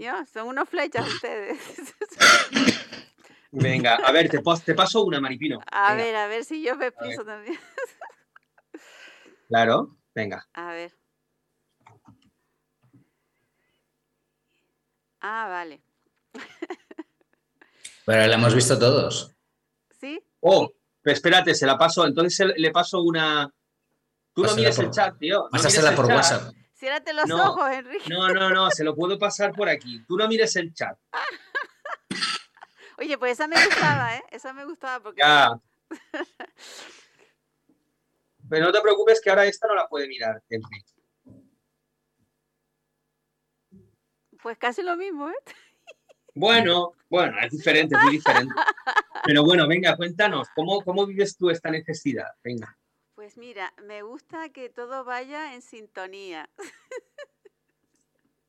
Dios, 0.02 0.30
son 0.34 0.48
unos 0.48 0.68
flechas 0.68 1.08
ustedes. 1.08 1.60
Venga, 3.52 3.98
a 3.98 4.12
ver, 4.12 4.30
te, 4.30 4.42
paso 4.74 5.04
una, 5.04 5.20
Maripino. 5.22 5.60
A 5.72 5.94
Venga, 5.94 6.04
ver, 6.04 6.16
a 6.16 6.28
ver 6.28 6.44
si 6.44 6.64
yo 6.64 6.76
me 6.76 6.92
pienso 6.92 7.24
también. 7.24 7.60
Claro, 9.48 9.98
venga. 10.16 10.48
A 10.54 10.72
ver. 10.72 10.98
Ah, 15.20 15.48
vale. 15.50 15.84
Pero 18.06 18.28
la 18.28 18.36
hemos 18.36 18.56
visto 18.56 18.80
todos. 18.80 19.36
¿Sí? 20.00 20.24
Oh, 20.40 20.72
pero 21.02 21.14
espérate, 21.14 21.54
se 21.54 21.66
la 21.66 21.78
paso. 21.78 22.08
Entonces 22.08 22.54
le 22.56 22.72
paso 22.72 23.02
una. 23.02 23.54
Tú 24.34 24.44
no 24.46 24.56
mires 24.56 24.78
por- 24.78 24.86
el 24.86 24.92
chat, 24.92 25.18
tío. 25.20 25.42
no 25.44 25.50
Pásasela 25.50 25.90
el 25.90 25.96
por 25.98 26.08
chat. 26.08 26.16
WhatsApp. 26.16 26.54
Ciérrate 26.82 27.14
los 27.14 27.28
No, 27.28 27.52
ojos, 27.52 27.70
Enrique. 27.72 28.10
No, 28.10 28.28
no, 28.30 28.50
no, 28.50 28.72
se 28.72 28.84
lo 28.84 28.96
puedo 28.96 29.20
pasar 29.20 29.52
por 29.52 29.70
aquí. 29.70 30.04
Tú 30.08 30.18
no 30.18 30.28
mires 30.28 30.56
el 30.56 30.74
chat. 30.74 30.98
Oye, 32.98 33.20
pues 33.20 33.34
esa 33.34 33.48
me 33.48 33.64
gustaba, 33.64 34.16
¿eh? 34.16 34.24
Esa 34.32 34.52
me 34.52 34.66
gustaba 34.66 35.04
porque... 35.04 35.20
Ya. 35.22 35.62
Pero 38.50 38.66
no 38.66 38.72
te 38.72 38.82
preocupes 38.82 39.22
que 39.22 39.30
ahora 39.30 39.46
esta 39.46 39.68
no 39.68 39.76
la 39.76 39.88
puede 39.88 40.08
mirar, 40.08 40.42
Enrique. 40.50 40.92
Pues 44.42 44.58
casi 44.58 44.82
lo 44.82 44.98
mismo, 44.98 45.30
¿eh? 45.30 45.38
Bueno, 46.34 46.94
bueno, 47.12 47.40
es 47.42 47.52
diferente, 47.52 47.96
es 47.96 48.02
muy 48.02 48.14
diferente. 48.14 48.56
Pero 49.24 49.44
bueno, 49.44 49.68
venga, 49.68 49.96
cuéntanos, 49.96 50.48
¿cómo, 50.56 50.82
cómo 50.82 51.06
vives 51.06 51.38
tú 51.38 51.52
esta 51.52 51.70
necesidad? 51.70 52.30
Venga. 52.44 52.76
Pues 53.22 53.38
mira, 53.38 53.72
me 53.84 54.02
gusta 54.02 54.50
que 54.50 54.70
todo 54.70 55.06
vaya 55.06 55.54
en 55.54 55.62
sintonía. 55.62 56.50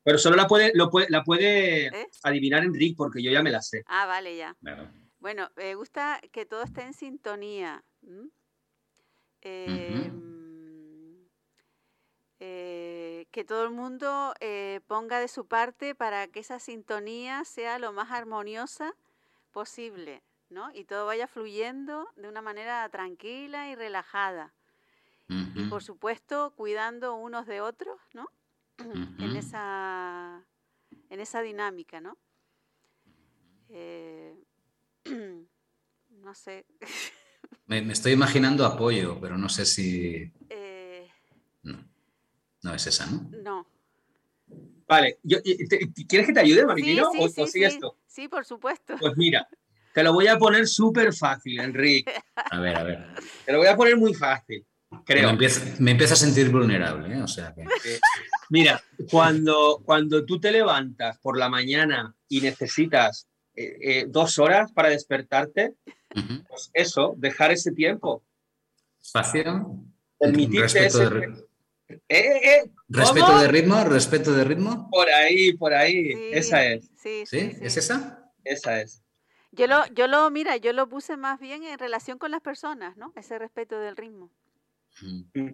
Pero 0.03 0.17
solo 0.17 0.35
la 0.35 0.47
puede, 0.47 0.71
lo 0.73 0.89
puede, 0.89 1.11
la 1.11 1.23
puede 1.23 1.89
¿Eh? 1.89 2.09
adivinar 2.23 2.63
Enrique, 2.63 2.95
porque 2.97 3.21
yo 3.21 3.31
ya 3.31 3.43
me 3.43 3.51
la 3.51 3.61
sé. 3.61 3.83
Ah, 3.85 4.07
vale, 4.07 4.35
ya. 4.35 4.57
Claro. 4.61 4.91
Bueno, 5.19 5.51
me 5.55 5.75
gusta 5.75 6.19
que 6.31 6.47
todo 6.47 6.63
esté 6.63 6.81
en 6.81 6.95
sintonía. 6.95 7.83
Eh, 9.41 10.11
eh, 12.39 13.27
que 13.29 13.43
todo 13.45 13.65
el 13.65 13.69
mundo 13.69 14.33
ponga 14.87 15.19
de 15.19 15.27
su 15.27 15.45
parte 15.45 15.93
para 15.93 16.27
que 16.29 16.39
esa 16.39 16.57
sintonía 16.57 17.45
sea 17.45 17.77
lo 17.77 17.93
más 17.93 18.09
armoniosa 18.09 18.95
posible. 19.51 20.23
¿no? 20.49 20.71
Y 20.73 20.85
todo 20.85 21.05
vaya 21.05 21.27
fluyendo 21.27 22.07
de 22.15 22.27
una 22.27 22.41
manera 22.41 22.87
tranquila 22.89 23.69
y 23.69 23.75
relajada. 23.75 24.53
Y 25.27 25.65
por 25.65 25.83
supuesto, 25.83 26.53
cuidando 26.55 27.15
unos 27.15 27.47
de 27.47 27.61
otros, 27.61 27.99
¿no? 28.13 28.29
en, 29.19 29.35
esa, 29.35 30.45
en 31.09 31.19
esa 31.19 31.41
dinámica, 31.41 32.01
¿no? 32.01 32.17
Eh, 33.69 34.35
no 36.09 36.35
sé. 36.35 36.65
me, 37.65 37.91
estoy 37.91 38.11
imaginando 38.11 38.65
apoyo, 38.65 39.19
pero 39.19 39.37
no 39.37 39.49
sé 39.49 39.65
si... 39.65 40.31
Eh, 40.49 41.09
no. 41.63 41.83
no 42.61 42.73
es 42.73 42.85
esa, 42.85 43.07
¿no? 43.07 43.29
No. 43.41 43.67
Vale, 44.87 45.19
¿quieres 46.07 46.27
que 46.27 46.33
te 46.33 46.39
ayude? 46.39 46.65
Sí, 46.75 46.83
sí, 46.83 47.41
¿O, 47.41 47.47
sí, 47.47 47.63
esto? 47.63 47.97
Sí, 48.05 48.27
por 48.27 48.45
supuesto. 48.45 48.95
Pues 48.99 49.15
mira, 49.17 49.47
te 49.93 50.03
lo 50.03 50.13
voy 50.13 50.27
a 50.27 50.37
poner 50.37 50.67
súper 50.67 51.13
fácil, 51.13 51.59
Enrique. 51.59 52.13
A 52.35 52.59
ver, 52.59 52.75
a 52.75 52.83
ver. 52.83 53.05
Te 53.45 53.51
lo 53.53 53.59
voy 53.59 53.67
a 53.67 53.75
poner 53.75 53.97
muy 53.97 54.13
fácil, 54.13 54.65
creo. 55.05 55.35
Me 55.79 55.91
empiezo, 55.91 56.13
a 56.13 56.17
sentir 56.17 56.49
vulnerable, 56.49 57.15
¿eh? 57.15 57.21
O 57.21 57.27
sea 57.27 57.53
que... 57.53 57.65
Mira, 58.49 58.83
cuando, 59.09 59.81
cuando 59.85 60.25
tú 60.25 60.39
te 60.39 60.51
levantas 60.51 61.17
por 61.19 61.37
la 61.37 61.49
mañana 61.49 62.15
y 62.27 62.41
necesitas 62.41 63.27
eh, 63.55 63.77
eh, 63.81 64.05
dos 64.07 64.39
horas 64.39 64.71
para 64.71 64.89
despertarte, 64.89 65.73
pues 66.47 66.69
eso, 66.73 67.15
dejar 67.17 67.51
ese 67.51 67.71
tiempo. 67.71 68.23
Espacio. 69.01 69.79
Permitirte 70.19 70.85
ese... 70.85 71.09
de... 71.09 71.45
¿Eh, 72.09 72.63
¿Respeto 72.87 73.39
de 73.39 73.47
ritmo? 73.47 73.83
¿Respeto 73.83 74.33
de 74.33 74.43
ritmo? 74.43 74.89
Por 74.89 75.09
ahí, 75.09 75.53
por 75.53 75.73
ahí. 75.73 76.11
esa 76.31 76.65
es. 76.65 76.89
Sí, 77.01 77.23
sí, 77.25 77.57
¿Es 77.61 77.77
esa? 77.77 78.31
Esa 78.43 78.81
es. 78.81 79.03
Yo 79.51 79.67
lo, 79.67 79.85
yo 79.93 80.07
lo, 80.07 80.29
mira, 80.31 80.57
yo 80.57 80.73
lo 80.73 80.89
puse 80.89 81.15
más 81.15 81.39
bien 81.39 81.63
en 81.63 81.77
relación 81.77 82.17
con 82.17 82.31
las 82.31 82.41
personas, 82.41 82.97
¿no? 82.97 83.13
Ese 83.15 83.37
respeto 83.37 83.79
del 83.79 83.95
ritmo. 83.95 84.31
Mm. 85.01 85.49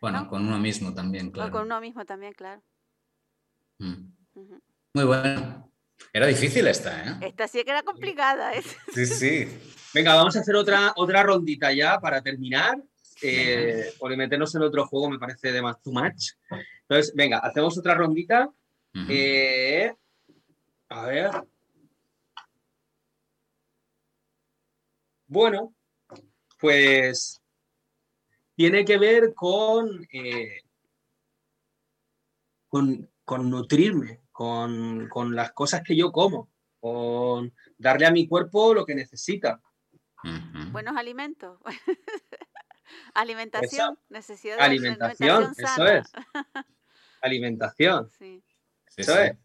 Bueno, 0.00 0.28
con 0.28 0.46
uno 0.46 0.58
mismo 0.58 0.94
también, 0.94 1.30
claro. 1.30 1.50
con 1.50 1.62
uno 1.62 1.80
mismo 1.80 2.04
también, 2.04 2.32
claro. 2.32 2.62
Muy 3.78 5.04
bueno. 5.04 5.72
Era 6.12 6.26
difícil 6.26 6.66
esta, 6.66 7.04
¿eh? 7.04 7.16
Esta 7.20 7.48
sí 7.48 7.64
que 7.64 7.70
era 7.70 7.82
complicada. 7.82 8.54
¿eh? 8.54 8.62
Sí, 8.94 9.06
sí. 9.06 9.58
Venga, 9.94 10.14
vamos 10.14 10.36
a 10.36 10.40
hacer 10.40 10.54
otra, 10.54 10.92
otra 10.96 11.22
rondita 11.22 11.72
ya 11.72 11.98
para 12.00 12.22
terminar. 12.22 12.82
Eh, 13.20 13.92
porque 13.98 14.16
meternos 14.16 14.54
en 14.54 14.62
otro 14.62 14.86
juego 14.86 15.10
me 15.10 15.18
parece 15.18 15.50
de 15.50 15.60
más 15.60 15.82
too 15.82 15.92
much. 15.92 16.34
Entonces, 16.82 17.12
venga, 17.16 17.38
hacemos 17.38 17.76
otra 17.76 17.94
rondita. 17.94 18.48
Eh, 19.08 19.92
a 20.88 21.06
ver. 21.06 21.30
Bueno, 25.26 25.74
pues 26.58 27.42
tiene 28.58 28.84
que 28.84 28.98
ver 28.98 29.34
con, 29.34 30.04
eh, 30.12 30.62
con, 32.66 33.08
con, 33.24 33.48
nutrirme, 33.48 34.22
con, 34.32 35.08
con, 35.08 35.36
las 35.36 35.52
cosas 35.52 35.84
que 35.84 35.94
yo 35.94 36.10
como, 36.10 36.50
con 36.80 37.54
darle 37.76 38.06
a 38.06 38.10
mi 38.10 38.26
cuerpo 38.26 38.74
lo 38.74 38.84
que 38.84 38.96
necesita. 38.96 39.62
Buenos 40.72 40.96
alimentos. 40.96 41.60
Alimentación, 43.14 43.96
necesidad 44.08 44.56
de 44.56 44.62
alimentación, 44.64 45.52
eso 45.56 45.86
es. 45.86 46.10
Alimentación. 47.22 48.10
Sí. 48.18 48.42
Eso 48.96 49.20
es. 49.20 49.36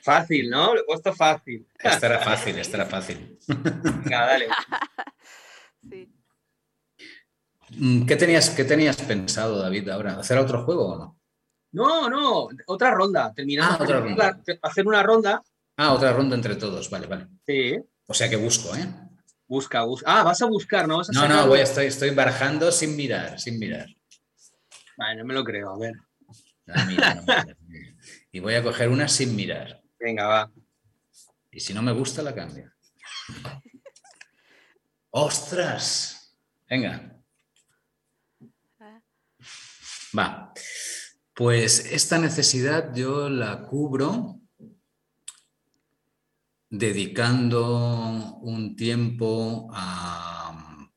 Fácil, 0.00 0.48
¿no? 0.48 0.74
Lo 0.74 0.80
he 0.80 0.84
puesto 0.84 1.12
fácil. 1.12 1.68
Esta 1.78 2.06
era 2.06 2.18
fácil, 2.24 2.58
esta 2.58 2.78
era 2.78 2.86
fácil. 2.86 3.38
Venga, 3.46 4.26
dale. 4.26 4.48
Sí. 5.86 6.13
Mm, 7.76 8.06
¿Qué 8.06 8.16
tenías, 8.16 8.50
¿Qué 8.50 8.64
tenías 8.64 8.96
pensado, 9.02 9.60
David, 9.60 9.88
ahora? 9.88 10.18
¿Hacer 10.18 10.38
otro 10.38 10.64
juego 10.64 10.92
o 10.92 10.98
no? 10.98 11.20
No, 11.72 12.08
no, 12.08 12.48
otra 12.66 12.92
ronda. 12.92 13.32
Terminamos. 13.34 13.80
Ah, 13.80 13.82
otra 13.82 14.00
ronda. 14.00 14.40
Hacer 14.62 14.86
una 14.86 15.02
ronda. 15.02 15.42
Ah, 15.76 15.92
otra 15.92 16.12
ronda 16.12 16.36
entre 16.36 16.54
todos, 16.54 16.88
vale, 16.88 17.06
vale. 17.06 17.26
Sí. 17.44 17.76
O 18.06 18.14
sea 18.14 18.28
que 18.28 18.36
busco, 18.36 18.74
¿eh? 18.76 18.86
Busca, 19.48 19.82
busca. 19.82 20.20
Ah, 20.20 20.22
vas 20.22 20.40
a 20.40 20.46
buscar, 20.46 20.86
¿no? 20.86 20.98
Vas 20.98 21.10
a 21.10 21.12
no, 21.12 21.28
no, 21.28 21.48
voy, 21.48 21.60
estoy, 21.60 21.86
estoy 21.86 22.10
barajando 22.10 22.70
sin 22.70 22.94
mirar, 22.94 23.40
sin 23.40 23.58
mirar. 23.58 23.88
Vale, 24.96 25.16
no 25.16 25.24
me 25.24 25.34
lo 25.34 25.42
creo, 25.42 25.70
a 25.70 25.78
ver. 25.78 25.94
y 28.30 28.38
voy 28.38 28.54
a 28.54 28.62
coger 28.62 28.88
una 28.88 29.08
sin 29.08 29.34
mirar. 29.34 29.82
Venga, 29.98 30.26
va. 30.26 30.52
Y 31.50 31.60
si 31.60 31.74
no 31.74 31.82
me 31.82 31.92
gusta, 31.92 32.22
la 32.22 32.34
cambio. 32.34 32.72
¡Ostras! 35.10 36.36
Venga. 36.68 37.13
Va. 40.16 40.52
Pues 41.34 41.86
esta 41.90 42.18
necesidad 42.18 42.94
yo 42.94 43.28
la 43.28 43.66
cubro 43.66 44.40
dedicando 46.70 48.36
un 48.42 48.76
tiempo 48.76 49.68
a, 49.72 50.88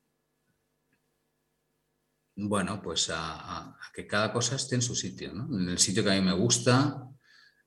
bueno, 2.35 2.81
pues 2.81 3.11
a, 3.13 3.75
que 3.93 4.05
cada 4.05 4.31
cosa 4.31 4.55
esté 4.55 4.75
en 4.75 4.81
su 4.81 4.95
sitio, 4.95 5.33
¿no? 5.33 5.59
en 5.59 5.69
el 5.69 5.79
sitio 5.79 6.03
que 6.03 6.11
a 6.11 6.15
mí 6.15 6.21
me 6.21 6.33
gusta. 6.33 7.03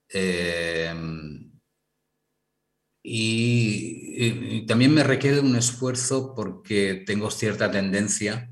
Eh, 0.08 0.94
y, 3.02 4.66
también 4.66 4.92
me 4.92 5.02
requiere 5.02 5.40
un 5.40 5.56
esfuerzo 5.56 6.34
porque 6.34 7.02
tengo 7.06 7.30
cierta 7.30 7.70
tendencia 7.70 8.50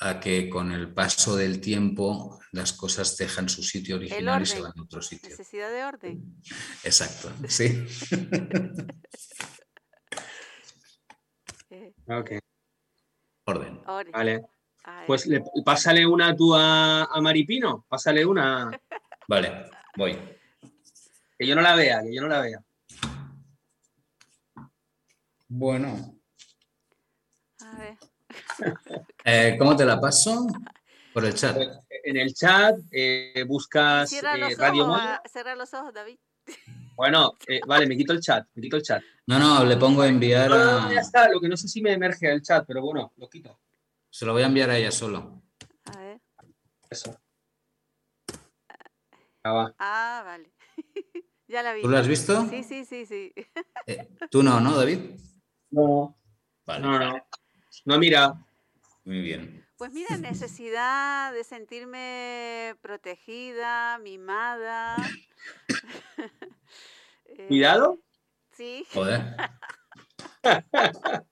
a 0.00 0.18
que 0.18 0.48
con 0.48 0.72
el 0.72 0.94
paso 0.94 1.36
del 1.36 1.60
tiempo 1.60 2.40
las 2.52 2.72
cosas 2.72 3.18
dejan 3.18 3.50
su 3.50 3.62
sitio 3.62 3.96
original 3.96 4.42
y 4.42 4.46
se 4.46 4.60
van 4.60 4.72
a 4.76 4.82
otro 4.82 5.02
sitio. 5.02 5.28
Necesidad 5.28 5.70
de 5.70 5.84
orden. 5.84 6.42
Exacto, 6.82 7.30
sí. 7.46 7.86
ok. 12.08 12.30
Orden. 13.44 13.80
Vale. 14.12 14.42
Pues 15.06 15.26
le, 15.26 15.44
pásale 15.64 16.06
una 16.06 16.34
tú 16.34 16.54
a, 16.54 17.04
a, 17.04 17.20
Maripino, 17.20 17.84
pásale 17.86 18.24
una. 18.24 18.70
Vale, 19.28 19.70
voy. 19.96 20.18
Que 21.38 21.46
yo 21.46 21.54
no 21.54 21.60
la 21.60 21.76
vea, 21.76 22.02
que 22.02 22.14
yo 22.14 22.22
no 22.22 22.28
la 22.28 22.40
vea. 22.40 22.64
Bueno. 25.48 26.18
A 27.60 27.78
ver. 27.78 27.98
Eh, 29.24 29.56
¿Cómo 29.58 29.76
te 29.76 29.84
la 29.84 30.00
paso? 30.00 30.46
Por 31.12 31.24
el 31.24 31.34
chat. 31.34 31.56
En 32.04 32.16
el 32.16 32.32
chat 32.34 32.78
eh, 32.90 33.44
buscas 33.46 34.12
eh, 34.12 34.20
los 34.38 34.56
Radio 34.58 34.84
ojos, 34.84 34.96
Moya. 34.96 35.14
ah, 35.16 35.28
Cierra 35.28 35.54
los 35.56 35.72
ojos, 35.74 35.92
David. 35.92 36.18
Bueno, 36.96 37.34
eh, 37.46 37.60
vale, 37.66 37.86
me 37.86 37.96
quito 37.96 38.12
el 38.12 38.20
chat, 38.20 38.46
me 38.54 38.62
quito 38.62 38.76
el 38.76 38.82
chat. 38.82 39.02
No, 39.26 39.38
no, 39.38 39.64
le 39.64 39.76
pongo 39.76 40.02
a 40.02 40.08
enviar 40.08 40.50
No, 40.50 40.56
no, 40.56 40.70
a... 40.78 40.80
no, 40.82 40.92
ya 40.92 41.00
está, 41.00 41.28
lo 41.28 41.40
que 41.40 41.48
no 41.48 41.56
sé 41.56 41.68
si 41.68 41.80
me 41.82 41.92
emerge 41.92 42.30
el 42.30 42.42
chat, 42.42 42.64
pero 42.66 42.82
bueno, 42.82 43.12
lo 43.16 43.28
quito. 43.28 43.58
Se 44.08 44.24
lo 44.26 44.32
voy 44.32 44.42
a 44.42 44.46
enviar 44.46 44.70
a 44.70 44.76
ella 44.76 44.90
solo. 44.90 45.42
A 45.84 45.98
ver. 45.98 46.20
Eso. 46.90 47.16
Ya 49.44 49.52
va. 49.52 49.74
Ah, 49.78 50.22
vale. 50.24 50.52
ya 51.48 51.62
la 51.62 51.72
vi. 51.74 51.82
¿Tú 51.82 51.88
lo 51.88 51.98
has 51.98 52.08
visto? 52.08 52.46
Sí, 52.50 52.62
sí, 52.64 52.84
sí, 52.84 53.06
sí. 53.06 53.32
Eh, 53.86 54.08
Tú 54.30 54.42
no, 54.42 54.60
¿no, 54.60 54.76
David? 54.76 54.98
No, 55.70 56.16
Vale. 56.66 56.80
no, 56.84 56.98
no. 56.98 57.26
No, 57.84 57.98
mira, 57.98 58.34
Muy 59.04 59.20
bien. 59.20 59.66
Pues 59.76 59.92
mira, 59.92 60.16
necesidad 60.18 61.32
de 61.32 61.42
sentirme 61.44 62.76
protegida, 62.82 63.98
mimada. 63.98 64.96
Eh, 67.32 67.46
cuidado. 67.46 68.02
Sí. 68.50 68.84
Joder. 68.92 69.36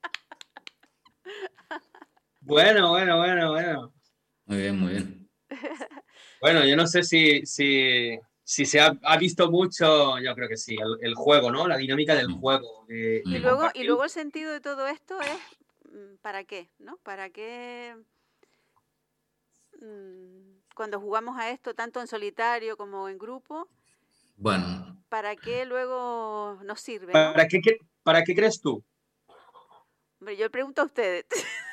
Bueno, 2.40 2.90
bueno, 2.90 3.18
bueno, 3.18 3.50
bueno. 3.50 3.94
Muy 4.46 4.56
bien, 4.58 4.78
muy 4.78 4.92
bien. 4.92 5.30
Bueno, 6.40 6.64
yo 6.64 6.76
no 6.76 6.86
sé 6.86 7.02
si, 7.02 7.44
si, 7.44 8.16
si 8.44 8.64
se 8.64 8.78
ha, 8.80 8.96
ha 9.02 9.18
visto 9.18 9.50
mucho, 9.50 10.20
yo 10.20 10.32
creo 10.36 10.48
que 10.48 10.56
sí, 10.56 10.76
el, 10.80 10.96
el 11.08 11.14
juego, 11.16 11.50
¿no? 11.50 11.66
La 11.66 11.76
dinámica 11.76 12.14
del 12.14 12.28
Mm. 12.28 12.40
juego. 12.40 12.86
Y 12.88 13.38
luego, 13.38 13.68
y 13.74 13.82
luego 13.82 14.04
el 14.04 14.10
sentido 14.10 14.52
de 14.52 14.60
todo 14.60 14.86
esto 14.86 15.20
es 15.20 15.36
¿para 16.22 16.44
qué? 16.44 16.70
¿No? 16.78 16.96
¿Para 16.98 17.30
qué 17.30 17.96
mm, 19.80 20.60
cuando 20.74 21.00
jugamos 21.00 21.38
a 21.38 21.50
esto 21.50 21.74
tanto 21.74 22.00
en 22.00 22.06
solitario 22.06 22.76
como 22.76 23.08
en 23.08 23.18
grupo? 23.18 23.68
Bueno, 24.36 24.96
¿Para 25.08 25.36
qué 25.36 25.64
luego 25.64 26.58
nos 26.64 26.80
sirve? 26.80 27.12
¿no? 27.14 27.32
¿Para 27.32 27.48
qué, 27.48 27.60
qué- 27.60 27.78
¿Para 28.02 28.22
qué 28.22 28.34
crees 28.34 28.60
tú? 28.60 28.84
Hombre, 30.20 30.36
yo 30.36 30.44
le 30.44 30.50
pregunto 30.50 30.82
a 30.82 30.84
ustedes. 30.86 31.26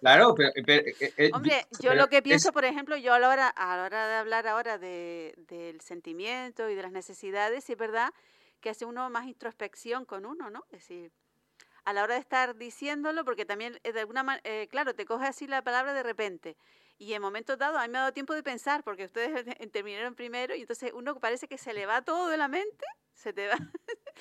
Claro, 0.00 0.34
pero... 0.34 0.50
pero, 0.66 0.82
eh, 0.84 1.14
eh, 1.16 1.30
Hombre, 1.32 1.64
yo 1.80 1.90
pero 1.90 1.94
lo 1.94 2.08
que 2.08 2.16
es- 2.16 2.22
pienso, 2.22 2.52
por 2.52 2.64
ejemplo, 2.64 2.96
yo 2.96 3.14
a 3.14 3.20
la 3.20 3.28
hora, 3.28 3.48
a 3.48 3.76
la 3.76 3.84
hora 3.84 4.08
de 4.08 4.14
hablar 4.16 4.46
ahora 4.48 4.78
de, 4.78 5.32
del 5.48 5.80
sentimiento 5.80 6.68
y 6.68 6.74
de 6.74 6.82
las 6.82 6.90
necesidades, 6.90 7.62
sí 7.64 7.72
es 7.72 7.78
verdad 7.78 8.12
que 8.60 8.68
hace 8.70 8.84
uno 8.84 9.08
más 9.10 9.26
introspección 9.26 10.04
con 10.04 10.26
uno, 10.26 10.50
¿no? 10.50 10.64
Es 10.70 10.80
decir, 10.80 11.12
a 11.86 11.92
la 11.92 12.02
hora 12.02 12.14
de 12.14 12.20
estar 12.20 12.56
diciéndolo, 12.56 13.24
porque 13.24 13.46
también 13.46 13.78
de 13.82 14.00
alguna 14.00 14.24
manera, 14.24 14.42
eh, 14.44 14.66
claro, 14.68 14.94
te 14.94 15.06
coge 15.06 15.24
así 15.26 15.46
la 15.46 15.62
palabra 15.62 15.94
de 15.94 16.02
repente. 16.02 16.56
Y 16.98 17.12
en 17.12 17.22
momentos 17.22 17.56
dados, 17.58 17.78
a 17.78 17.86
mí 17.86 17.92
me 17.92 17.98
ha 17.98 18.00
dado 18.00 18.12
tiempo 18.12 18.34
de 18.34 18.42
pensar, 18.42 18.82
porque 18.82 19.04
ustedes 19.04 19.46
terminaron 19.72 20.16
primero, 20.16 20.56
y 20.56 20.62
entonces 20.62 20.90
uno 20.92 21.14
parece 21.20 21.46
que 21.46 21.58
se 21.58 21.72
le 21.72 21.86
va 21.86 22.02
todo 22.02 22.26
de 22.26 22.38
la 22.38 22.48
mente, 22.48 22.84
se 23.14 23.32
te 23.32 23.46
va. 23.46 23.54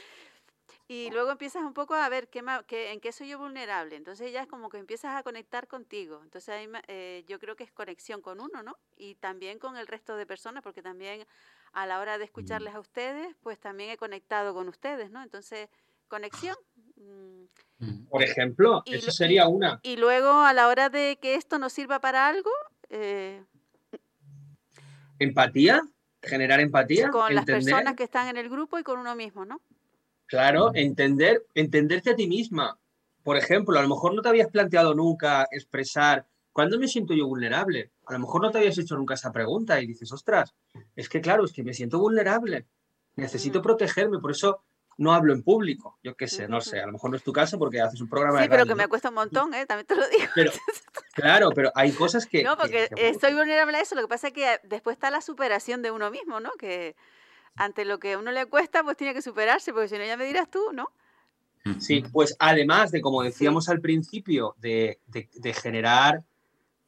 y 0.87 1.09
luego 1.09 1.31
empiezas 1.31 1.63
un 1.63 1.73
poco 1.73 1.95
a 1.95 2.07
ver 2.07 2.29
qué, 2.29 2.43
qué, 2.67 2.91
en 2.91 2.99
qué 2.99 3.11
soy 3.11 3.29
yo 3.29 3.39
vulnerable. 3.39 3.95
Entonces 3.95 4.31
ya 4.31 4.43
es 4.43 4.47
como 4.47 4.69
que 4.69 4.77
empiezas 4.77 5.15
a 5.15 5.23
conectar 5.23 5.67
contigo. 5.67 6.21
Entonces 6.21 6.49
ahí, 6.49 6.69
eh, 6.87 7.23
yo 7.27 7.39
creo 7.39 7.55
que 7.55 7.63
es 7.63 7.71
conexión 7.71 8.21
con 8.21 8.39
uno, 8.39 8.61
¿no? 8.61 8.77
Y 8.95 9.15
también 9.15 9.57
con 9.57 9.75
el 9.75 9.87
resto 9.87 10.15
de 10.17 10.27
personas, 10.27 10.61
porque 10.61 10.83
también 10.83 11.25
a 11.73 11.87
la 11.87 11.99
hora 11.99 12.19
de 12.19 12.25
escucharles 12.25 12.75
a 12.75 12.79
ustedes, 12.79 13.35
pues 13.41 13.59
también 13.59 13.89
he 13.89 13.97
conectado 13.97 14.53
con 14.53 14.69
ustedes, 14.69 15.09
¿no? 15.09 15.23
Entonces, 15.23 15.67
conexión. 16.07 16.55
Mm. 16.97 18.05
Por 18.09 18.23
ejemplo, 18.23 18.83
eso 18.85 19.11
sería 19.11 19.47
una. 19.47 19.79
Y 19.83 19.97
luego 19.97 20.31
a 20.31 20.53
la 20.53 20.67
hora 20.67 20.89
de 20.89 21.17
que 21.21 21.35
esto 21.35 21.59
nos 21.59 21.73
sirva 21.73 21.99
para 21.99 22.27
algo. 22.27 22.49
Eh, 22.89 23.43
empatía, 25.19 25.81
generar 26.21 26.59
empatía. 26.59 27.09
Con 27.09 27.35
las 27.35 27.45
personas 27.45 27.95
que 27.95 28.03
están 28.03 28.27
en 28.29 28.37
el 28.37 28.49
grupo 28.49 28.79
y 28.79 28.83
con 28.83 28.99
uno 28.99 29.15
mismo, 29.15 29.45
¿no? 29.45 29.61
Claro, 30.27 30.71
entender, 30.73 31.45
entenderte 31.53 32.11
a 32.11 32.15
ti 32.15 32.27
misma. 32.27 32.79
Por 33.23 33.37
ejemplo, 33.37 33.77
a 33.77 33.81
lo 33.81 33.89
mejor 33.89 34.13
no 34.13 34.21
te 34.21 34.29
habías 34.29 34.49
planteado 34.49 34.93
nunca 34.93 35.47
expresar 35.51 36.25
¿cuándo 36.55 36.79
me 36.79 36.87
siento 36.87 37.13
yo 37.13 37.27
vulnerable? 37.27 37.91
A 38.05 38.13
lo 38.13 38.19
mejor 38.19 38.41
no 38.41 38.49
te 38.49 38.59
habías 38.59 38.77
hecho 38.77 38.95
nunca 38.95 39.15
esa 39.15 39.33
pregunta 39.33 39.81
y 39.81 39.87
dices, 39.87 40.09
ostras, 40.13 40.55
es 40.95 41.09
que 41.09 41.19
claro, 41.19 41.43
es 41.43 41.51
que 41.51 41.65
me 41.65 41.73
siento 41.73 41.99
vulnerable, 41.99 42.65
necesito 43.17 43.61
protegerme, 43.61 44.19
por 44.19 44.31
eso 44.31 44.61
no 44.97 45.13
hablo 45.13 45.33
en 45.33 45.43
público, 45.43 45.97
yo 46.03 46.15
qué 46.15 46.27
sé, 46.27 46.47
no 46.47 46.61
sé, 46.61 46.79
a 46.79 46.85
lo 46.85 46.93
mejor 46.93 47.09
no 47.09 47.17
es 47.17 47.23
tu 47.23 47.33
caso 47.33 47.59
porque 47.59 47.81
haces 47.81 47.99
un 48.01 48.07
programa 48.07 48.41
sí, 48.41 48.47
pero 48.49 48.65
que 48.65 48.75
me 48.75 48.87
cuesta 48.87 49.09
un 49.09 49.15
montón, 49.15 49.53
¿eh? 49.53 49.65
también 49.65 49.85
te 49.85 49.95
lo 49.95 50.07
digo. 50.07 50.23
claro, 51.13 51.49
pero 51.53 51.71
hay 51.75 51.91
cosas 51.91 52.25
que... 52.25 52.43
No, 52.43 52.57
porque 52.57 52.89
estoy 52.97 53.33
vulnerable 53.33 53.77
a 53.77 53.81
eso, 53.81 53.95
lo 53.95 54.01
que 54.01 54.07
pasa 54.07 54.27
es 54.27 54.33
que 54.33 54.59
después 54.63 54.95
está 54.95 55.11
la 55.11 55.21
superación 55.21 55.81
de 55.81 55.91
uno 55.91 56.11
mismo, 56.11 56.39
¿no? 56.39 56.51
Que 56.57 56.95
ante 57.55 57.83
lo 57.85 57.99
que 57.99 58.13
a 58.13 58.17
uno 58.17 58.31
le 58.31 58.45
cuesta, 58.45 58.83
pues 58.83 58.95
tiene 58.97 59.13
que 59.13 59.21
superarse, 59.21 59.73
porque 59.73 59.89
si 59.89 59.97
no 59.97 60.05
ya 60.05 60.17
me 60.17 60.25
dirás 60.25 60.49
tú, 60.49 60.71
¿no? 60.73 60.91
Sí, 61.79 62.03
pues 62.11 62.35
además 62.39 62.91
de, 62.91 63.01
como 63.01 63.23
decíamos 63.23 63.69
al 63.69 63.81
principio, 63.81 64.55
de, 64.59 64.99
de 65.07 65.53
generar 65.53 66.23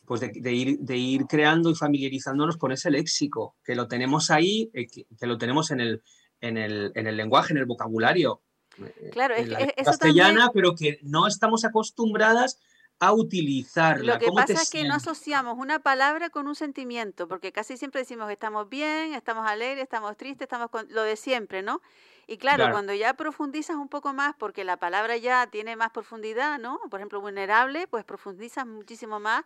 pues 0.07 0.21
de, 0.21 0.53
ir, 0.53 0.79
de 0.79 0.95
ir 0.95 1.25
creando 1.27 1.69
y 1.69 1.75
familiarizándonos 1.75 2.55
con 2.55 2.71
ese 2.71 2.89
léxico, 2.89 3.55
que 3.63 3.75
lo 3.75 3.89
tenemos 3.89 4.31
ahí, 4.31 4.71
eh, 4.73 4.87
que, 4.87 5.27
lo 5.27 5.37
tenemos 5.37 5.69
en 5.69 5.81
el, 5.81 6.01
en 6.41 6.57
el, 6.57 6.91
en 6.95 7.07
el 7.07 7.17
lenguaje, 7.17 7.53
en 7.53 7.59
el 7.59 7.65
vocabulario. 7.65 8.41
Eh, 8.79 9.09
claro, 9.11 9.35
es, 9.35 9.47
castellana, 9.83 10.51
pero 10.53 10.75
que 10.75 10.99
no 11.01 11.27
estamos 11.27 11.65
acostumbradas 11.65 12.59
a 12.99 13.13
utilizarla. 13.13 14.13
Lo 14.13 14.19
que 14.19 14.31
pasa 14.31 14.53
es 14.53 14.69
que 14.69 14.83
no 14.83 14.95
asociamos 14.95 15.57
una 15.57 15.79
palabra 15.79 16.29
con 16.29 16.47
un 16.47 16.55
sentimiento, 16.55 17.27
porque 17.27 17.51
casi 17.51 17.77
siempre 17.77 18.01
decimos 18.01 18.27
que 18.27 18.33
estamos 18.33 18.69
bien, 18.69 19.13
estamos 19.13 19.47
alegres, 19.47 19.83
estamos 19.83 20.17
tristes, 20.17 20.45
estamos 20.45 20.69
con 20.69 20.87
lo 20.89 21.03
de 21.03 21.15
siempre, 21.15 21.61
¿no? 21.61 21.81
Y 22.25 22.37
claro, 22.37 22.71
cuando 22.71 22.93
ya 22.93 23.13
profundizas 23.13 23.77
un 23.77 23.87
poco 23.87 24.13
más, 24.13 24.35
porque 24.37 24.63
la 24.63 24.77
palabra 24.77 25.15
ya 25.15 25.47
tiene 25.47 25.75
más 25.75 25.91
profundidad, 25.91 26.59
¿no? 26.59 26.79
Por 26.89 26.99
ejemplo, 26.99 27.21
vulnerable, 27.21 27.87
pues 27.87 28.03
profundizas 28.03 28.65
muchísimo 28.65 29.19
más 29.19 29.45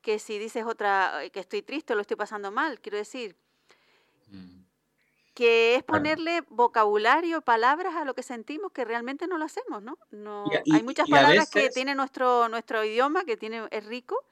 que 0.00 0.18
si 0.18 0.38
dices 0.38 0.64
otra, 0.66 1.20
que 1.32 1.40
estoy 1.40 1.62
triste 1.62 1.92
o 1.92 1.96
lo 1.96 2.02
estoy 2.02 2.16
pasando 2.16 2.52
mal, 2.52 2.80
quiero 2.80 2.98
decir. 2.98 3.36
Mm. 4.28 4.63
Que 5.34 5.74
es 5.74 5.82
ponerle 5.82 6.44
vocabulario, 6.48 7.42
palabras 7.42 7.96
a 7.96 8.04
lo 8.04 8.14
que 8.14 8.22
sentimos 8.22 8.70
que 8.70 8.84
realmente 8.84 9.26
no 9.26 9.36
lo 9.36 9.44
hacemos, 9.44 9.82
¿no? 9.82 9.98
no 10.12 10.44
hay 10.72 10.82
muchas 10.84 11.08
palabras 11.08 11.50
que 11.50 11.70
tiene 11.70 11.96
nuestro, 11.96 12.48
nuestro 12.48 12.84
idioma, 12.84 13.24
que 13.24 13.36
tiene, 13.36 13.66
es 13.72 13.84
rico, 13.84 14.24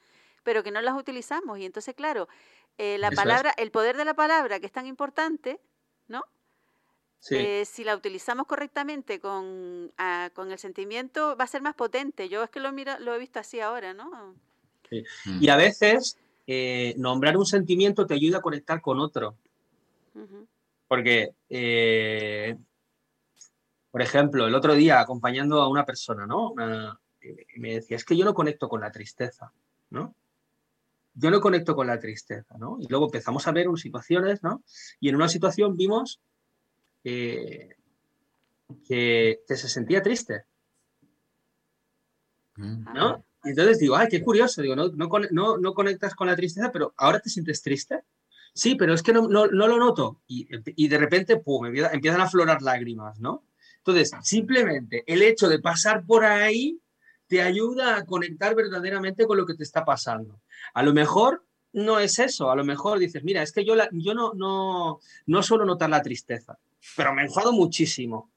pero 0.45 0.63
que 0.63 0.71
no 0.71 0.81
las 0.81 0.97
utilizamos. 0.97 1.59
Y 1.59 1.65
entonces, 1.65 1.97
claro, 1.97 2.29
eh, 2.79 2.99
la 2.99 3.11
palabra, 3.11 3.53
el 3.57 3.73
poder 3.73 3.97
de 3.97 4.05
la 4.05 4.15
palabra, 4.15 4.61
que 4.61 4.67
es 4.67 4.73
tan 4.73 4.87
importante, 4.87 5.61
¿no? 6.09 6.23
Eh, 7.31 7.65
si 7.65 7.85
la 7.85 7.95
utilizamos 7.95 8.47
correctamente 8.47 9.21
con, 9.21 9.93
ah, 9.97 10.31
con 10.35 10.51
el 10.51 10.59
sentimiento, 10.59 11.37
va 11.37 11.45
a 11.45 11.49
ser 11.49 11.63
más 11.63 11.75
potente. 11.75 12.29
Yo 12.29 12.43
es 12.43 12.51
que 12.51 12.59
lo, 12.59 12.73
miro, 12.73 12.99
lo 12.99 13.15
he 13.15 13.19
visto 13.19 13.39
así 13.39 13.61
ahora, 13.61 13.95
¿no? 13.95 14.35
Mm. 14.91 15.43
Y 15.43 15.49
a 15.49 15.57
veces 15.57 16.19
eh, 16.47 16.95
nombrar 16.99 17.37
un 17.37 17.47
sentimiento 17.47 18.07
te 18.07 18.15
ayuda 18.15 18.39
a 18.39 18.43
conectar 18.43 18.81
con 18.81 18.99
otro. 18.99 19.37
Porque, 20.93 21.31
eh, 21.49 22.55
por 23.91 24.03
ejemplo, 24.03 24.47
el 24.47 24.55
otro 24.55 24.75
día 24.75 25.01
acompañando 25.01 25.63
a 25.63 25.69
una 25.71 25.87
persona, 25.87 26.27
¿no? 26.27 26.53
me 27.57 27.73
decía, 27.73 27.97
es 27.97 28.05
que 28.05 28.15
yo 28.15 28.27
no 28.27 28.35
conecto 28.35 28.69
con 28.69 28.83
la 28.83 28.93
tristeza, 28.93 29.55
¿no? 29.89 30.15
Yo 31.15 31.31
no 31.31 31.41
conecto 31.41 31.75
con 31.75 31.87
la 31.87 31.99
tristeza, 31.99 32.59
¿no? 32.59 32.77
Y 32.79 32.89
luego 32.89 33.07
empezamos 33.07 33.49
a 33.49 33.53
ver 33.53 33.71
unas 33.71 33.81
situaciones, 33.81 34.43
¿no? 34.43 34.63
Y 35.01 35.09
en 35.09 35.17
una 35.17 35.31
situación 35.31 35.79
vimos 35.79 36.21
que, 37.03 37.75
que 38.87 39.39
se 39.49 39.69
sentía 39.71 40.03
triste, 40.03 40.45
mm. 42.57 42.93
¿no? 42.93 43.25
Y 43.45 43.49
entonces 43.49 43.79
digo, 43.79 43.97
ay, 43.97 44.09
qué 44.11 44.23
curioso, 44.23 44.61
digo, 44.61 44.77
no, 44.77 44.91
no, 44.91 45.57
no, 45.57 45.73
conectas 45.73 46.15
con 46.15 46.27
la 46.27 46.37
tristeza, 46.37 46.71
pero 46.71 46.93
ahora 46.99 47.19
te 47.19 47.31
sientes 47.31 47.63
triste. 47.63 48.03
Sí, 48.55 48.75
pero 48.75 48.93
es 48.95 49.03
que 49.03 49.13
no, 49.13 49.29
no, 49.29 49.47
lo 49.47 49.79
noto. 49.79 50.21
Y, 50.27 50.47
y, 50.77 50.89
de 50.89 50.99
repente, 50.99 51.39
pum, 51.39 51.67
empiezan 51.67 52.21
a 52.21 52.25
aflorar 52.25 52.61
lágrimas, 52.61 53.19
¿no? 53.19 53.45
Entonces, 53.79 54.13
simplemente 54.23 55.03
el 55.07 55.23
hecho 55.23 55.49
de 55.49 55.59
pasar 55.59 56.05
por 56.05 56.25
ahí 56.25 56.79
te 57.27 57.43
ayuda 57.43 57.97
a 57.97 58.05
conectar 58.05 58.55
verdaderamente 58.55 59.27
con 59.27 59.39
lo 59.39 59.47
que 59.47 59.55
te 59.55 59.63
está 59.63 59.85
pasando. 59.85 60.41
A 60.75 60.83
lo 60.83 60.93
mejor 60.93 61.45
no 61.73 61.99
es 61.99 62.19
eso, 62.19 62.51
a 62.51 62.57
lo 62.57 62.65
mejor 62.65 62.99
dices, 62.99 63.25
mira, 63.25 63.43
es 63.43 63.53
que 63.53 63.65
yo, 63.65 63.75
la, 63.75 63.89
yo 63.93 64.15
no, 64.15 64.35
no, 64.35 65.01
no 65.27 65.43
suelo 65.43 65.65
notar 65.65 65.89
la 65.89 66.03
tristeza, 66.03 66.59
pero 66.97 67.15
me 67.15 67.23
enfado 67.23 67.53
muchísimo. 67.53 68.31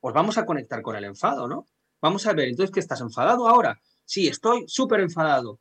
Pues 0.00 0.14
vamos 0.14 0.38
a 0.38 0.46
conectar 0.46 0.80
con 0.82 0.94
el 0.94 1.04
enfado, 1.04 1.48
¿no? 1.48 1.66
Vamos 2.00 2.26
a 2.26 2.32
ver, 2.32 2.48
entonces, 2.48 2.72
¿qué 2.72 2.80
estás 2.80 3.00
enfadado 3.00 3.48
ahora? 3.48 3.80
Sí, 4.04 4.28
estoy 4.28 4.64
súper 4.68 5.00
enfadado. 5.00 5.58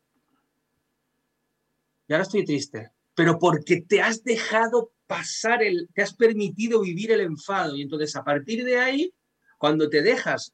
Y 2.08 2.14
ahora 2.14 2.24
estoy 2.24 2.46
triste. 2.46 2.92
Pero 3.16 3.40
porque 3.40 3.82
te 3.82 4.02
has 4.02 4.24
dejado 4.24 4.92
pasar 5.08 5.64
el, 5.64 5.90
te 5.94 6.02
has 6.02 6.14
permitido 6.14 6.82
vivir 6.82 7.12
el 7.12 7.22
enfado. 7.22 7.76
Y 7.76 7.82
entonces 7.82 8.16
a 8.16 8.24
partir 8.24 8.64
de 8.64 8.80
ahí, 8.80 9.14
cuando 9.58 9.90
te 9.90 10.02
dejas, 10.02 10.54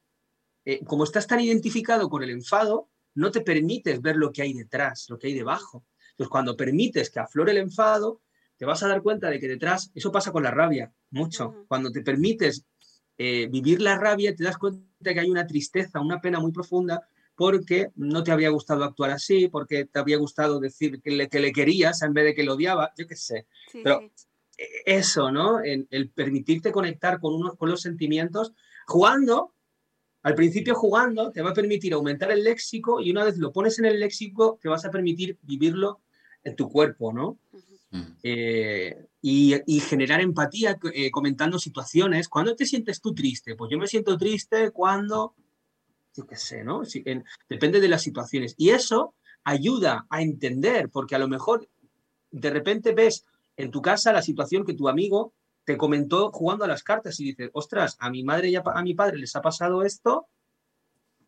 eh, 0.64 0.84
como 0.84 1.04
estás 1.04 1.26
tan 1.26 1.40
identificado 1.40 2.08
con 2.08 2.22
el 2.22 2.30
enfado, 2.30 2.88
no 3.14 3.30
te 3.30 3.40
permites 3.40 4.00
ver 4.00 4.16
lo 4.16 4.32
que 4.32 4.42
hay 4.42 4.52
detrás, 4.52 5.06
lo 5.08 5.18
que 5.18 5.28
hay 5.28 5.34
debajo. 5.34 5.84
Entonces 6.10 6.30
cuando 6.30 6.56
permites 6.56 7.10
que 7.10 7.20
aflore 7.20 7.52
el 7.52 7.58
enfado, 7.58 8.22
te 8.56 8.64
vas 8.64 8.82
a 8.82 8.88
dar 8.88 9.02
cuenta 9.02 9.28
de 9.28 9.40
que 9.40 9.48
detrás, 9.48 9.90
eso 9.94 10.12
pasa 10.12 10.30
con 10.30 10.42
la 10.42 10.50
rabia, 10.50 10.92
mucho. 11.10 11.64
Cuando 11.68 11.90
te 11.90 12.02
permites 12.02 12.64
eh, 13.18 13.48
vivir 13.50 13.80
la 13.80 13.98
rabia, 13.98 14.34
te 14.34 14.44
das 14.44 14.56
cuenta 14.56 14.86
que 15.02 15.18
hay 15.20 15.30
una 15.30 15.46
tristeza, 15.46 16.00
una 16.00 16.20
pena 16.20 16.38
muy 16.38 16.52
profunda 16.52 17.08
porque 17.34 17.88
no 17.96 18.22
te 18.22 18.32
había 18.32 18.50
gustado 18.50 18.84
actuar 18.84 19.10
así, 19.10 19.48
porque 19.48 19.86
te 19.86 19.98
había 19.98 20.18
gustado 20.18 20.60
decir 20.60 21.00
que 21.00 21.10
le, 21.10 21.28
que 21.28 21.40
le 21.40 21.52
querías 21.52 22.02
en 22.02 22.12
vez 22.12 22.24
de 22.24 22.34
que 22.34 22.42
lo 22.42 22.54
odiaba, 22.54 22.92
yo 22.96 23.06
qué 23.06 23.16
sé. 23.16 23.46
Pero 23.72 24.10
e, 24.58 24.66
eso, 24.86 25.32
¿no? 25.32 25.60
El, 25.60 26.10
permitirte 26.10 26.72
conectar 26.72 27.20
con, 27.20 27.34
uno, 27.34 27.56
con 27.56 27.70
los 27.70 27.80
sentimientos, 27.80 28.52
jugando, 28.86 29.54
al 30.22 30.34
principio 30.34 30.74
jugando, 30.74 31.32
te 31.32 31.42
va 31.42 31.50
a 31.50 31.54
permitir 31.54 31.94
aumentar 31.94 32.30
el 32.30 32.44
léxico 32.44 33.00
y 33.00 33.10
una 33.10 33.24
vez 33.24 33.38
lo 33.38 33.52
pones 33.52 33.78
en 33.78 33.86
el 33.86 33.98
léxico, 33.98 34.58
te 34.60 34.68
vas 34.68 34.84
a 34.84 34.90
permitir 34.90 35.38
vivirlo 35.42 36.00
en 36.44 36.54
tu 36.54 36.68
cuerpo, 36.68 37.12
¿no? 37.12 37.38
Mm. 37.90 38.02
Eh, 38.22 39.06
y, 39.20 39.54
y, 39.66 39.80
generar 39.80 40.20
empatía 40.20 40.78
eh, 40.94 41.10
comentando 41.10 41.58
situaciones. 41.58 42.28
¿Cuándo 42.28 42.56
te 42.56 42.66
sientes 42.66 43.00
tú 43.00 43.14
triste? 43.14 43.54
Pues 43.54 43.70
yo 43.70 43.78
me 43.78 43.86
siento 43.86 44.16
triste 44.16 44.70
cuando 44.70 45.34
yo 46.14 46.26
qué 46.26 46.36
sé, 46.36 46.64
¿no? 46.64 46.82
depende 47.48 47.80
de 47.80 47.88
las 47.88 48.02
situaciones. 48.02 48.54
Y 48.56 48.70
eso 48.70 49.14
ayuda 49.44 50.06
a 50.10 50.22
entender, 50.22 50.90
porque 50.90 51.14
a 51.14 51.18
lo 51.18 51.28
mejor 51.28 51.68
de 52.30 52.50
repente 52.50 52.92
ves 52.92 53.24
en 53.56 53.70
tu 53.70 53.82
casa 53.82 54.12
la 54.12 54.22
situación 54.22 54.64
que 54.64 54.74
tu 54.74 54.88
amigo 54.88 55.32
te 55.64 55.76
comentó 55.76 56.30
jugando 56.32 56.64
a 56.64 56.68
las 56.68 56.82
cartas 56.82 57.20
y 57.20 57.24
dices, 57.24 57.50
ostras, 57.52 57.96
a 58.00 58.10
mi 58.10 58.24
madre 58.24 58.48
y 58.48 58.56
a 58.56 58.62
mi 58.82 58.94
padre 58.94 59.18
les 59.18 59.36
ha 59.36 59.42
pasado 59.42 59.82
esto, 59.82 60.26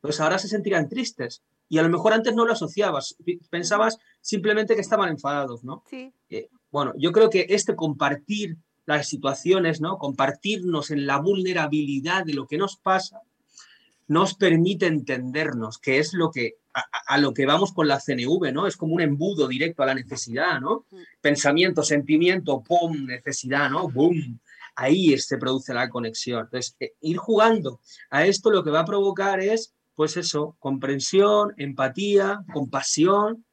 pues 0.00 0.20
ahora 0.20 0.38
se 0.38 0.48
sentirán 0.48 0.88
tristes. 0.88 1.42
Y 1.68 1.78
a 1.78 1.82
lo 1.82 1.88
mejor 1.88 2.12
antes 2.12 2.34
no 2.34 2.44
lo 2.44 2.52
asociabas, 2.52 3.16
pensabas 3.50 3.98
simplemente 4.20 4.74
que 4.74 4.80
estaban 4.80 5.08
enfadados, 5.08 5.64
¿no? 5.64 5.82
Sí. 5.88 6.12
Eh, 6.28 6.48
bueno, 6.70 6.92
yo 6.98 7.12
creo 7.12 7.30
que 7.30 7.46
este 7.48 7.74
compartir 7.74 8.58
las 8.86 9.08
situaciones, 9.08 9.80
¿no? 9.80 9.96
Compartirnos 9.96 10.90
en 10.90 11.06
la 11.06 11.18
vulnerabilidad 11.18 12.24
de 12.24 12.34
lo 12.34 12.46
que 12.46 12.58
nos 12.58 12.76
pasa, 12.76 13.20
nos 14.06 14.34
permite 14.34 14.86
entendernos, 14.86 15.78
que 15.78 15.98
es 15.98 16.12
lo 16.12 16.30
que 16.30 16.56
a, 16.74 17.18
lo 17.18 17.32
que 17.32 17.46
vamos 17.46 17.72
con 17.72 17.86
la 17.86 18.00
CNV, 18.00 18.52
¿no? 18.52 18.66
Es 18.66 18.76
como 18.76 18.94
un 18.94 19.00
embudo 19.00 19.46
directo 19.46 19.82
a 19.82 19.86
la 19.86 19.94
necesidad, 19.94 20.60
¿no? 20.60 20.86
Pensamiento, 21.20 21.84
sentimiento, 21.84 22.62
¡pum! 22.62 23.06
Necesidad, 23.06 23.70
¿no? 23.70 23.88
¡Bum! 23.88 24.38
Ahí 24.74 25.16
se 25.18 25.38
produce 25.38 25.72
la 25.72 25.88
conexión. 25.88 26.40
Entonces, 26.40 26.76
eh, 26.80 26.94
ir 27.00 27.16
jugando 27.16 27.80
a 28.10 28.26
esto 28.26 28.50
lo 28.50 28.64
que 28.64 28.70
va 28.70 28.80
a 28.80 28.84
provocar 28.84 29.38
es 29.40 29.72
pues 29.94 30.16
eso, 30.16 30.56
comprensión, 30.58 31.54
empatía, 31.56 32.44
compasión 32.52 33.44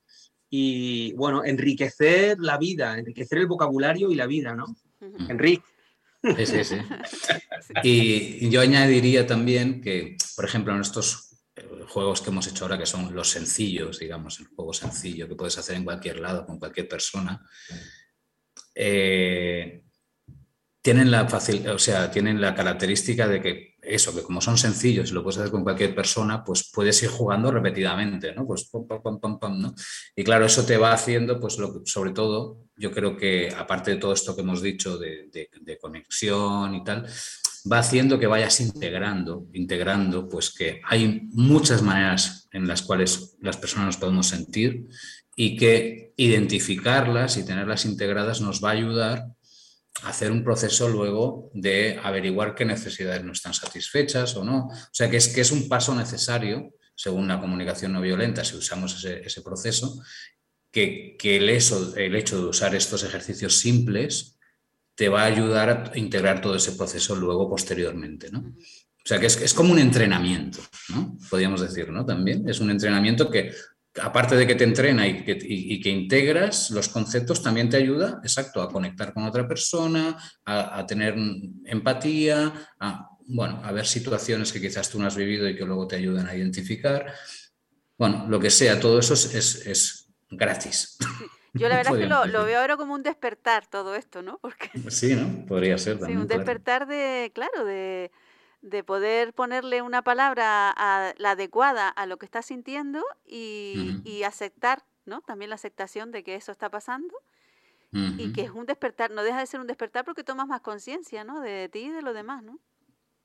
y, 0.49 1.13
bueno, 1.13 1.45
enriquecer 1.45 2.39
la 2.39 2.57
vida, 2.57 2.97
enriquecer 2.97 3.37
el 3.37 3.47
vocabulario 3.47 4.09
y 4.09 4.15
la 4.15 4.25
vida, 4.25 4.55
¿no? 4.55 4.65
Enrique. 5.29 5.63
Sí, 6.23 6.45
sí, 6.45 6.63
sí. 6.63 6.77
Y 7.83 8.49
yo 8.49 8.61
añadiría 8.61 9.25
también 9.25 9.81
que, 9.81 10.17
por 10.35 10.45
ejemplo, 10.45 10.73
en 10.73 10.81
estos 10.81 11.43
eh, 11.55 11.65
juegos 11.87 12.21
que 12.21 12.29
hemos 12.29 12.47
hecho 12.47 12.65
ahora, 12.65 12.77
que 12.77 12.85
son 12.85 13.13
los 13.13 13.29
sencillos, 13.29 13.99
digamos, 13.99 14.39
el 14.39 14.47
juego 14.47 14.73
sencillo 14.73 15.27
que 15.27 15.35
puedes 15.35 15.57
hacer 15.57 15.75
en 15.75 15.83
cualquier 15.83 16.19
lado, 16.19 16.45
con 16.45 16.59
cualquier 16.59 16.87
persona, 16.87 17.41
eh, 18.75 19.83
tienen 20.81 21.11
la 21.11 21.27
fácil, 21.27 21.67
o 21.69 21.79
sea, 21.79 22.09
tienen 22.09 22.41
la 22.41 22.55
característica 22.55 23.27
de 23.27 23.41
que 23.41 23.70
eso, 23.81 24.15
que 24.15 24.21
como 24.21 24.41
son 24.41 24.57
sencillos 24.57 25.09
y 25.09 25.13
lo 25.13 25.23
puedes 25.23 25.39
hacer 25.39 25.51
con 25.51 25.63
cualquier 25.63 25.95
persona, 25.95 26.43
pues 26.43 26.69
puedes 26.71 27.01
ir 27.03 27.09
jugando 27.09 27.51
repetidamente, 27.51 28.33
¿no? 28.33 28.45
Pues 28.45 28.69
pam, 28.69 28.85
pam, 28.87 29.19
pam, 29.19 29.39
pam, 29.39 29.61
¿no? 29.61 29.75
Y 30.15 30.23
claro, 30.23 30.45
eso 30.45 30.65
te 30.65 30.77
va 30.77 30.93
haciendo, 30.93 31.39
pues 31.39 31.57
lo, 31.57 31.81
sobre 31.85 32.11
todo, 32.11 32.65
yo 32.75 32.91
creo 32.91 33.17
que 33.17 33.53
aparte 33.55 33.91
de 33.91 33.97
todo 33.97 34.13
esto 34.13 34.35
que 34.35 34.41
hemos 34.41 34.61
dicho 34.61 34.97
de, 34.97 35.29
de, 35.31 35.77
conexión 35.79 36.75
y 36.75 36.83
tal, 36.83 37.07
va 37.71 37.79
haciendo 37.79 38.19
que 38.19 38.27
vayas 38.27 38.59
integrando, 38.61 39.47
integrando, 39.53 40.27
pues 40.27 40.53
que 40.53 40.81
hay 40.83 41.27
muchas 41.31 41.81
maneras 41.81 42.47
en 42.51 42.67
las 42.67 42.83
cuales 42.83 43.35
las 43.41 43.57
personas 43.57 43.87
nos 43.87 43.97
podemos 43.97 44.27
sentir 44.27 44.87
y 45.35 45.55
que 45.55 46.13
identificarlas 46.17 47.37
y 47.37 47.45
tenerlas 47.45 47.85
integradas 47.85 48.41
nos 48.41 48.63
va 48.63 48.69
a 48.69 48.73
ayudar 48.73 49.25
hacer 50.03 50.31
un 50.31 50.43
proceso 50.43 50.89
luego 50.89 51.51
de 51.53 51.99
averiguar 52.01 52.55
qué 52.55 52.65
necesidades 52.65 53.23
no 53.23 53.33
están 53.33 53.53
satisfechas 53.53 54.35
o 54.35 54.43
no. 54.43 54.67
O 54.67 54.89
sea, 54.91 55.09
que 55.09 55.17
es, 55.17 55.27
que 55.27 55.41
es 55.41 55.51
un 55.51 55.67
paso 55.67 55.93
necesario, 55.95 56.73
según 56.95 57.27
la 57.27 57.39
comunicación 57.39 57.93
no 57.93 58.01
violenta, 58.01 58.43
si 58.43 58.55
usamos 58.55 59.03
ese, 59.03 59.41
proceso, 59.41 60.01
que, 60.71 61.17
el, 61.23 61.49
eso, 61.49 61.95
el 61.95 62.15
hecho 62.15 62.39
de 62.39 62.47
usar 62.47 62.75
estos 62.75 63.03
ejercicios 63.03 63.57
simples 63.57 64.37
te 64.95 65.09
va 65.09 65.23
a 65.23 65.25
ayudar 65.25 65.91
a 65.93 65.97
integrar 65.97 66.41
todo 66.41 66.55
ese 66.55 66.73
proceso 66.73 67.15
luego 67.15 67.49
posteriormente, 67.49 68.29
¿no? 68.31 68.39
O 68.39 69.07
sea, 69.07 69.19
que 69.19 69.25
es, 69.25 69.41
es 69.41 69.53
como 69.53 69.71
un 69.71 69.79
entrenamiento, 69.79 70.59
¿no? 70.89 71.17
Podríamos 71.29 71.61
decir, 71.61 71.89
¿no? 71.89 72.05
También 72.05 72.47
es 72.47 72.59
un 72.59 72.69
entrenamiento 72.69 73.31
que 73.31 73.51
aparte 73.99 74.35
de 74.35 74.47
que 74.47 74.55
te 74.55 74.63
entrena 74.63 75.07
y 75.07 75.23
que, 75.81 75.89
integras 75.89 76.71
los 76.71 76.87
conceptos, 76.89 77.43
también 77.43 77.69
te 77.69 77.77
ayuda, 77.77 78.19
exacto, 78.23 78.61
a 78.61 78.69
conectar 78.69 79.13
con 79.13 79.23
otra 79.23 79.47
persona, 79.47 80.17
a, 80.45 80.85
tener 80.85 81.15
empatía, 81.65 82.53
a, 82.79 83.09
bueno, 83.27 83.61
a 83.63 83.71
ver 83.71 83.85
situaciones 83.85 84.51
que 84.51 84.61
quizás 84.61 84.89
tú 84.89 84.99
no 84.99 85.07
has 85.07 85.15
vivido 85.15 85.47
y 85.47 85.55
que 85.55 85.65
luego 85.65 85.87
te 85.87 85.97
ayudan 85.97 86.27
a 86.27 86.35
identificar. 86.35 87.13
Bueno, 87.97 88.25
lo 88.29 88.39
que 88.39 88.49
sea, 88.49 88.79
todo 88.79 88.99
eso 88.99 89.13
es, 89.13 90.07
gratis. 90.29 90.97
Yo 91.53 91.67
la 91.67 91.75
verdad 91.77 91.93
es 91.93 91.99
que 91.99 92.07
lo, 92.07 92.45
veo 92.45 92.59
ahora 92.59 92.77
como 92.77 92.93
un 92.93 93.03
despertar 93.03 93.67
todo 93.67 93.95
esto, 93.95 94.21
¿no? 94.21 94.37
Porque... 94.41 94.69
Sí, 94.89 95.15
¿no? 95.15 95.45
Podría 95.45 95.77
ser 95.77 95.99
también. 95.99 96.19
Sí, 96.19 96.21
un 96.21 96.27
despertar 96.27 96.87
de, 96.87 97.31
claro, 97.33 97.65
de, 97.65 98.11
de 98.61 98.83
poder 98.83 99.33
ponerle 99.33 99.81
una 99.81 100.03
palabra 100.03 100.71
a 100.75 101.13
la 101.17 101.31
adecuada 101.31 101.89
a 101.89 102.05
lo 102.05 102.17
que 102.17 102.25
está 102.25 102.41
sintiendo 102.41 103.03
y, 103.25 104.21
aceptar, 104.25 104.83
¿no? 105.05 105.21
También 105.21 105.49
la 105.49 105.55
aceptación 105.55 106.11
de 106.11 106.23
que 106.23 106.35
eso 106.35 106.51
está 106.51 106.69
pasando 106.69 107.13
y 107.91 108.31
que 108.31 108.43
es 108.43 108.51
un 108.51 108.65
despertar, 108.65 109.11
no 109.11 109.23
deja 109.23 109.39
de 109.39 109.47
ser 109.47 109.59
un 109.59 109.67
despertar 109.67 110.05
porque 110.05 110.23
tomas 110.23 110.47
más 110.47 110.61
conciencia, 110.61 111.23
¿no? 111.23 111.41
De 111.41 111.67
ti 111.69 111.79
y 111.79 111.89
de 111.89 112.01
lo 112.01 112.13
demás, 112.13 112.43
¿no? 112.43 112.59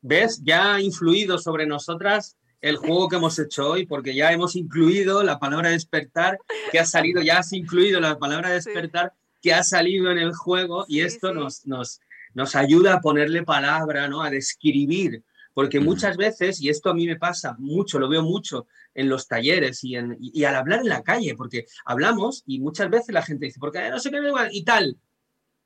¿Ves? 0.01 0.43
Ya 0.43 0.75
ha 0.75 0.81
influido 0.81 1.39
sobre 1.39 1.67
nosotras 1.67 2.37
el 2.61 2.77
juego 2.77 3.09
que 3.09 3.17
hemos 3.17 3.39
hecho 3.39 3.71
hoy, 3.71 3.87
porque 3.87 4.15
ya 4.15 4.33
hemos 4.33 4.57
incluido 4.57 5.23
la 5.23 5.39
palabra 5.39 5.71
despertar 5.71 6.39
que 6.73 6.81
ha 6.81 6.87
salido, 6.87 7.23
ya 7.23 7.39
has 7.39 7.53
incluido 7.53 8.01
la 8.01 8.19
palabra 8.19 8.51
despertar 8.51 9.13
que 9.43 9.55
ha 9.55 9.63
salido 9.63 10.11
en 10.11 10.19
el 10.19 10.35
juego 10.35 10.85
y 10.89 11.01
esto 11.03 11.33
Nos, 11.33 11.67
nos, 11.67 12.01
nos 12.37 12.55
ayuda 12.55 12.93
a 12.93 13.01
ponerle 13.01 13.45
palabra, 13.45 14.09
¿no? 14.09 14.23
A 14.23 14.29
describir, 14.29 15.25
porque 15.55 15.81
muchas 15.81 16.19
veces, 16.19 16.61
y 16.61 16.69
esto 16.69 16.91
a 16.91 16.95
mí 16.95 17.07
me 17.07 17.17
pasa 17.17 17.57
mucho, 17.59 17.99
lo 17.99 18.11
veo 18.11 18.23
mucho 18.23 18.67
en 18.93 19.09
los 19.09 19.27
talleres 19.27 19.83
y, 19.83 19.97
en, 19.97 20.19
y, 20.21 20.45
al 20.45 20.55
hablar 20.55 20.81
en 20.81 20.91
la 20.91 21.03
calle, 21.03 21.35
porque 21.35 21.65
hablamos 21.87 22.43
y 22.47 22.61
muchas 22.61 22.91
veces 22.91 23.15
la 23.15 23.23
gente 23.23 23.47
dice, 23.47 23.59
porque 23.59 23.89
no 23.89 23.99
sé 23.99 24.11
qué, 24.11 24.19
y 24.53 24.65
tal. 24.65 24.99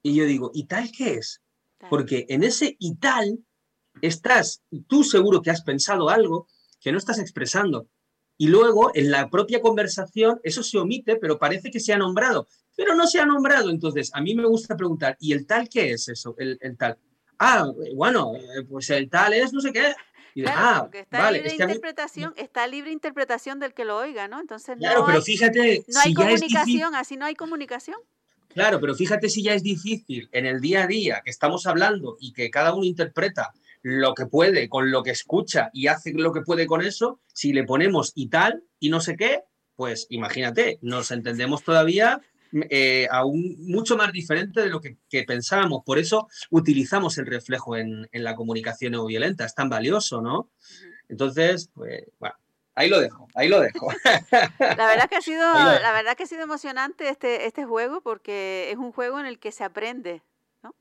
Y 0.00 0.14
yo 0.14 0.24
digo, 0.26 0.52
¿y 0.54 0.66
tal 0.66 0.92
qué 0.96 1.14
es? 1.14 1.42
Porque 1.90 2.26
en 2.28 2.44
ese 2.44 2.76
y 2.78 2.94
tal 2.98 3.40
estás, 4.00 4.62
tú 4.86 5.02
seguro 5.02 5.42
que 5.42 5.50
has 5.50 5.62
pensado 5.62 6.08
algo 6.08 6.46
que 6.78 6.92
no 6.92 6.98
estás 6.98 7.18
expresando. 7.18 7.88
Y 8.38 8.46
luego 8.46 8.92
en 8.94 9.10
la 9.10 9.28
propia 9.28 9.60
conversación 9.60 10.38
eso 10.44 10.62
se 10.62 10.78
omite, 10.78 11.16
pero 11.16 11.36
parece 11.40 11.72
que 11.72 11.80
se 11.80 11.92
ha 11.92 11.98
nombrado 11.98 12.46
pero 12.80 12.94
no 12.94 13.06
se 13.06 13.20
ha 13.20 13.26
nombrado. 13.26 13.68
Entonces, 13.68 14.10
a 14.14 14.22
mí 14.22 14.34
me 14.34 14.46
gusta 14.46 14.74
preguntar, 14.74 15.14
¿y 15.20 15.34
el 15.34 15.46
tal 15.46 15.68
qué 15.68 15.92
es 15.92 16.08
eso? 16.08 16.34
El, 16.38 16.58
tal. 16.78 16.96
Ah, 17.38 17.70
bueno, 17.94 18.32
eh, 18.34 18.64
pues 18.66 18.88
el 18.88 19.10
tal 19.10 19.34
es 19.34 19.52
no 19.52 19.60
sé 19.60 19.70
qué. 19.70 19.92
ah, 20.46 20.88
está 20.90 21.30
libre 21.30 21.52
interpretación, 21.52 22.32
está 22.38 22.66
libre 22.66 22.90
interpretación 22.90 23.60
del 23.60 23.74
que 23.74 23.84
lo 23.84 23.98
oiga, 23.98 24.28
¿no? 24.28 24.40
Entonces 24.40 24.76
no 24.76 24.80
claro, 24.80 25.04
pero 25.04 25.20
fíjate, 25.20 25.84
no 25.88 26.00
hay 26.00 26.14
comunicación, 26.14 26.94
así 26.94 27.18
no 27.18 27.26
hay 27.26 27.34
comunicación. 27.34 27.98
Claro, 28.48 28.80
pero 28.80 28.94
fíjate 28.94 29.28
si 29.28 29.42
ya 29.42 29.52
es 29.52 29.62
difícil 29.62 30.30
en 30.32 30.46
el 30.46 30.62
día 30.62 30.84
a 30.84 30.86
día 30.86 31.20
que 31.22 31.30
estamos 31.30 31.66
hablando 31.66 32.16
y 32.18 32.32
que 32.32 32.50
cada 32.50 32.74
uno 32.74 32.84
interpreta 32.84 33.52
lo 33.82 34.14
que 34.14 34.24
puede 34.24 34.70
con 34.70 34.90
lo 34.90 35.02
que 35.02 35.10
escucha 35.10 35.68
y 35.74 35.88
hace 35.88 36.14
lo 36.14 36.32
que 36.32 36.40
puede 36.40 36.66
con 36.66 36.80
eso, 36.80 37.20
si 37.26 37.52
le 37.52 37.64
ponemos 37.64 38.12
y 38.14 38.28
tal 38.28 38.64
y 38.78 38.88
no 38.88 39.00
sé 39.00 39.16
qué, 39.16 39.42
pues 39.76 40.06
imagínate, 40.08 40.78
nos 40.80 41.10
entendemos 41.10 41.62
todavía 41.62 42.22
eh, 42.52 43.06
aún 43.10 43.56
mucho 43.60 43.96
más 43.96 44.12
diferente 44.12 44.60
de 44.60 44.68
lo 44.68 44.80
que, 44.80 44.96
pensábamos. 45.24 45.82
Por 45.84 45.98
eso 45.98 46.28
utilizamos 46.50 47.16
el 47.18 47.26
reflejo 47.26 47.76
en, 47.76 48.08
la 48.12 48.34
comunicación 48.34 48.92
no 48.92 49.06
violenta, 49.06 49.44
es 49.44 49.54
tan 49.54 49.68
valioso, 49.68 50.20
¿no? 50.20 50.50
Entonces, 51.08 51.70
pues, 51.74 52.04
bueno, 52.18 52.34
ahí 52.74 52.88
lo 52.88 53.00
dejo, 53.00 53.28
ahí 53.34 53.48
lo 53.48 53.60
dejo. 53.60 53.88
La 54.58 54.86
verdad 54.86 55.08
que 55.08 55.16
ha 55.16 55.22
sido, 55.22 55.52
la 55.52 55.92
verdad 55.92 56.16
que 56.16 56.24
ha 56.24 56.26
sido 56.26 56.42
emocionante 56.42 57.08
este, 57.08 57.46
este 57.46 57.64
juego 57.64 58.00
porque 58.00 58.70
es 58.70 58.76
un 58.76 58.92
juego 58.92 59.20
en 59.20 59.26
el 59.26 59.38
que 59.38 59.52
se 59.52 59.64
aprende, 59.64 60.22
¿no? 60.62 60.74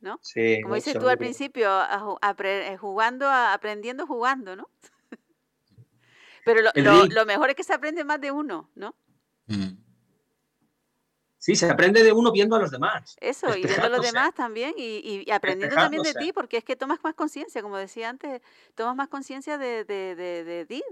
¿No? 0.00 0.18
Sí, 0.22 0.60
Como 0.62 0.76
dices 0.76 0.98
tú 0.98 1.08
al 1.08 1.18
principio, 1.18 1.68
eh, 1.82 2.76
jugando, 2.78 3.28
aprendiendo 3.28 4.06
jugando, 4.06 4.56
¿no? 4.56 4.70
Pero 6.44 6.62
lo, 6.62 7.26
mejor 7.26 7.50
es 7.50 7.56
que 7.56 7.64
se 7.64 7.74
aprende 7.74 8.02
más 8.02 8.20
de 8.20 8.30
uno, 8.30 8.70
¿no? 8.74 8.94
Sí, 11.40 11.56
se 11.56 11.70
aprende 11.70 12.04
de 12.04 12.12
uno 12.12 12.30
viendo 12.32 12.54
a 12.54 12.58
los 12.58 12.70
demás. 12.70 13.16
Eso, 13.18 13.56
y 13.56 13.62
viendo 13.62 13.86
a 13.86 13.88
los 13.88 14.02
demás 14.02 14.34
también, 14.34 14.74
y, 14.76 15.28
aprendiendo 15.30 15.74
también 15.74 16.02
de 16.02 16.12
ti, 16.12 16.34
porque 16.34 16.58
es 16.58 16.64
que 16.64 16.76
tomas 16.76 16.98
más 17.02 17.14
conciencia, 17.14 17.62
como 17.62 17.78
decía 17.78 18.10
antes, 18.10 18.42
tomas 18.74 18.94
más 18.94 19.08
conciencia 19.08 19.56
de, 19.56 19.84
de, 19.86 20.14
de, 20.14 20.66
ti, 20.66 20.82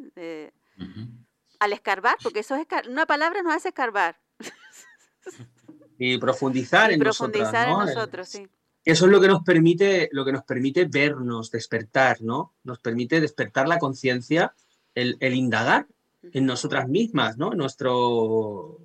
al 1.58 1.72
escarbar, 1.74 2.16
porque 2.22 2.40
eso 2.40 2.56
es 2.56 2.66
una 2.88 3.04
palabra 3.04 3.42
nos 3.42 3.54
hace 3.54 3.68
escarbar. 3.68 4.18
Y 6.00 6.16
profundizar 6.16 6.92
en 6.92 7.00
profundizar 7.00 7.66
nosotros. 7.66 7.88
En 7.88 7.94
nosotros 7.96 8.28
sí. 8.28 8.48
Eso 8.84 9.06
es 9.06 9.10
lo 9.10 9.20
que 9.20 9.26
nos 9.26 9.42
permite, 9.42 10.08
lo 10.12 10.24
que 10.24 10.30
nos 10.30 10.44
permite 10.44 10.84
vernos, 10.84 11.50
despertar, 11.50 12.22
¿no? 12.22 12.54
Nos 12.62 12.78
permite 12.78 13.20
despertar 13.20 13.66
la 13.66 13.80
conciencia, 13.80 14.54
el, 14.94 15.16
el, 15.18 15.34
indagar 15.34 15.88
en 16.22 16.46
nosotras 16.46 16.86
mismas, 16.86 17.36
¿no? 17.36 17.50
Nuestro 17.50 18.78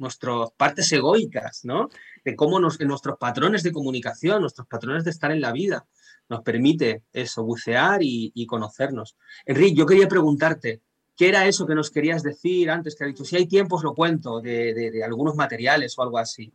nuestras 0.00 0.50
partes 0.56 0.90
egoicas, 0.92 1.60
¿no? 1.64 1.88
De 2.24 2.34
cómo 2.34 2.58
nos, 2.58 2.80
nuestros 2.80 3.18
patrones 3.18 3.62
de 3.62 3.72
comunicación, 3.72 4.40
nuestros 4.40 4.66
patrones 4.66 5.04
de 5.04 5.10
estar 5.10 5.30
en 5.30 5.40
la 5.40 5.52
vida, 5.52 5.86
nos 6.28 6.42
permite 6.42 7.02
eso, 7.12 7.44
bucear 7.44 8.00
y, 8.02 8.46
conocernos. 8.46 9.16
Enrique, 9.44 9.74
yo 9.74 9.86
quería 9.86 10.08
preguntarte, 10.08 10.80
¿qué 11.16 11.28
era 11.28 11.46
eso 11.46 11.66
que 11.66 11.74
nos 11.74 11.90
querías 11.90 12.22
decir 12.22 12.70
antes? 12.70 12.96
Que 12.96 13.04
has 13.04 13.10
dicho, 13.10 13.24
si 13.24 13.36
hay 13.36 13.46
tiempo 13.46 13.76
os 13.76 13.84
lo 13.84 13.94
cuento, 13.94 14.40
de, 14.40 15.02
algunos 15.04 15.34
materiales 15.34 15.98
o 15.98 16.02
algo 16.02 16.18
así. 16.18 16.52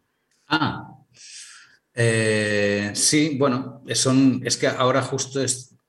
Ah, 0.47 0.97
eh, 1.93 2.91
sí, 2.93 3.37
bueno, 3.37 3.83
son, 3.93 4.41
es 4.43 4.57
que 4.57 4.67
ahora 4.67 5.01
justo 5.01 5.39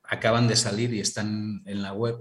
acaban 0.03 0.47
de 0.47 0.57
salir 0.57 0.93
y 0.93 1.01
están 1.01 1.63
en 1.65 1.83
la 1.83 1.93
web. 1.93 2.17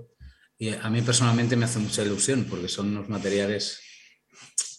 Y 0.57 0.69
a 0.69 0.89
mí 0.89 1.01
personalmente 1.01 1.55
me 1.55 1.65
hace 1.65 1.79
mucha 1.79 2.03
ilusión 2.03 2.45
porque 2.49 2.69
son 2.69 2.89
unos 2.89 3.09
materiales 3.09 3.81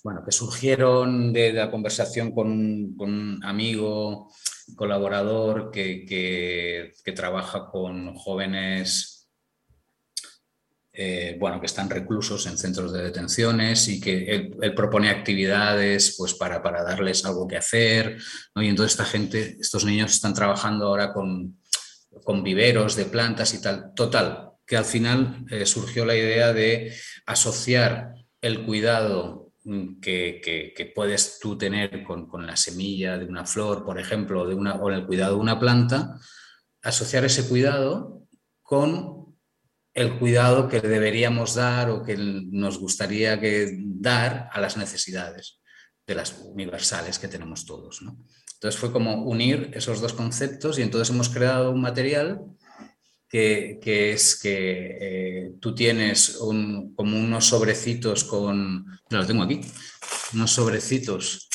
bueno, 0.07 0.23
que 0.25 0.31
surgieron 0.31 1.33
de, 1.33 1.53
la 1.53 1.69
conversación 1.69 2.31
con 2.31 2.47
un, 2.47 3.41
amigo, 3.43 4.31
colaborador 4.77 5.73
que, 5.73 6.93
trabaja 7.13 7.67
con 7.67 8.15
jóvenes 8.15 9.29
eh, 10.93 11.37
bueno, 11.41 11.59
que 11.59 11.67
están 11.67 11.91
reclusos 11.91 12.47
en 12.47 12.57
centros 12.57 12.93
de 12.93 13.03
detenciones 13.03 13.89
y 13.89 14.01
que 14.01 14.49
él, 14.61 14.75
propone 14.77 15.11
actividades 15.11 16.15
pues, 16.17 16.35
para, 16.35 16.61
darles 16.61 17.25
algo 17.25 17.49
que 17.49 17.57
hacer. 17.57 18.17
Y 18.55 18.69
entonces 18.69 18.93
esta 18.93 19.07
gente, 19.07 19.57
estos 19.61 19.85
niños 19.85 20.13
están 20.13 20.35
trabajando 20.35 20.87
ahora 20.87 21.13
con, 21.13 21.59
con 22.23 22.45
viveros 22.45 22.95
de 22.95 23.07
plantas 23.07 23.55
y 23.55 23.61
tal. 23.61 23.93
Total, 23.97 24.53
que 24.65 24.77
al 24.77 24.85
final 24.85 25.45
eh, 25.51 25.67
surgió 25.67 26.05
la 26.05 26.15
idea 26.15 26.53
de 26.53 26.95
asociar 27.27 28.15
el 28.41 28.65
cuidado 28.65 29.46
mm, 29.67 30.01
que, 30.01 30.93
puedes 30.95 31.39
tú 31.39 31.59
tener 31.59 32.03
con, 32.03 32.47
la 32.47 32.57
semilla 32.57 33.19
de 33.19 33.27
una 33.27 33.45
flor, 33.45 33.85
por 33.85 34.01
ejemplo, 34.01 34.47
de 34.47 34.55
una, 34.55 34.77
o 34.77 34.91
el 34.91 35.07
cuidado 35.07 35.35
de 35.35 35.41
una 35.41 35.61
planta, 35.61 36.19
asociar 36.83 37.25
ese 37.25 37.49
cuidado 37.49 38.23
con 38.62 39.37
el 39.93 40.19
cuidado 40.19 40.69
que 40.69 40.81
deberíamos 40.81 41.55
dar 41.55 41.91
o 41.91 42.03
que 42.03 42.17
nos 42.17 42.79
gustaría 42.79 43.41
que 43.41 43.79
dar 43.81 44.49
a 44.53 44.61
las 44.61 44.77
necesidades 44.77 45.61
de 46.07 46.14
las 46.14 46.39
universales 46.45 47.19
que 47.19 47.29
tenemos 47.29 47.64
todos. 47.64 48.03
Entonces 48.55 48.81
fue 48.81 48.93
como 48.93 49.25
unir 49.25 49.71
esos 49.75 50.01
dos 50.01 50.12
conceptos 50.12 50.79
y 50.79 50.83
entonces 50.83 51.14
hemos 51.14 51.29
creado 51.29 51.71
un 51.73 51.81
material 51.81 52.41
que, 53.29 54.12
es 54.12 54.41
que 54.41 54.99
eh, 55.01 55.53
tú 55.61 55.74
tienes 55.74 56.39
como 56.39 57.18
unos 57.18 57.47
sobrecitos 57.47 58.24
con, 58.24 58.87
yo 59.11 59.18
lo 59.18 59.27
tengo 59.27 59.43
aquí, 59.43 59.61
unos 60.35 60.53
sobrecitos 60.53 61.49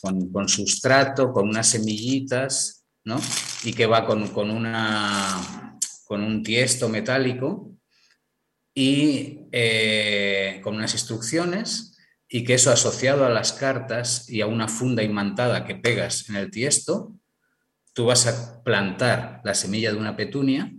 con, 0.00 0.48
sustrato, 0.48 1.32
con 1.32 1.48
unas 1.48 1.68
semillitas, 1.68 2.84
¿no? 3.04 3.20
Y 3.64 3.72
que 3.72 3.86
va 3.86 4.06
con, 4.06 4.50
una, 4.50 5.78
con 6.06 6.22
un 6.22 6.42
tiesto 6.42 6.88
metálico 6.88 7.72
y 8.74 9.40
eh, 9.52 10.60
con 10.62 10.76
unas 10.76 10.92
instrucciones 10.92 11.96
y 12.28 12.44
que 12.44 12.54
eso 12.54 12.70
asociado 12.70 13.24
a 13.24 13.30
las 13.30 13.52
cartas 13.52 14.28
y 14.28 14.40
a 14.40 14.46
una 14.46 14.68
funda 14.68 15.02
imantada 15.02 15.66
que 15.66 15.74
pegas 15.74 16.28
en 16.28 16.36
el 16.36 16.50
tiesto, 16.50 17.16
tú 17.92 18.06
vas 18.06 18.26
a 18.26 18.62
plantar 18.62 19.40
la 19.44 19.54
semilla 19.54 19.90
de 19.90 19.98
una 19.98 20.16
petunia 20.16 20.72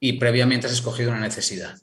y 0.00 0.14
previamente 0.14 0.66
has 0.66 0.72
escogido 0.72 1.10
una 1.10 1.20
necesidad, 1.20 1.78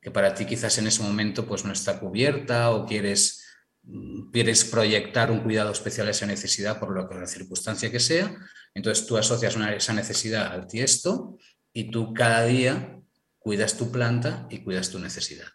que 0.00 0.10
para 0.10 0.34
ti 0.34 0.46
quizás 0.46 0.78
en 0.78 0.86
ese 0.86 1.02
momento 1.02 1.46
pues 1.46 1.64
no 1.64 1.72
está 1.72 2.00
cubierta 2.00 2.70
o 2.70 2.86
quieres, 2.86 3.44
mm, 3.82 4.30
quieres 4.30 4.64
proyectar 4.64 5.30
un 5.30 5.40
cuidado 5.40 5.72
especial 5.72 6.08
a 6.08 6.10
esa 6.10 6.26
necesidad 6.26 6.78
por 6.78 6.90
lo 6.90 7.08
que 7.08 7.16
la 7.16 7.26
circunstancia 7.26 7.90
que 7.90 8.00
sea. 8.00 8.34
Entonces 8.74 9.06
tú 9.06 9.16
asocias 9.16 9.56
esa 9.56 9.92
necesidad 9.92 10.52
al 10.52 10.66
tiesto 10.66 11.38
y 11.72 11.90
tú 11.90 12.14
cada 12.14 12.44
día 12.44 12.98
cuidas 13.38 13.76
tu 13.76 13.90
planta 13.90 14.46
y 14.50 14.58
cuidas 14.60 14.90
tu 14.90 14.98
necesidad 14.98 15.48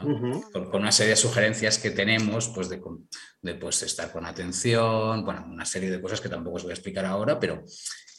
con, 0.00 0.80
una 0.80 0.92
serie 0.92 1.10
de 1.10 1.16
sugerencias 1.16 1.78
que 1.78 1.90
tenemos, 1.90 2.48
pues 2.48 2.68
de, 2.68 2.80
de 3.42 3.54
pues, 3.54 3.82
estar 3.82 4.12
con 4.12 4.26
atención, 4.26 5.24
bueno, 5.24 5.46
una 5.48 5.64
serie 5.64 5.90
de 5.90 6.00
cosas 6.00 6.20
que 6.20 6.28
tampoco 6.28 6.56
os 6.56 6.62
voy 6.62 6.72
a 6.72 6.74
explicar 6.74 7.04
ahora, 7.04 7.38
pero 7.38 7.64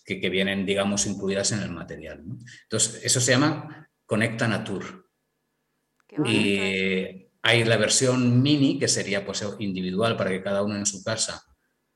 que, 0.06 0.20
que 0.20 0.30
vienen, 0.30 0.66
digamos, 0.66 1.06
incluidas 1.06 1.52
en 1.52 1.62
el 1.62 1.72
material. 1.72 2.24
Entonces, 2.64 3.02
eso 3.04 3.20
se 3.20 3.32
llama 3.32 3.90
Conecta 4.06 4.48
Nature. 4.48 4.88
Y 6.26 7.30
hay 7.42 7.64
la 7.64 7.78
versión 7.78 8.42
mini, 8.42 8.78
que 8.78 8.88
sería 8.88 9.26
pues, 9.26 9.44
individual 9.60 10.18
para 10.18 10.30
que 10.30 10.44
cada 10.44 10.64
uno 10.64 10.76
en 10.76 10.86
su 10.86 11.04
casa 11.04 11.44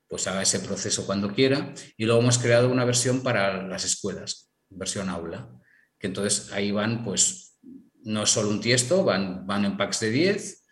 pues 0.08 0.26
haga 0.28 0.42
ese 0.42 0.60
proceso 0.60 1.04
cuando 1.04 1.32
quiera. 1.32 1.74
Y 1.96 2.04
luego 2.04 2.20
hemos 2.20 2.38
creado 2.38 2.70
una 2.70 2.84
versión 2.84 3.22
para 3.22 3.66
las 3.66 3.84
escuelas, 3.84 4.50
versión 4.70 5.08
aula, 5.08 5.50
que 5.98 6.06
entonces 6.06 6.52
ahí 6.52 6.70
van 6.70 7.04
pues 7.04 7.58
no 8.02 8.22
es 8.22 8.30
solo 8.30 8.50
un 8.50 8.60
tiesto, 8.60 9.04
van, 9.04 9.46
van 9.46 9.64
en 9.64 9.76
packs 9.76 10.00
de 10.00 10.10
10 10.10 10.64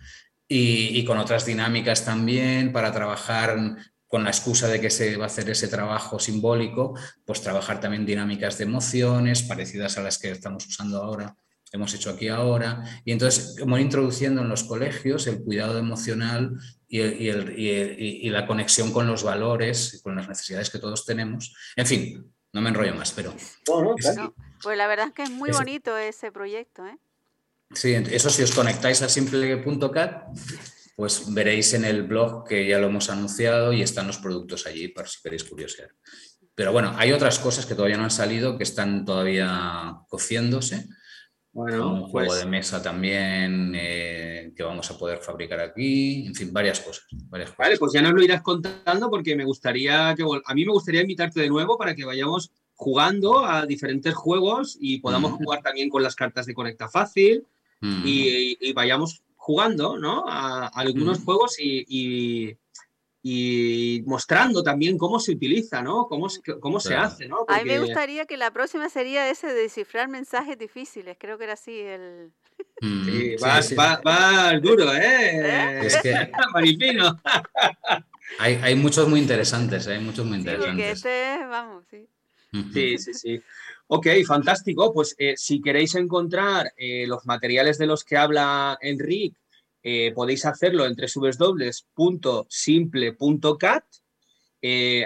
y, 0.47 1.05
con 1.05 1.19
otras 1.19 1.47
dinámicas 1.47 2.05
también 2.05 2.73
para 2.73 2.93
trabajar 2.93 3.77
con 4.15 4.23
la 4.23 4.31
excusa 4.31 4.69
de 4.69 4.81
que 4.81 4.91
se 4.91 5.17
va 5.17 5.25
a 5.25 5.27
hacer 5.27 5.51
ese 5.51 5.67
trabajo 5.67 6.21
simbólico, 6.21 6.97
pues 7.25 7.41
trabajar 7.41 7.81
también 7.81 8.07
dinámicas 8.07 8.57
de 8.57 8.63
emociones 8.63 9.43
parecidas 9.43 9.99
a 9.99 10.03
las 10.03 10.19
que 10.19 10.31
estamos 10.31 10.65
usando 10.69 11.03
ahora, 11.03 11.35
hemos 11.73 11.93
hecho 11.95 12.11
aquí 12.11 12.29
ahora. 12.29 12.85
Y 13.05 13.11
entonces, 13.11 13.57
como 13.59 13.77
introduciendo 13.77 14.43
en 14.43 14.49
los 14.49 14.63
colegios 14.63 15.27
el 15.27 15.43
cuidado 15.43 15.81
emocional 15.81 16.53
y, 16.87 17.01
y, 17.01 18.31
la 18.31 18.47
conexión 18.47 18.93
con 18.93 19.09
los 19.09 19.25
valores 19.25 19.95
y 19.95 20.01
con 20.01 20.15
las 20.15 20.29
necesidades 20.29 20.71
que 20.71 20.79
todos 20.79 21.05
tenemos. 21.05 21.53
En 21.75 21.87
fin, 21.87 22.33
no 22.53 22.61
me 22.61 22.69
enrollo 22.69 22.95
más, 22.95 23.11
pero... 23.11 23.35
pues 24.63 24.79
la 24.79 24.87
verdad 24.87 25.09
es 25.09 25.13
que 25.13 25.25
es 25.25 25.31
muy 25.31 25.51
bonito 25.51 25.99
ese 25.99 26.31
proyecto, 26.31 26.87
¿eh? 26.87 26.97
Sí, 27.75 27.93
eso 27.95 28.31
si 28.31 28.45
os 28.45 28.53
conectáis 28.53 29.03
a 29.03 29.09
simple.cat, 29.09 30.29
pues 30.97 31.33
veréis 31.33 31.75
en 31.75 31.85
el 31.85 32.03
blog 32.05 32.47
que 32.47 32.67
ya 32.67 32.79
lo 32.79 32.87
hemos 32.87 33.11
anunciado 33.11 33.73
y 33.73 33.83
están 33.83 34.07
los 34.07 34.19
productos 34.19 34.67
allí 34.67 34.89
para 34.89 35.09
si 35.09 35.21
queréis 35.23 35.45
curiosear. 35.45 35.91
Pero 36.55 36.73
bueno, 36.73 36.95
hay 36.97 37.13
otras 37.13 37.39
cosas 37.39 37.67
que 37.67 37.75
todavía 37.75 37.97
no 37.97 38.05
han 38.05 38.11
salido, 38.11 38.57
que 38.57 38.63
están 38.63 39.05
todavía 39.05 39.97
cociéndose. 40.09 40.87
Bueno, 41.53 41.93
un 41.93 42.09
juego 42.09 42.29
pues 42.29 42.41
de 42.41 42.47
mesa 42.47 42.83
también 42.83 43.73
eh, 43.77 44.53
que 44.57 44.63
vamos 44.65 44.91
a 44.91 44.99
poder 44.99 45.19
fabricar 45.19 45.61
aquí, 45.61 46.27
en 46.27 46.35
fin, 46.35 46.53
varias 46.53 46.81
cosas, 46.81 47.05
Vale, 47.31 47.79
pues 47.79 47.93
ya 47.93 48.03
nos 48.03 48.13
lo 48.13 48.25
irás 48.25 48.43
contando 48.43 49.09
porque 49.09 49.37
me 49.37 49.45
gustaría 49.45 50.15
que 50.17 50.25
a 50.45 50.55
mí 50.55 50.65
me 50.65 50.73
gustaría 50.73 51.03
invitarte 51.03 51.41
de 51.41 51.49
nuevo 51.49 51.79
para 51.79 51.95
que 51.95 52.05
vayamos 52.05 52.51
jugando 52.75 53.45
a 53.45 53.67
diferentes 53.67 54.15
juegos 54.15 54.77
y 54.81 54.99
podamos 54.99 55.33
jugar 55.33 55.63
también 55.63 55.89
con 55.89 56.03
las 56.03 56.17
cartas 56.17 56.47
de 56.47 56.55
Conecta 56.55 56.89
Fácil 56.89 57.47
y, 57.81 58.73
vayamos 58.73 59.23
jugando 59.45 59.99
¿no? 59.99 60.25
a, 60.27 60.69
algunos 60.69 61.23
juegos 61.23 61.57
y, 61.59 62.57
y, 63.23 64.03
mostrando 64.07 64.63
también 64.63 64.97
cómo 64.97 65.21
se 65.21 65.33
utiliza, 65.33 65.83
¿no? 65.83 66.07
cómo, 66.09 66.29
cómo 66.61 66.81
se 66.81 66.95
hace. 66.95 67.29
¿no? 67.29 67.45
A 67.49 67.59
mí 67.59 67.65
me 67.65 67.79
gustaría 67.79 68.25
que 68.25 68.39
la 68.39 68.51
próxima 68.51 68.89
sería 68.89 69.29
ese 69.29 69.49
de 69.49 69.53
descifrar 69.55 70.09
mensajes 70.09 70.59
difíciles, 70.59 71.19
creo 71.21 71.37
que 71.37 71.45
era 71.45 71.53
así 71.53 71.79
el... 71.79 72.33
Sí, 72.81 73.37
va, 73.43 73.61
Va, 73.79 74.01
va, 74.07 74.59
duro, 74.59 74.95
¿eh? 74.95 75.87
Es 75.87 75.97
que... 76.01 76.31
Marifino. 76.55 77.21
hay, 78.39 78.55
hay 78.63 78.75
muchos 78.77 79.07
muy 79.09 79.21
interesantes, 79.21 79.87
hay 79.89 80.01
muchos 80.01 80.25
muy 80.25 80.39
interesantes. 80.39 81.01
Sí, 81.01 81.09
este, 81.09 81.47
vamos, 81.47 81.85
sí. 81.91 82.09
Sí, 82.73 82.99
sí, 82.99 83.15
sí. 83.15 83.43
Ok, 83.87 84.07
fantástico. 84.27 84.93
Pues 84.95 85.15
eh, 85.19 85.35
si 85.37 85.61
queréis 85.61 85.95
encontrar 85.95 86.73
eh, 86.77 87.07
los 87.07 87.27
materiales 87.27 87.77
de 87.79 87.87
los 87.87 88.03
que 88.05 88.17
habla 88.17 88.79
Enrique, 88.81 89.37
eh, 89.83 90.13
podéis 90.15 90.47
hacerlo 90.47 90.87
en 90.87 90.97
www.simple.cat. 90.97 93.85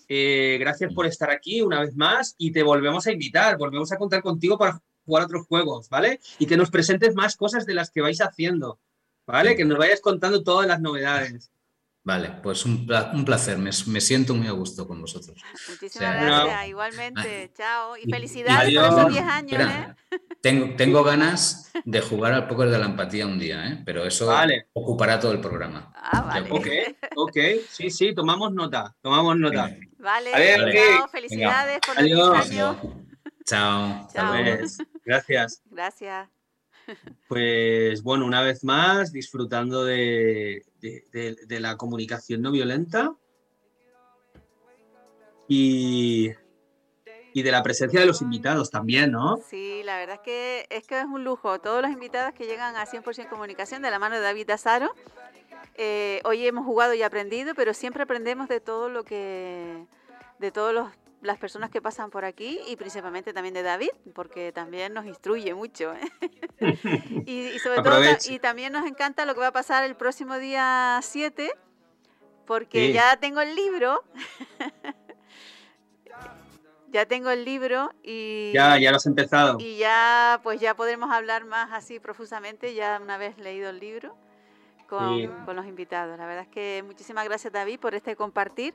Eh, 0.08 0.56
gracias 0.60 0.92
por 0.94 1.06
estar 1.06 1.30
aquí 1.30 1.60
una 1.62 1.80
vez 1.80 1.96
más 1.96 2.34
y 2.38 2.52
te 2.52 2.62
volvemos 2.62 3.06
a 3.06 3.12
invitar, 3.12 3.56
volvemos 3.56 3.90
a 3.92 3.98
contar 3.98 4.22
contigo 4.22 4.56
para 4.56 4.80
jugar 5.04 5.24
otros 5.24 5.46
juegos, 5.46 5.88
¿vale? 5.88 6.20
Y 6.38 6.46
que 6.46 6.56
nos 6.56 6.70
presentes 6.70 7.14
más 7.14 7.36
cosas 7.36 7.66
de 7.66 7.74
las 7.74 7.90
que 7.90 8.00
vais 8.00 8.20
haciendo, 8.20 8.78
¿vale? 9.26 9.56
Que 9.56 9.64
nos 9.64 9.78
vayas 9.78 10.00
contando 10.00 10.42
todas 10.42 10.66
las 10.66 10.80
novedades. 10.80 11.50
Vale, 12.06 12.30
pues 12.40 12.64
un, 12.64 12.86
placer, 13.24 13.58
me, 13.58 13.72
siento 13.72 14.32
muy 14.32 14.46
a 14.46 14.52
gusto 14.52 14.86
con 14.86 15.00
vosotros. 15.00 15.42
Muchísimas 15.68 16.22
gracias, 16.22 16.68
igualmente, 16.68 17.50
chao. 17.52 17.96
Y 17.96 18.08
felicidades 18.08 18.72
por 18.72 18.84
esos 18.84 19.12
10 19.12 19.24
años, 19.24 19.60
¿eh? 19.60 20.18
Tengo, 20.40 20.76
tengo, 20.76 21.02
ganas 21.04 21.72
de 21.84 22.00
jugar 22.00 22.32
al 22.32 22.46
póker 22.46 22.68
de 22.68 22.78
la 22.78 22.86
empatía 22.86 23.26
un 23.26 23.40
día, 23.40 23.66
¿eh? 23.66 23.82
pero 23.84 24.06
eso 24.06 24.32
ocupará 24.72 25.18
todo 25.18 25.32
el 25.32 25.40
programa. 25.40 25.92
Ah, 25.96 26.20
vale. 26.20 26.48
Ok, 26.52 26.68
ok, 27.16 27.38
sí, 27.68 27.90
sí, 27.90 28.14
tomamos 28.14 28.52
nota, 28.52 28.94
tomamos 29.02 29.36
nota. 29.36 29.76
Vale, 29.98 30.30
chao, 30.30 31.08
felicidades 31.08 31.80
por 31.84 32.00
los 32.00 32.50
años. 32.50 32.76
Chao. 33.44 34.08
chao. 34.12 34.32
Gracias. 35.04 35.60
Gracias. 35.72 36.28
Pues 37.26 38.02
bueno, 38.02 38.26
una 38.26 38.42
vez 38.42 38.62
más, 38.62 39.12
disfrutando 39.12 39.84
de, 39.84 40.64
la 41.48 41.76
comunicación 41.76 42.42
no 42.42 42.50
violenta 42.50 43.14
y, 45.48 46.32
y, 47.32 47.42
de 47.42 47.50
la 47.50 47.62
presencia 47.62 48.00
de 48.00 48.06
los 48.06 48.22
invitados 48.22 48.70
también, 48.70 49.12
¿no? 49.12 49.38
Sí, 49.48 49.82
la 49.84 49.98
verdad 49.98 50.16
es 50.16 50.20
que 50.22 50.66
es, 50.70 50.86
que 50.86 50.98
es 50.98 51.04
un 51.04 51.24
lujo. 51.24 51.60
Todos 51.60 51.82
los 51.82 51.90
invitados 51.90 52.34
que 52.34 52.46
llegan 52.46 52.76
a 52.76 52.86
100% 52.86 53.28
comunicación 53.28 53.82
de 53.82 53.90
la 53.90 53.98
mano 53.98 54.16
de 54.16 54.22
David 54.22 54.50
Azaro. 54.50 54.92
Eh, 55.76 56.20
hoy 56.24 56.46
hemos 56.46 56.64
jugado 56.64 56.94
y 56.94 57.02
aprendido, 57.02 57.54
pero 57.54 57.74
siempre 57.74 58.02
aprendemos 58.02 58.48
de 58.48 58.60
todo 58.60 58.88
lo 58.88 59.04
que, 59.04 59.86
de 60.38 60.50
todos 60.50 60.72
los 60.72 60.88
las 61.22 61.38
personas 61.38 61.70
que 61.70 61.82
pasan 61.82 62.10
por 62.10 62.24
aquí 62.24 62.60
y 62.68 62.76
principalmente 62.76 63.32
también 63.32 63.54
de 63.54 63.62
David, 63.62 63.90
porque 64.14 64.52
también 64.52 64.94
nos 64.94 65.06
instruye 65.06 65.54
mucho. 65.54 65.94
¿eh? 65.94 66.00
y, 67.26 67.58
sobre 67.58 67.82
todo, 67.82 68.00
y 68.28 68.38
también 68.38 68.72
nos 68.72 68.86
encanta 68.86 69.24
lo 69.26 69.34
que 69.34 69.40
va 69.40 69.48
a 69.48 69.52
pasar 69.52 69.84
el 69.84 69.96
próximo 69.96 70.38
día 70.38 71.00
7, 71.02 71.52
porque 72.46 72.92
ya 72.92 73.16
tengo 73.16 73.40
el 73.40 73.54
libro. 73.54 74.04
ya 76.92 77.06
tengo 77.06 77.30
el 77.30 77.44
libro 77.44 77.90
y... 78.02 78.52
Ya, 78.52 78.78
ya 78.78 78.90
lo 78.90 78.96
has 78.96 79.06
empezado. 79.06 79.58
Y 79.58 79.76
ya, 79.78 80.40
pues 80.42 80.60
ya 80.60 80.74
podremos 80.74 81.10
hablar 81.10 81.44
más 81.44 81.70
así 81.72 81.98
profusamente, 81.98 82.74
ya 82.74 83.00
una 83.02 83.18
vez 83.18 83.36
leído 83.38 83.70
el 83.70 83.80
libro, 83.80 84.16
con, 84.86 85.28
con 85.44 85.56
los 85.56 85.66
invitados. 85.66 86.16
La 86.18 86.26
verdad 86.26 86.44
es 86.44 86.48
que 86.50 86.84
muchísimas 86.86 87.24
gracias 87.24 87.52
David 87.52 87.80
por 87.80 87.94
este 87.94 88.14
compartir 88.16 88.74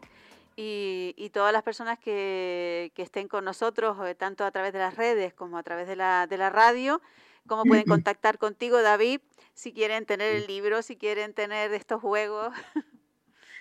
y, 0.56 1.14
y 1.18 1.30
todas 1.30 1.54
las 1.54 1.64
personas 1.64 1.97
que, 1.99 2.91
que, 2.95 3.02
estén 3.02 3.28
con 3.28 3.45
nosotros, 3.45 3.97
eh, 4.06 4.14
tanto 4.16 4.43
a 4.43 4.52
través 4.52 4.74
de 4.74 4.80
las 4.80 4.95
redes 4.95 5.34
como 5.34 5.58
a 5.58 5.64
través 5.64 5.88
de 5.88 5.95
la, 5.95 6.28
de 6.28 6.38
la 6.38 6.49
radio, 6.49 7.02
cómo 7.47 7.64
pueden 7.64 7.86
contactar 7.88 8.38
contigo, 8.38 8.82
David, 8.82 9.22
si 9.54 9.72
quieren 9.74 10.06
tener 10.06 10.36
el 10.36 10.47
libro, 10.47 10.82
si 10.82 10.97
quieren 10.97 11.34
tener 11.34 11.74
estos 11.74 12.02
juegos. 12.02 12.54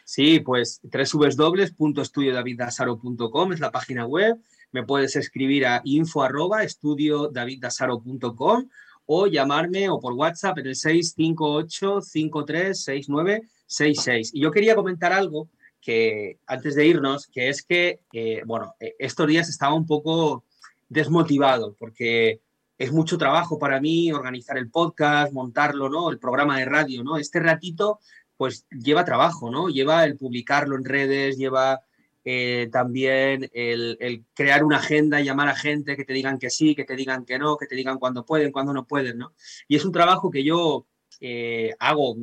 Sí, 0.05 0.41
pues 0.41 0.81
www.estudiodaviddasaro.com 0.83 3.53
es 3.53 3.61
la 3.61 3.71
página 3.71 4.07
web. 4.07 4.41
Me 4.73 4.85
puedes 4.85 5.15
escribir 5.15 5.67
a 5.67 5.83
info 5.85 6.23
arroba 6.23 6.63
o 9.07 9.27
llamarme 9.27 9.89
o 9.89 10.01
por 10.01 10.15
WhatsApp 10.15 10.59
en 10.59 10.67
el 10.67 10.75
658 10.75 12.01
536966. 12.01 14.35
Y 14.35 14.41
yo 14.41 14.51
quería 14.51 14.75
comentar 14.75 15.13
algo 15.13 15.49
que 15.81 16.39
antes 16.47 16.75
de 16.75 16.87
irnos, 16.87 17.27
que 17.27 17.49
es 17.49 17.63
que, 17.63 18.01
eh, 18.13 18.43
bueno, 18.47 18.75
eh, 18.81 18.95
estos 18.99 19.27
días 19.27 19.49
estaba 19.49 19.75
un 19.75 19.87
poco 19.87 20.45
desmotivado 20.89 21.75
porque 21.79 22.41
es 22.77 22.93
mucho 22.93 23.19
trabajo 23.19 23.59
para 23.59 23.81
mí 23.81 24.13
organizar 24.13 24.59
el 24.59 24.71
podcast, 24.71 25.33
montarlo, 25.33 25.89
¿no? 25.89 26.11
El 26.11 26.19
programa 26.19 26.59
de 26.59 26.65
radio, 26.65 27.05
¿no? 27.05 27.17
Este 27.17 27.41
ratito, 27.41 28.01
pues 28.37 28.67
lleva 28.71 29.05
trabajo, 29.05 29.51
¿no? 29.51 29.69
Lleva 29.69 30.05
el 30.05 30.17
publicarlo 30.17 30.77
en 30.77 30.85
redes, 30.85 31.37
lleva 31.37 31.81
eh, 32.25 32.69
también 32.73 33.51
el, 33.53 34.25
crear 34.35 34.65
una 34.65 34.79
agenda, 34.79 35.21
llamar 35.21 35.49
a 35.49 35.55
gente 35.55 35.97
que 35.97 36.05
te 36.05 36.13
digan 36.13 36.39
que 36.39 36.51
sí, 36.51 36.75
que 36.75 36.85
te 36.85 36.97
digan 36.97 37.25
que 37.25 37.39
no, 37.39 37.57
que 37.57 37.67
te 37.67 37.75
digan 37.75 37.99
cuándo 37.99 38.25
pueden, 38.25 38.53
cuándo 38.53 38.73
no 38.73 38.87
pueden, 38.87 39.19
¿no? 39.19 39.35
Y 39.69 39.77
es 39.77 39.85
un 39.85 39.93
trabajo 39.93 40.31
que 40.31 40.45
yo 40.45 40.87
hago 41.79 42.17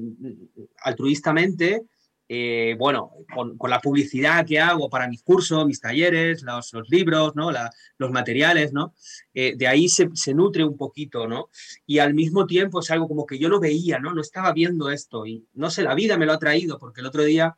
altruistamente, 0.81 1.85
eh, 2.29 2.75
bueno, 2.77 3.13
con, 3.33 3.57
la 3.69 3.79
publicidad 3.79 4.45
que 4.45 4.59
hago 4.59 4.89
para 4.89 5.07
mis 5.07 5.23
cursos, 5.23 5.65
mis 5.65 5.79
talleres, 5.79 6.43
los, 6.43 6.73
libros, 6.89 7.35
¿no? 7.35 7.51
los 7.97 8.11
materiales, 8.11 8.73
¿no? 8.73 8.93
Eh, 9.33 9.53
de 9.55 9.67
ahí 9.67 9.87
se, 9.87 10.09
nutre 10.33 10.65
un 10.65 10.75
poquito, 10.75 11.25
¿no? 11.27 11.49
Y 11.85 11.99
al 11.99 12.13
mismo 12.13 12.45
tiempo 12.45 12.81
es 12.81 12.91
algo 12.91 13.07
como 13.07 13.25
que 13.25 13.39
yo 13.39 13.47
no 13.47 13.61
veía, 13.61 13.99
¿no? 13.99 14.13
No 14.13 14.21
estaba 14.21 14.51
viendo 14.51 14.89
esto 14.89 15.25
y 15.25 15.45
no 15.53 15.69
sé, 15.69 15.83
la 15.83 15.95
vida 15.95 16.17
me 16.17 16.25
lo 16.25 16.33
ha 16.33 16.39
traído 16.39 16.77
porque 16.77 16.99
el 16.99 17.07
otro 17.07 17.23
día 17.23 17.55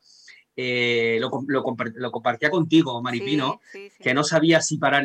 eh, 0.56 1.18
lo, 1.20 1.32
lo, 1.48 1.64
compartía 2.12 2.52
contigo, 2.52 3.02
Maripino, 3.02 3.62
que 4.00 4.14
no 4.14 4.24
sabía 4.24 4.62
si 4.62 4.78
parar 4.78 5.04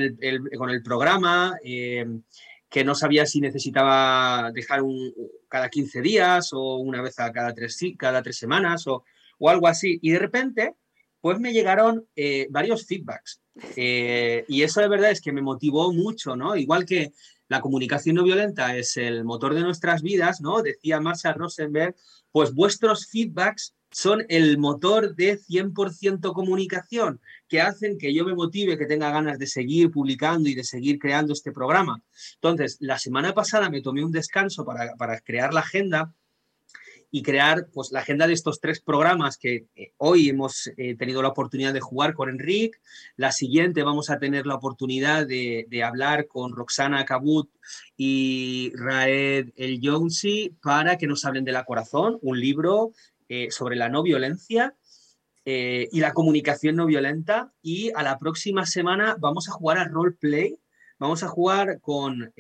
con 0.59 0.69
el 0.69 0.83
programa, 0.83 1.57
que 1.63 2.85
no 2.85 2.95
sabía 2.95 3.25
si 3.25 3.41
necesitaba 3.41 4.51
dejar 4.53 4.83
un, 4.83 5.15
cada 5.49 5.71
15 5.71 6.03
días 6.03 6.53
o 6.53 6.77
una 6.79 7.01
vez 7.01 7.19
a 7.21 7.33
cada 7.33 7.55
tres, 7.55 7.79
cada 7.97 8.21
tres 8.21 8.37
semanas 8.37 8.87
o 8.89 9.05
o 9.39 9.49
algo 9.49 9.67
así. 9.67 9.99
Y 10.03 10.13
de 10.13 10.19
repente, 10.19 10.75
pues 11.21 11.39
me 11.39 11.53
llegaron 11.53 12.07
eh, 12.17 12.47
varios 12.51 12.87
feedbacks. 12.87 13.41
Eh, 13.77 14.45
y 14.49 14.63
eso 14.63 14.81
de 14.81 14.89
verdad 14.89 15.11
es 15.11 15.21
que 15.21 15.33
me 15.33 15.43
motivó 15.43 15.93
mucho, 15.93 16.37
¿no? 16.37 16.57
Igual 16.57 16.85
que 16.85 17.13
la 17.49 17.61
comunicación 17.61 18.17
no 18.17 18.25
violenta 18.25 18.77
es 18.77 18.97
el 18.97 19.25
motor 19.25 19.55
de 19.55 19.63
nuestras 19.63 20.03
vidas, 20.03 20.41
¿no? 20.41 20.63
Decía 20.63 21.01
Marshall 21.01 21.35
Rosenberg, 21.37 21.95
pues 22.33 22.53
vuestros 22.53 23.07
feedbacks 23.07 23.75
son 23.91 24.27
el 24.29 24.59
motor 24.59 25.15
de 25.15 25.39
100% 25.39 26.33
comunicación 26.33 27.21
que 27.49 27.61
hacen 27.61 27.97
que 27.97 28.13
yo 28.13 28.25
me 28.25 28.35
motive, 28.35 28.77
que 28.77 28.87
tenga 28.87 29.11
ganas 29.11 29.39
de 29.39 29.47
seguir 29.47 29.91
publicando 29.91 30.49
y 30.49 30.55
de 30.55 30.65
seguir 30.65 30.99
creando 30.99 31.33
este 31.33 31.53
programa. 31.53 32.03
Entonces, 32.35 32.77
la 32.81 32.99
semana 32.99 33.33
pasada 33.35 33.71
me 33.71 33.83
tomé 33.83 34.05
un 34.05 34.11
descanso 34.11 34.65
para, 34.65 34.95
para 34.97 35.21
crear 35.21 35.55
la 35.55 35.61
agenda 35.61 36.13
y 37.15 37.23
crear 37.23 37.69
pues, 37.73 37.93
la 37.93 38.01
agenda 38.01 38.27
de 38.27 38.33
estos 38.33 38.59
tres 38.59 38.81
programas 38.81 39.39
que 39.39 39.69
eh, 39.77 39.93
hoy 39.99 40.31
hemos 40.31 40.69
eh, 40.77 40.97
tenido 40.97 41.23
la 41.23 41.29
oportunidad 41.29 41.73
de 41.73 41.79
jugar 41.79 42.13
con 42.13 42.29
Enric. 42.29 42.81
La 43.15 43.31
siguiente 43.31 43.85
vamos 43.85 44.11
a 44.11 44.19
tener 44.19 44.47
la 44.47 44.57
oportunidad 44.57 45.25
de, 45.25 45.65
hablar 45.85 46.27
con 46.27 46.57
Roxana 46.57 47.05
Cabut 47.05 47.49
y 47.97 48.73
Raed 48.75 49.51
El 49.55 49.79
Jonsi 49.81 50.57
para 50.61 50.99
que 50.99 51.07
nos 51.07 51.25
hablen 51.25 51.45
de 51.45 51.53
La 51.53 51.65
Corazón, 51.65 52.19
un 52.21 52.41
libro 52.41 52.91
eh, 53.29 53.47
sobre 53.53 53.77
la 53.77 53.89
no 53.89 54.03
violencia. 54.03 54.75
y 55.45 56.01
la 56.01 56.13
comunicación 56.15 56.75
no 56.75 56.85
violenta. 56.85 57.53
Y 57.63 57.93
a 57.95 58.03
la 58.03 58.19
próxima 58.19 58.67
semana 58.67 59.15
vamos 59.21 59.49
a 59.49 59.53
jugar 59.53 59.79
a 59.79 59.85
roleplay. 59.85 60.59
Vamos 60.99 61.23
a 61.23 61.29
jugar 61.29 61.81
con 61.81 62.33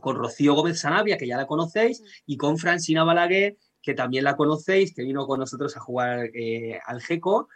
con 0.00 0.16
Rocío 0.16 0.54
Gómez 0.54 0.80
Sanabria, 0.80 1.16
que 1.16 1.26
ya 1.26 1.36
la 1.36 1.46
conocéis, 1.46 2.02
y 2.26 2.36
con 2.36 2.58
Francina 2.58 3.04
Balaguer, 3.04 3.56
que 3.82 3.94
también 3.94 4.24
la 4.24 4.36
conocéis, 4.36 4.94
que 4.94 5.02
vino 5.02 5.26
con 5.26 5.40
nosotros 5.40 5.76
a 5.76 5.80
jugar 5.80 6.30
eh, 6.34 6.78
al 6.86 7.00
GECO. 7.00 7.48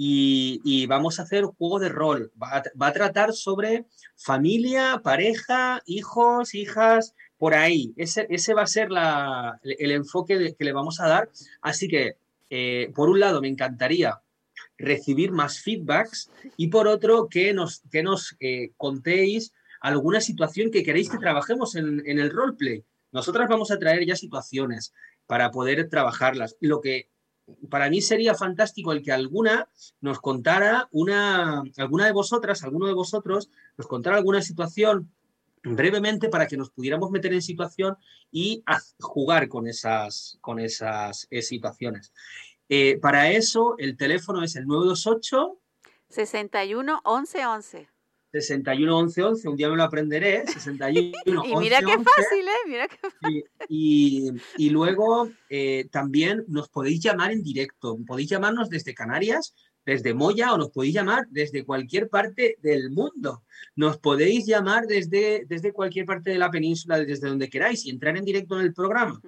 Y, 0.00 0.86
vamos 0.86 1.18
a 1.18 1.22
hacer 1.24 1.44
un 1.44 1.52
juego 1.52 1.80
de 1.80 1.88
rol. 1.88 2.30
Va 2.40 2.62
a, 2.86 2.92
tratar 2.92 3.32
sobre 3.32 3.84
familia, 4.14 5.00
pareja, 5.02 5.82
hijos, 5.86 6.54
hijas, 6.54 7.16
por 7.36 7.54
ahí. 7.54 7.94
Ese, 7.96 8.28
ese 8.30 8.54
va 8.54 8.62
a 8.62 8.66
ser 8.68 8.92
la, 8.92 9.58
el 9.64 9.90
enfoque 9.90 10.54
que 10.56 10.64
le 10.64 10.72
vamos 10.72 11.00
a 11.00 11.08
dar. 11.08 11.30
Así 11.62 11.88
que, 11.88 12.16
eh, 12.48 12.92
por 12.94 13.08
un 13.08 13.18
lado, 13.18 13.40
me 13.40 13.48
encantaría 13.48 14.20
recibir 14.78 15.32
más 15.32 15.60
feedbacks 15.60 16.30
y 16.56 16.68
por 16.68 16.86
otro, 16.86 17.28
que 17.28 17.52
nos, 17.52 17.82
que 17.90 18.02
nos 18.02 18.36
eh, 18.40 18.70
contéis 18.76 19.52
alguna 19.80 20.20
situación 20.20 20.70
que 20.70 20.82
queréis 20.82 21.10
que 21.10 21.18
trabajemos 21.18 21.74
en, 21.74 22.02
el 22.06 22.30
roleplay. 22.30 22.84
Nosotras 23.12 23.48
vamos 23.48 23.70
a 23.70 23.78
traer 23.78 24.04
ya 24.06 24.16
situaciones 24.16 24.92
para 25.26 25.50
poder 25.50 25.88
trabajarlas. 25.88 26.56
Lo 26.60 26.80
que 26.80 27.10
para 27.70 27.88
mí 27.88 28.02
sería 28.02 28.34
fantástico 28.34 28.92
el 28.92 29.02
que 29.02 29.12
alguna 29.12 29.68
nos 30.00 30.20
contara 30.20 30.88
una, 30.92 31.62
alguna 31.78 32.06
de 32.06 32.12
vosotras, 32.12 32.62
alguno 32.62 32.86
de 32.86 32.92
vosotros, 32.92 33.50
nos 33.76 33.86
contara 33.86 34.16
alguna 34.16 34.42
situación 34.42 35.10
brevemente 35.62 36.28
para 36.28 36.46
que 36.46 36.56
nos 36.56 36.70
pudiéramos 36.70 37.10
meter 37.10 37.32
en 37.32 37.42
situación 37.42 37.96
y 38.30 38.62
jugar 39.00 39.48
con 39.48 39.66
esas, 39.66 40.38
con 40.40 40.58
esas 40.58 41.26
eh, 41.30 41.42
situaciones. 41.42 42.12
Eh, 42.68 42.98
para 43.00 43.30
eso, 43.30 43.76
el 43.78 43.96
teléfono 43.96 44.42
es 44.42 44.56
el 44.56 44.66
928 44.66 45.58
61 46.08 47.00
11 47.04 47.46
11. 47.46 47.88
61 48.32 48.98
11 48.98 49.22
11, 49.22 49.48
un 49.48 49.56
día 49.56 49.70
me 49.70 49.76
lo 49.76 49.82
aprenderé, 49.84 50.46
61 50.46 51.12
Y 51.46 51.56
mira 51.56 51.80
qué 51.80 51.92
fácil, 51.92 52.48
¿eh? 52.48 52.68
Mira 52.68 52.88
qué 52.88 52.96
fácil. 52.96 53.44
Y, 53.68 54.30
y, 54.56 54.70
luego 54.70 55.30
eh, 55.48 55.88
también 55.90 56.44
nos 56.48 56.68
podéis 56.68 57.00
llamar 57.00 57.32
en 57.32 57.42
directo, 57.42 57.98
podéis 58.06 58.28
llamarnos 58.28 58.68
desde 58.68 58.94
Canarias, 58.94 59.54
desde 59.88 60.12
Moya 60.12 60.52
o 60.52 60.58
nos 60.58 60.70
podéis 60.70 60.94
llamar 60.94 61.26
desde 61.30 61.64
cualquier 61.64 62.10
parte 62.10 62.56
del 62.60 62.90
mundo. 62.90 63.44
Nos 63.74 63.96
podéis 63.96 64.46
llamar 64.46 64.86
desde, 64.86 65.46
desde 65.48 65.72
cualquier 65.72 66.04
parte 66.04 66.30
de 66.30 66.38
la 66.38 66.50
península, 66.50 66.98
desde 66.98 67.28
donde 67.28 67.48
queráis 67.48 67.86
y 67.86 67.90
entrar 67.90 68.14
en 68.18 68.24
directo 68.26 68.58
en 68.58 68.66
el 68.66 68.74
programa. 68.74 69.18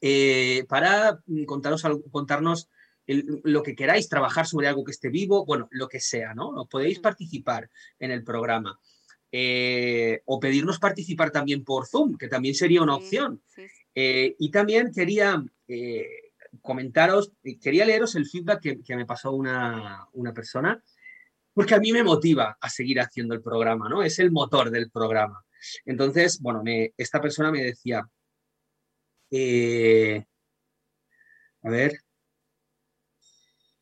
Eh, 0.00 0.64
para 0.68 1.18
contaros, 1.46 1.82
contarnos 2.12 2.68
lo 3.06 3.62
que 3.62 3.74
queráis, 3.74 4.08
trabajar 4.08 4.46
sobre 4.46 4.68
algo 4.68 4.84
que 4.84 4.92
esté 4.92 5.08
vivo, 5.08 5.44
bueno, 5.44 5.68
lo 5.70 5.88
que 5.88 6.00
sea, 6.00 6.34
¿no? 6.34 6.66
Podéis 6.68 6.98
participar 6.98 7.70
en 7.98 8.10
el 8.10 8.24
programa. 8.24 8.78
Eh, 9.32 10.22
o 10.24 10.40
pedirnos 10.40 10.78
participar 10.78 11.30
también 11.30 11.64
por 11.64 11.86
Zoom, 11.86 12.16
que 12.16 12.28
también 12.28 12.54
sería 12.54 12.82
una 12.82 12.96
opción. 12.96 13.42
Eh, 13.94 14.34
y 14.38 14.50
también 14.50 14.92
quería 14.92 15.44
eh, 15.68 16.06
comentaros, 16.62 17.32
quería 17.60 17.84
leeros 17.84 18.14
el 18.14 18.26
feedback 18.26 18.82
que, 18.82 18.96
me 18.96 19.06
pasó 19.06 19.32
una, 19.32 20.06
una, 20.12 20.32
persona, 20.32 20.82
porque 21.52 21.74
a 21.74 21.80
mí 21.80 21.92
me 21.92 22.02
motiva 22.02 22.56
a 22.60 22.70
seguir 22.70 23.00
haciendo 23.00 23.34
el 23.34 23.42
programa, 23.42 23.88
¿no? 23.88 24.02
Es 24.02 24.18
el 24.18 24.30
motor 24.30 24.70
del 24.70 24.90
programa. 24.90 25.44
Entonces, 25.84 26.40
bueno, 26.40 26.62
me, 26.62 26.94
esta 26.96 27.20
persona 27.20 27.50
me 27.50 27.62
decía, 27.62 28.08
a 31.62 31.68
ver, 31.68 32.00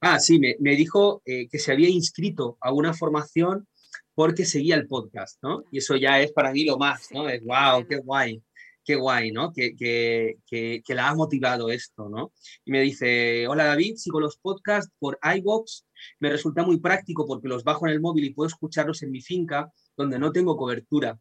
Ah, 0.06 0.20
sí, 0.20 0.38
me, 0.38 0.76
dijo 0.76 1.22
eh, 1.24 1.48
que 1.48 1.58
se 1.58 1.72
había 1.72 1.88
inscrito 1.88 2.58
a 2.60 2.74
una 2.74 2.92
formación 2.92 3.66
porque 4.14 4.44
seguía 4.44 4.76
el 4.76 4.86
podcast, 4.86 5.42
¿no? 5.42 5.64
Y 5.70 5.78
eso 5.78 5.96
ya 5.96 6.20
es 6.20 6.30
para 6.30 6.52
mí 6.52 6.62
lo 6.66 6.76
más, 6.76 7.10
¿no? 7.10 7.26
Es 7.26 7.42
wow, 7.42 7.86
qué 7.88 7.96
guay, 7.96 8.42
qué 8.84 8.96
guay, 8.96 9.32
¿no? 9.32 9.50
Que, 9.50 9.74
que, 9.74 10.36
que, 10.46 10.94
la 10.94 11.08
ha 11.08 11.14
motivado 11.14 11.70
esto, 11.70 12.10
¿no? 12.10 12.34
Y 12.66 12.72
me 12.72 12.82
dice, 12.82 13.48
hola 13.48 13.64
David, 13.64 13.96
sigo 13.96 14.20
los 14.20 14.36
podcasts 14.36 14.92
por 14.98 15.18
iVoox, 15.22 15.86
me 16.20 16.28
resulta 16.28 16.62
muy 16.64 16.78
práctico 16.80 17.26
porque 17.26 17.48
los 17.48 17.64
bajo 17.64 17.86
en 17.86 17.94
el 17.94 18.00
móvil 18.02 18.24
y 18.24 18.34
puedo 18.34 18.48
escucharlos 18.48 19.02
en 19.02 19.10
mi 19.10 19.22
finca 19.22 19.72
donde 19.96 20.18
no 20.18 20.32
tengo 20.32 20.58
cobertura. 20.58 21.18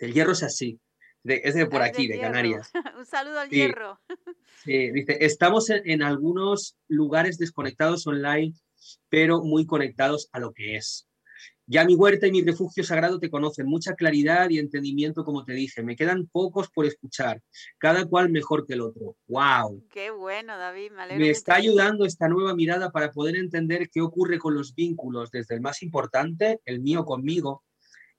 El 0.00 0.12
hierro 0.12 0.32
es 0.32 0.42
así, 0.42 0.80
es 1.24 1.54
de 1.54 1.66
por 1.66 1.82
aquí, 1.82 2.08
de 2.08 2.20
Canarias. 2.20 2.70
Un 2.98 3.06
saludo 3.06 3.40
al 3.40 3.50
hierro. 3.50 4.00
Sí, 4.64 4.92
dice, 4.92 5.18
estamos 5.22 5.70
en, 5.70 6.02
algunos 6.04 6.76
lugares 6.86 7.36
desconectados 7.36 8.06
online, 8.06 8.54
pero 9.08 9.42
muy 9.42 9.66
conectados 9.66 10.28
a 10.30 10.38
lo 10.38 10.52
que 10.52 10.76
es. 10.76 11.08
Ya 11.66 11.84
mi 11.84 11.96
huerta 11.96 12.28
y 12.28 12.30
mi 12.30 12.42
refugio 12.42 12.84
sagrado 12.84 13.18
te 13.18 13.28
conocen, 13.28 13.66
mucha 13.66 13.96
claridad 13.96 14.50
y 14.50 14.60
entendimiento, 14.60 15.24
como 15.24 15.44
te 15.44 15.52
dije. 15.52 15.82
Me 15.82 15.96
quedan 15.96 16.28
pocos 16.28 16.70
por 16.70 16.86
escuchar, 16.86 17.42
cada 17.78 18.04
cual 18.04 18.30
mejor 18.30 18.64
que 18.64 18.74
el 18.74 18.82
otro. 18.82 19.16
¡Wow! 19.26 19.84
Qué 19.90 20.12
bueno, 20.12 20.56
David. 20.56 20.92
Me, 20.92 21.18
me 21.18 21.30
está 21.30 21.56
ayudando 21.56 22.04
esta 22.04 22.28
nueva 22.28 22.54
mirada 22.54 22.92
para 22.92 23.10
poder 23.10 23.34
entender 23.34 23.90
qué 23.90 24.00
ocurre 24.00 24.38
con 24.38 24.54
los 24.54 24.76
vínculos, 24.76 25.32
desde 25.32 25.56
el 25.56 25.60
más 25.60 25.82
importante, 25.82 26.60
el 26.66 26.80
mío 26.80 27.04
conmigo, 27.04 27.64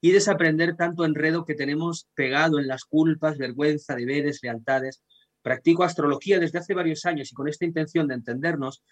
y 0.04 0.12
desaprender 0.12 0.76
tanto 0.76 1.06
enredo 1.06 1.46
que 1.46 1.56
tenemos 1.56 2.10
pegado 2.14 2.60
en 2.60 2.68
las 2.68 2.84
culpas, 2.84 3.38
vergüenza, 3.38 3.96
deberes, 3.96 4.44
lealtades. 4.44 5.02
Practico 5.42 5.86
astrología 5.86 6.40
desde 6.40 6.60
hace 6.60 6.74
varios 6.74 7.06
años 7.06 7.32
y 7.32 7.34
con 7.34 7.48
esta 7.48 7.64
intención 7.64 8.10
de 8.10 8.16
entendernos, 8.16 8.84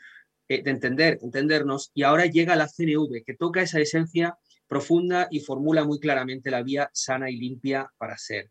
eh, 0.48 0.64
de 0.64 0.72
entender, 0.72 1.20
entendernos, 1.22 1.92
y 1.94 2.04
ahora 2.04 2.28
llega 2.28 2.56
la 2.56 2.70
CNV, 2.70 3.26
que 3.26 3.34
toca 3.34 3.62
esa 3.62 3.82
esencia 3.82 4.38
profunda 4.70 5.28
y 5.30 5.42
formula 5.42 5.84
muy 5.84 6.00
claramente 6.00 6.50
la 6.50 6.64
vía 6.64 6.90
sana 6.94 7.30
y 7.30 7.36
limpia 7.36 7.92
para 7.98 8.18
ser. 8.18 8.50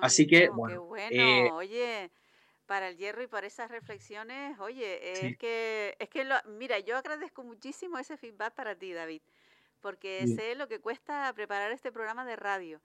Así 0.00 0.28
que, 0.28 0.50
bueno. 0.50 0.84
bueno. 0.84 1.08
Eh, 1.10 1.50
oye, 1.50 2.12
para 2.66 2.90
el 2.90 2.96
hierro 2.96 3.24
y 3.24 3.26
para 3.26 3.48
esas 3.48 3.72
reflexiones, 3.72 4.56
oye, 4.60 5.30
es 5.30 5.36
que, 5.36 5.96
es 5.98 6.08
que 6.08 6.24
mira, 6.46 6.78
yo 6.78 6.96
agradezco 6.96 7.42
muchísimo 7.42 7.98
ese 7.98 8.16
feedback 8.16 8.54
para 8.54 8.76
ti, 8.76 8.92
David 8.92 9.20
porque 9.80 10.26
sé 10.26 10.54
lo 10.54 10.68
que 10.68 10.80
cuesta 10.80 11.32
preparar 11.34 11.72
este 11.72 11.92
programa 11.92 12.24
de 12.24 12.36
radio. 12.36 12.80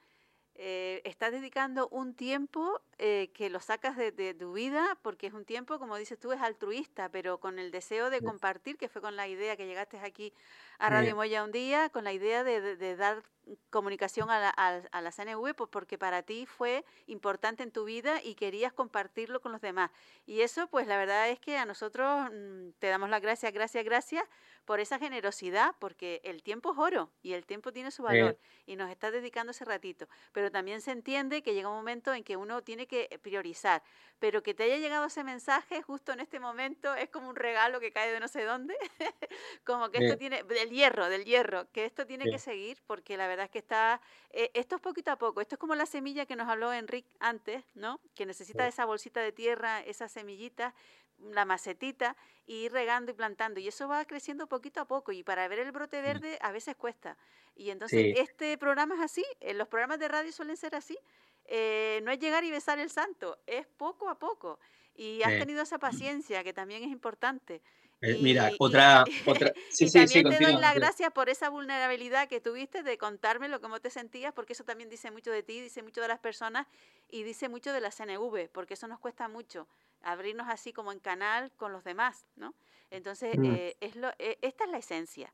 Eh, 0.55 1.01
estás 1.03 1.31
dedicando 1.31 1.87
un 1.89 2.13
tiempo 2.13 2.79
eh, 2.99 3.31
que 3.33 3.49
lo 3.49 3.59
sacas 3.59 3.97
de, 3.97 4.35
tu 4.35 4.53
vida, 4.53 4.99
porque 5.01 5.25
es 5.25 5.33
un 5.33 5.45
tiempo, 5.45 5.79
como 5.79 5.97
dices 5.97 6.19
tú, 6.19 6.31
es 6.31 6.41
altruista, 6.41 7.09
pero 7.09 7.39
con 7.39 7.57
el 7.57 7.71
deseo 7.71 8.11
de 8.11 8.21
compartir, 8.21 8.77
que 8.77 8.87
fue 8.87 9.01
con 9.01 9.15
la 9.15 9.27
idea 9.27 9.57
que 9.57 9.65
llegaste 9.65 9.97
aquí 9.97 10.31
a 10.77 10.91
Radio 10.91 11.15
Moya 11.15 11.43
un 11.43 11.51
día, 11.51 11.89
con 11.89 12.03
la 12.03 12.13
idea 12.13 12.43
de, 12.43 12.95
dar 12.95 13.23
comunicación 13.71 14.29
a 14.29 14.39
la, 14.39 14.49
a, 14.49 15.01
la, 15.01 15.11
CNV, 15.11 15.55
pues 15.55 15.69
porque 15.71 15.97
para 15.97 16.21
ti 16.21 16.45
fue 16.45 16.85
importante 17.07 17.63
en 17.63 17.71
tu 17.71 17.83
vida 17.85 18.21
y 18.23 18.35
querías 18.35 18.73
compartirlo 18.73 19.41
con 19.41 19.51
los 19.51 19.61
demás. 19.61 19.89
Y 20.27 20.41
eso, 20.41 20.67
pues 20.67 20.85
la 20.85 20.97
verdad 20.97 21.29
es 21.29 21.39
que 21.39 21.57
a 21.57 21.65
nosotros 21.65 22.29
mm, 22.31 22.69
te 22.77 22.87
damos 22.87 23.09
las 23.09 23.21
gracias, 23.21 23.51
gracias, 23.53 23.83
gracias, 23.83 24.23
por 24.65 24.79
esa 24.79 24.99
generosidad, 24.99 25.75
porque 25.79 26.21
el 26.23 26.41
tiempo 26.43 26.71
es 26.71 26.77
oro 26.77 27.11
y 27.21 27.33
el 27.33 27.45
tiempo 27.45 27.71
tiene 27.71 27.91
su 27.91 28.03
valor 28.03 28.37
y 28.65 28.75
nos 28.75 28.89
está 28.89 29.11
dedicando 29.11 29.51
ese 29.51 29.65
ratito. 29.65 30.07
Pero 30.31 30.51
también 30.51 30.81
se 30.81 30.91
entiende 30.91 31.41
que 31.43 31.53
llega 31.53 31.69
un 31.69 31.75
momento 31.75 32.13
en 32.13 32.23
que 32.23 32.37
uno 32.37 32.61
tiene 32.63 32.87
que 32.87 33.19
priorizar. 33.21 33.83
Pero 34.19 34.41
que 34.41 34.53
te 34.53 34.63
haya 34.63 34.77
llegado 34.77 35.05
ese 35.05 35.23
mensaje 35.23 35.81
justo 35.81 36.13
en 36.13 36.21
este 36.21 36.39
momento 36.39 36.93
es 36.95 37.09
como 37.09 37.29
un 37.29 37.35
regalo 37.35 37.79
que 37.79 37.91
cae 37.91 38.11
de 38.11 38.19
no 38.19 38.27
sé 38.27 38.43
dónde, 38.43 38.75
como 39.65 39.89
que 39.89 40.05
esto 40.05 40.17
tiene, 40.17 40.43
del 40.43 40.69
hierro, 40.69 41.09
del 41.09 41.25
hierro, 41.25 41.69
que 41.71 41.85
esto 41.85 42.05
tiene 42.05 42.29
que 42.29 42.39
seguir 42.39 42.81
porque 42.87 43.17
la 43.17 43.27
verdad 43.27 43.45
es 43.45 43.51
que 43.51 43.59
está, 43.59 44.01
eh, 44.29 44.49
esto 44.53 44.75
es 44.75 44.81
poquito 44.81 45.11
a 45.11 45.17
poco, 45.17 45.41
esto 45.41 45.55
es 45.55 45.59
como 45.59 45.75
la 45.75 45.85
semilla 45.85 46.25
que 46.25 46.35
nos 46.35 46.47
habló 46.47 46.71
Enrique 46.71 47.13
antes, 47.19 47.63
¿no? 47.73 47.99
Que 48.15 48.25
necesita 48.25 48.67
esa 48.67 48.85
bolsita 48.85 49.21
de 49.21 49.31
tierra, 49.31 49.81
esas 49.81 50.11
semillitas 50.11 50.73
la 51.19 51.45
macetita 51.45 52.15
y 52.45 52.65
ir 52.65 52.71
regando 52.71 53.11
y 53.11 53.15
plantando. 53.15 53.59
Y 53.59 53.67
eso 53.67 53.87
va 53.87 54.05
creciendo 54.05 54.47
poquito 54.47 54.81
a 54.81 54.85
poco. 54.85 55.11
Y 55.11 55.23
para 55.23 55.47
ver 55.47 55.59
el 55.59 55.71
brote 55.71 56.01
mm. 56.01 56.03
verde 56.03 56.39
a 56.41 56.51
veces 56.51 56.75
cuesta. 56.75 57.17
Y 57.55 57.69
entonces 57.69 58.15
este 58.17 58.57
programa 58.57 58.95
es 58.95 59.01
así. 59.01 59.25
Eh, 59.39 59.53
los 59.53 59.67
programas 59.67 59.99
de 59.99 60.07
radio 60.07 60.31
suelen 60.31 60.57
ser 60.57 60.75
así. 60.75 60.97
Eh, 61.45 62.01
no 62.03 62.11
es 62.11 62.19
llegar 62.19 62.43
y 62.43 62.51
besar 62.51 62.79
el 62.79 62.89
santo, 62.89 63.37
es 63.47 63.67
poco 63.67 64.09
a 64.09 64.17
poco. 64.17 64.59
Y 64.95 65.23
has 65.23 65.39
tenido 65.39 65.63
esa 65.63 65.79
paciencia, 65.79 66.43
que 66.43 66.53
también 66.53 66.83
es 66.83 66.89
importante. 66.89 67.61
Eh, 68.05 68.17
mira, 68.21 68.51
otra, 68.59 69.05
otra. 69.25 69.53
Sí, 69.69 69.87
sí, 69.87 69.97
también 69.97 70.37
te 70.37 70.43
doy 70.43 70.59
las 70.59 70.75
gracias 70.75 71.11
por 71.13 71.29
esa 71.29 71.49
vulnerabilidad 71.49 72.27
que 72.27 72.41
tuviste 72.41 72.83
de 72.83 72.97
contarme 72.97 73.47
lo 73.47 73.61
cómo 73.61 73.79
te 73.79 73.89
sentías, 73.89 74.33
porque 74.33 74.51
eso 74.51 74.65
también 74.65 74.89
dice 74.89 75.09
mucho 75.09 75.31
de 75.31 75.41
ti, 75.41 75.61
dice 75.61 75.83
mucho 75.83 76.01
de 76.01 76.09
las 76.09 76.19
personas 76.19 76.67
y 77.09 77.23
dice 77.23 77.47
mucho 77.47 77.71
de 77.71 77.79
la 77.79 77.91
CNV, 77.91 78.49
porque 78.51 78.73
eso 78.73 78.87
nos 78.87 78.99
cuesta 78.99 79.29
mucho 79.29 79.67
abrirnos 80.01 80.49
así 80.49 80.73
como 80.73 80.91
en 80.91 80.99
canal 80.99 81.53
con 81.55 81.71
los 81.71 81.85
demás, 81.85 82.25
¿no? 82.35 82.53
Entonces, 82.91 83.37
mm. 83.37 83.45
eh, 83.45 83.77
es 83.79 83.95
lo, 83.95 84.09
eh, 84.19 84.37
esta 84.41 84.65
es 84.65 84.69
la 84.69 84.79
esencia. 84.79 85.33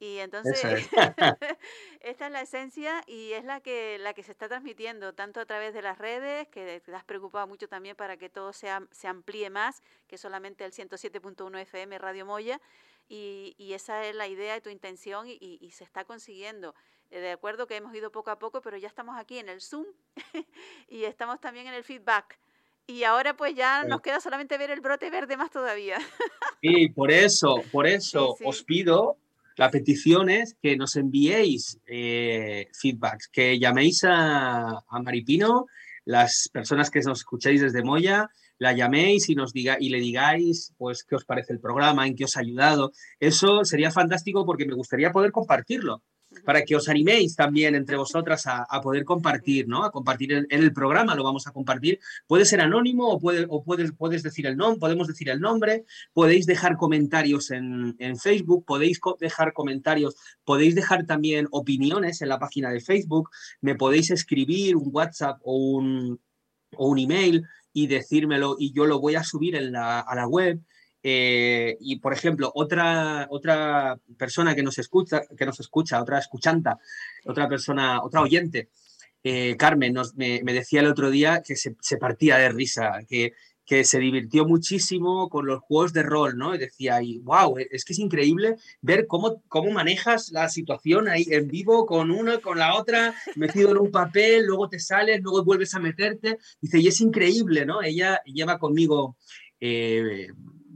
Y 0.00 0.18
entonces, 0.18 0.58
esta 2.00 2.26
es 2.26 2.32
la 2.32 2.40
esencia 2.40 3.04
y 3.06 3.32
es 3.32 3.44
la 3.44 3.60
que, 3.60 3.98
la 3.98 4.14
que 4.14 4.22
se 4.22 4.32
está 4.32 4.48
transmitiendo 4.48 5.12
tanto 5.12 5.40
a 5.40 5.44
través 5.44 5.74
de 5.74 5.82
las 5.82 5.98
redes, 5.98 6.48
que 6.48 6.80
te 6.80 6.94
has 6.94 7.04
preocupado 7.04 7.46
mucho 7.46 7.68
también 7.68 7.94
para 7.94 8.16
que 8.16 8.30
todo 8.30 8.54
sea, 8.54 8.82
se 8.92 9.08
amplíe 9.08 9.50
más 9.50 9.82
que 10.08 10.16
solamente 10.16 10.64
el 10.64 10.72
107.1 10.72 11.60
FM 11.60 11.98
Radio 11.98 12.24
Moya. 12.24 12.62
Y, 13.10 13.54
y, 13.58 13.74
esa 13.74 14.06
es 14.06 14.14
la 14.14 14.26
idea 14.26 14.56
y 14.56 14.60
tu 14.62 14.70
intención 14.70 15.26
y, 15.28 15.36
y, 15.40 15.70
se 15.72 15.84
está 15.84 16.04
consiguiendo. 16.04 16.74
Eh, 17.10 17.18
de 17.18 17.32
acuerdo 17.32 17.66
que 17.66 17.76
hemos 17.76 17.94
ido 17.94 18.10
poco 18.10 18.30
a 18.30 18.38
poco, 18.38 18.62
pero 18.62 18.78
ya 18.78 18.88
estamos 18.88 19.18
aquí 19.18 19.38
en 19.38 19.48
el 19.48 19.60
Zoom 19.60 19.84
y 20.88 21.04
estamos 21.04 21.40
también 21.40 21.66
en 21.66 21.74
el 21.74 21.84
feedback. 21.84 22.38
Y 22.86 23.04
ahora 23.04 23.36
pues 23.36 23.54
ya 23.54 23.84
nos 23.84 24.00
queda 24.00 24.20
solamente 24.20 24.56
ver 24.56 24.70
el 24.70 24.80
brote 24.80 25.10
verde 25.10 25.36
más 25.36 25.50
todavía. 25.50 25.98
Y 26.60 26.88
por 26.90 27.10
eso, 27.10 27.62
por 27.70 27.86
eso 27.88 28.36
os 28.44 28.62
pido, 28.62 29.18
la 29.60 29.70
petición 29.70 30.30
es 30.30 30.56
que 30.62 30.74
nos 30.74 30.96
enviéis 30.96 31.78
eh, 31.86 32.70
feedbacks, 32.72 33.28
que 33.28 33.58
llaméis 33.58 34.06
a, 34.08 34.82
Maripino, 35.02 35.66
las 36.06 36.48
personas 36.50 36.88
que 36.88 37.00
nos 37.00 37.18
escucháis 37.18 37.60
desde 37.60 37.82
Moya, 37.82 38.30
la 38.56 38.72
llaméis 38.72 39.28
y, 39.28 39.34
nos 39.34 39.52
diga, 39.52 39.76
y 39.78 39.90
le 39.90 40.00
digáis 40.00 40.72
pues 40.78 41.04
qué 41.04 41.14
os 41.14 41.26
parece 41.26 41.52
el 41.52 41.60
programa, 41.60 42.06
en 42.06 42.16
qué 42.16 42.24
os 42.24 42.38
ha 42.38 42.40
ayudado. 42.40 42.92
Eso 43.18 43.66
sería 43.66 43.90
fantástico 43.90 44.46
porque 44.46 44.64
me 44.64 44.72
gustaría 44.72 45.12
poder 45.12 45.30
compartirlo 45.30 46.02
para 46.44 46.62
que 46.62 46.76
os 46.76 46.88
animéis 46.88 47.34
también 47.34 47.74
entre 47.74 47.96
vosotras 47.96 48.44
a, 48.46 48.66
poder 48.80 49.04
compartir, 49.04 49.66
¿no? 49.68 49.84
A 49.84 49.90
compartir 49.90 50.32
en, 50.32 50.46
el 50.50 50.72
programa, 50.72 51.14
lo 51.14 51.24
vamos 51.24 51.46
a 51.46 51.52
compartir. 51.52 51.98
Puede 52.26 52.44
ser 52.44 52.60
anónimo 52.60 53.08
o, 53.08 53.18
puede, 53.18 53.46
o 53.48 53.62
puedes, 53.62 53.92
puedes 53.92 54.22
decir 54.22 54.46
el 54.46 54.56
nombre, 54.56 54.78
podemos 54.78 55.08
decir 55.08 55.28
el 55.28 55.40
nombre, 55.40 55.84
podéis 56.12 56.46
dejar 56.46 56.76
comentarios 56.76 57.50
en, 57.50 57.96
Facebook, 58.20 58.64
podéis 58.64 59.00
dejar 59.18 59.52
comentarios, 59.52 60.16
podéis 60.44 60.74
dejar 60.74 61.04
también 61.06 61.48
opiniones 61.50 62.22
en 62.22 62.28
la 62.28 62.38
página 62.38 62.70
de 62.70 62.80
Facebook, 62.80 63.30
me 63.60 63.74
podéis 63.74 64.10
escribir 64.10 64.76
un 64.76 64.90
WhatsApp 64.92 65.40
o 65.42 65.56
un, 65.56 66.20
o 66.76 66.88
un 66.88 66.98
email 66.98 67.44
y 67.72 67.86
decírmelo 67.86 68.56
y 68.58 68.72
yo 68.72 68.86
lo 68.86 69.00
voy 69.00 69.14
a 69.14 69.24
subir 69.24 69.54
en 69.56 69.72
la, 69.72 70.00
a 70.00 70.14
la 70.14 70.26
web. 70.26 70.60
Eh, 71.02 71.76
y 71.80 71.98
por 71.98 72.12
ejemplo, 72.12 72.52
otra, 72.54 73.26
otra 73.30 73.98
persona 74.18 74.54
que 74.54 74.62
nos 74.62 74.78
escucha, 74.78 75.22
que 75.36 75.46
nos 75.46 75.58
escucha, 75.60 76.00
otra 76.00 76.18
escuchanta, 76.18 76.78
otra 77.24 77.48
persona, 77.48 78.02
otra 78.02 78.20
oyente, 78.20 78.68
eh, 79.22 79.56
Carmen, 79.56 79.92
nos, 79.92 80.14
me, 80.16 80.40
decía 80.42 80.80
el 80.80 80.86
otro 80.86 81.10
día 81.10 81.42
que 81.42 81.56
se, 81.56 81.74
partía 81.98 82.36
de 82.38 82.48
risa, 82.50 83.00
que, 83.08 83.32
que, 83.66 83.84
se 83.84 83.98
divirtió 83.98 84.46
muchísimo 84.46 85.28
con 85.28 85.46
los 85.46 85.60
juegos 85.60 85.92
de 85.92 86.02
rol, 86.02 86.38
¿no? 86.38 86.54
Y 86.54 86.58
decía, 86.58 87.02
y, 87.02 87.18
wow, 87.18 87.56
es 87.58 87.84
que 87.84 87.92
es 87.92 87.98
increíble 87.98 88.56
ver 88.80 89.06
cómo, 89.06 89.42
cómo 89.48 89.70
manejas 89.70 90.30
la 90.32 90.48
situación 90.48 91.08
ahí 91.08 91.26
en 91.30 91.48
vivo 91.48 91.84
con 91.84 92.10
una, 92.10 92.38
con 92.38 92.58
la 92.58 92.74
otra, 92.74 93.14
metido 93.36 93.70
en 93.70 93.78
un 93.78 93.90
papel, 93.90 94.46
luego 94.46 94.68
te 94.68 94.78
sales, 94.78 95.20
luego 95.22 95.44
vuelves 95.44 95.74
a 95.74 95.80
meterte. 95.80 96.38
Dice, 96.60 96.78
y 96.78 96.88
es 96.88 97.00
increíble, 97.00 97.66
¿no? 97.66 97.82
Ella 97.82 98.22
lleva 98.24 98.58
conmigo. 98.58 99.16
Eh, 99.60 100.28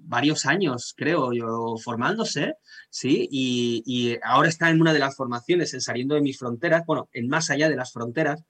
varios 0.07 0.47
años, 0.47 0.95
creo 0.97 1.33
yo, 1.33 1.77
formándose, 1.83 2.55
¿sí? 2.91 3.29
Y, 3.31 4.17
ahora 4.23 4.49
está 4.49 4.71
en 4.71 4.81
una 4.81 4.93
de 4.93 4.99
las 4.99 5.17
formaciones, 5.17 5.75
en 5.75 5.81
Saliendo 5.81 6.15
de 6.15 6.21
mis 6.21 6.39
fronteras, 6.39 6.85
bueno, 6.87 7.09
en 7.13 7.29
Más 7.29 7.51
allá 7.51 7.69
de 7.69 7.77
las 7.77 7.93
fronteras, 7.93 8.45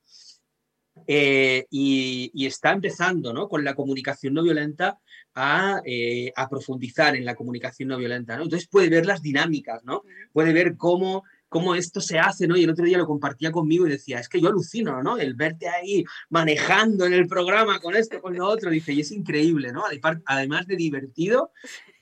eh, 1.07 1.67
y, 1.71 2.47
está 2.47 2.73
empezando, 2.73 3.33
¿no? 3.33 3.49
Con 3.49 3.65
la 3.65 3.75
comunicación 3.75 4.35
no 4.35 4.43
violenta 4.43 4.99
a, 5.35 5.81
eh, 5.85 6.33
a, 6.37 6.49
profundizar 6.49 7.17
en 7.17 7.25
la 7.25 7.35
comunicación 7.35 7.89
no 7.89 7.99
violenta, 7.99 8.37
¿no? 8.37 8.45
Entonces 8.45 8.69
puede 8.69 8.89
ver 8.89 9.07
las 9.07 9.23
dinámicas, 9.23 9.85
¿no? 9.85 10.03
Puede 10.33 10.53
ver 10.53 10.77
cómo 10.77 11.25
cómo 11.55 11.77
esto 11.77 12.01
se 12.01 12.19
hace, 12.19 12.49
¿no? 12.49 12.57
Y 12.57 12.65
el 12.65 12.71
otro 12.71 12.85
día 12.85 12.99
lo 12.99 13.07
compartía 13.07 13.53
conmigo 13.53 13.87
y 13.87 13.91
decía, 13.91 14.19
es 14.19 14.29
que 14.29 14.41
yo 14.41 14.49
alucino, 14.49 15.01
¿no? 15.05 15.19
El 15.19 15.35
verte 15.35 15.69
ahí 15.69 16.05
manejando 16.29 17.07
en 17.07 17.13
el 17.13 17.29
programa 17.29 17.79
con 17.79 17.95
esto, 17.95 18.21
con 18.21 18.35
lo 18.35 18.49
otro, 18.49 18.73
dice, 18.73 18.93
y 18.93 19.03
es 19.03 19.13
increíble, 19.13 19.71
¿no? 19.71 19.85
Además 20.27 20.67
de 20.67 20.75
divertido, 20.75 21.53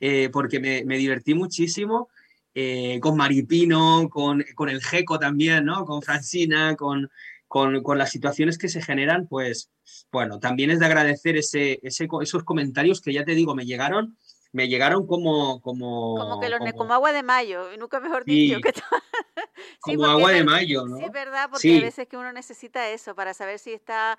eh, 0.01 0.31
porque 0.33 0.59
me, 0.59 0.97
divertí 0.97 1.35
muchísimo 1.35 2.09
eh, 2.55 2.99
con 3.03 3.15
Maripino, 3.15 4.09
con, 4.09 4.43
el 4.71 4.83
Geco 4.83 5.19
también, 5.19 5.67
¿no? 5.67 5.85
Con 5.85 6.01
Francina, 6.01 6.75
con, 6.75 7.11
con, 7.47 7.99
las 7.99 8.11
situaciones 8.11 8.57
que 8.57 8.71
se 8.71 8.81
generan, 8.81 9.27
pues, 9.29 9.71
bueno, 10.11 10.41
también 10.41 10.71
es 10.71 10.79
de 10.79 10.87
agradecer 10.87 11.37
ese, 11.37 11.79
esos 11.83 12.43
comentarios 12.45 13.03
que 13.03 13.13
ya 13.13 13.23
te 13.23 13.35
digo, 13.35 13.55
me 13.55 13.67
llegaron 13.67 14.17
me 14.53 14.69
llegaron 14.69 15.07
como... 15.07 15.61
Como, 15.61 16.15
como, 16.17 16.41
que 16.41 16.49
los, 16.49 16.61
como, 16.77 16.93
agua 16.93 17.13
de 17.13 17.23
mayo, 17.23 17.73
y 17.73 17.79
nunca 17.79 18.01
mejor 18.01 18.25
dicho. 18.25 18.61
Que 18.61 18.73
como 19.81 20.07
agua 20.07 20.31
de 20.33 20.45
mayo, 20.45 20.87
¿no? 20.87 20.99
Sí, 20.99 21.05
es 21.05 21.13
verdad, 21.13 21.49
porque 21.51 21.79
a 21.79 21.81
veces 21.81 22.07
que 22.07 22.17
uno 22.17 22.33
necesita 22.33 22.91
eso 22.91 23.15
para 23.15 23.35
saber 23.35 23.59
si 23.59 23.73
está, 23.73 24.19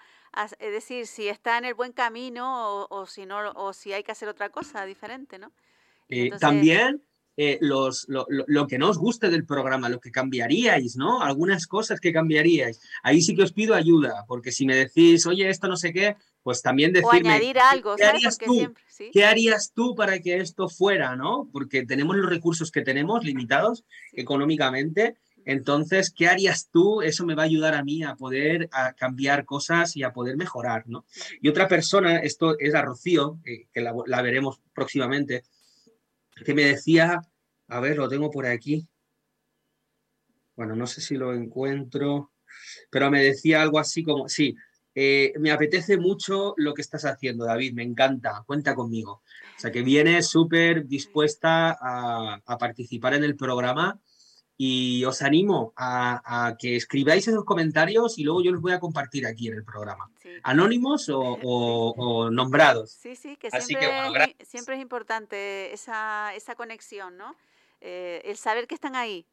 es 0.60 0.72
decir, 0.72 1.08
si 1.08 1.28
está 1.28 1.58
en 1.58 1.66
el 1.66 1.76
buen 1.76 1.94
camino 1.94 2.84
o, 2.84 2.88
o 2.90 3.06
si 3.06 3.26
no, 3.26 3.52
o 3.52 3.74
si 3.74 3.94
hay 3.94 4.04
que 4.04 4.12
hacer 4.12 4.28
otra 4.28 4.50
cosa 4.50 4.86
diferente, 4.86 5.38
¿no? 5.38 5.52
Eh, 6.10 6.32
también, 6.40 7.02
eh, 7.36 7.58
los, 7.62 8.08
lo, 8.08 8.28
lo, 8.30 8.68
que 8.68 8.78
no 8.78 8.90
os 8.90 8.98
guste 8.98 9.30
del 9.30 9.46
programa, 9.46 9.90
lo 9.90 10.00
que 10.00 10.12
cambiaríais, 10.12 10.96
¿no? 10.96 11.22
Algunas 11.22 11.66
cosas 11.66 12.00
que 12.00 12.14
cambiaríais. 12.14 12.80
Ahí 13.02 13.22
sí 13.22 13.36
que 13.36 13.44
os 13.44 13.54
pido 13.54 13.74
ayuda, 13.74 14.26
porque 14.28 14.52
si 14.52 14.66
me 14.66 14.76
decís, 14.76 15.26
oye, 15.26 15.50
esto 15.50 15.68
no 15.68 15.78
sé 15.78 15.94
qué, 15.94 16.16
pues 16.44 16.62
también 16.62 16.92
decirme... 16.92 17.30
O 17.30 17.32
añadir 17.32 17.58
algo, 17.58 17.96
¿qué 17.96 18.04
harías 18.04 18.38
tú? 18.38 18.74
¿Qué 19.12 19.26
harías 19.26 19.72
tú 19.74 19.96
para 19.96 20.20
que 20.20 20.38
esto 20.38 20.70
fuera, 20.70 21.16
¿no? 21.16 21.50
Porque 21.52 21.86
tenemos 21.86 22.16
los 22.18 22.30
recursos 22.30 22.70
que 22.70 22.82
tenemos 22.82 23.24
limitados 23.24 23.86
económicamente. 24.12 25.18
Entonces, 25.46 26.12
¿qué 26.12 26.28
harías 26.28 26.70
tú? 26.70 27.02
Eso 27.02 27.26
me 27.26 27.36
va 27.36 27.44
a 27.44 27.46
ayudar 27.46 27.74
a 27.74 27.84
mí 27.84 28.04
a 28.04 28.16
poder 28.16 28.70
a 28.72 28.94
cambiar 28.94 29.46
cosas 29.46 29.96
y 29.96 30.04
a 30.04 30.14
poder 30.14 30.38
mejorar, 30.38 30.84
¿no? 30.88 31.06
Y 31.42 31.48
otra 31.48 31.68
persona, 31.68 32.20
esto 32.20 32.58
es 32.60 32.76
a 32.76 32.82
Rocío, 32.82 33.40
eh, 33.46 33.68
que 33.74 33.82
la, 33.82 33.94
la 34.06 34.22
veremos 34.22 34.62
próximamente, 34.74 35.44
que 36.46 36.54
me 36.54 36.64
decía, 36.66 37.22
a 37.68 37.80
ver, 37.80 37.98
lo 37.98 38.08
tengo 38.10 38.30
por 38.30 38.46
aquí. 38.46 38.88
Bueno, 40.56 40.76
no 40.76 40.88
sé 40.88 41.02
si 41.02 41.16
lo 41.16 41.34
encuentro, 41.34 42.32
pero 42.90 43.10
me 43.10 43.24
decía 43.24 43.62
algo 43.62 43.80
así 43.80 44.04
como, 44.04 44.30
sí, 44.30 44.56
eh, 44.96 45.34
me 45.40 45.52
apetece 45.52 45.98
mucho 45.98 46.54
lo 46.58 46.74
que 46.74 46.84
estás 46.84 47.06
haciendo, 47.06 47.46
David, 47.46 47.74
me 47.74 47.84
encanta, 47.84 48.44
cuenta 48.46 48.76
conmigo. 48.76 49.24
O 49.56 49.60
sea, 49.60 49.72
que 49.72 49.82
viene 49.82 50.22
súper 50.22 50.88
dispuesta 50.88 51.78
a, 51.80 52.58
participar 52.58 53.16
en 53.16 53.24
el 53.24 53.36
programa 53.36 54.00
y 54.56 55.04
os 55.06 55.24
animo 55.24 55.74
a, 55.76 56.56
que 56.60 56.76
escribáis 56.76 57.28
esos 57.28 57.44
comentarios 57.44 58.20
y 58.20 58.24
luego 58.24 58.44
yo 58.44 58.52
los 58.52 58.62
voy 58.62 58.74
a 58.74 58.80
compartir 58.80 59.26
aquí 59.26 59.48
en 59.48 59.56
el 59.56 59.64
programa. 59.64 60.12
Anónimos 60.44 61.10
o, 61.12 62.30
nombrados. 62.32 62.92
Sí, 62.92 63.16
sí, 63.16 63.36
que 63.38 63.50
siempre, 63.50 64.36
es, 64.38 64.48
siempre 64.48 64.76
es 64.76 64.82
importante 64.82 65.74
esa, 65.74 66.36
esa 66.36 66.56
conexión, 66.56 67.18
¿no? 67.18 67.36
Eh, 67.86 68.22
el 68.24 68.38
saber 68.38 68.66
que 68.66 68.76
están 68.76 68.96
ahí. 68.96 69.26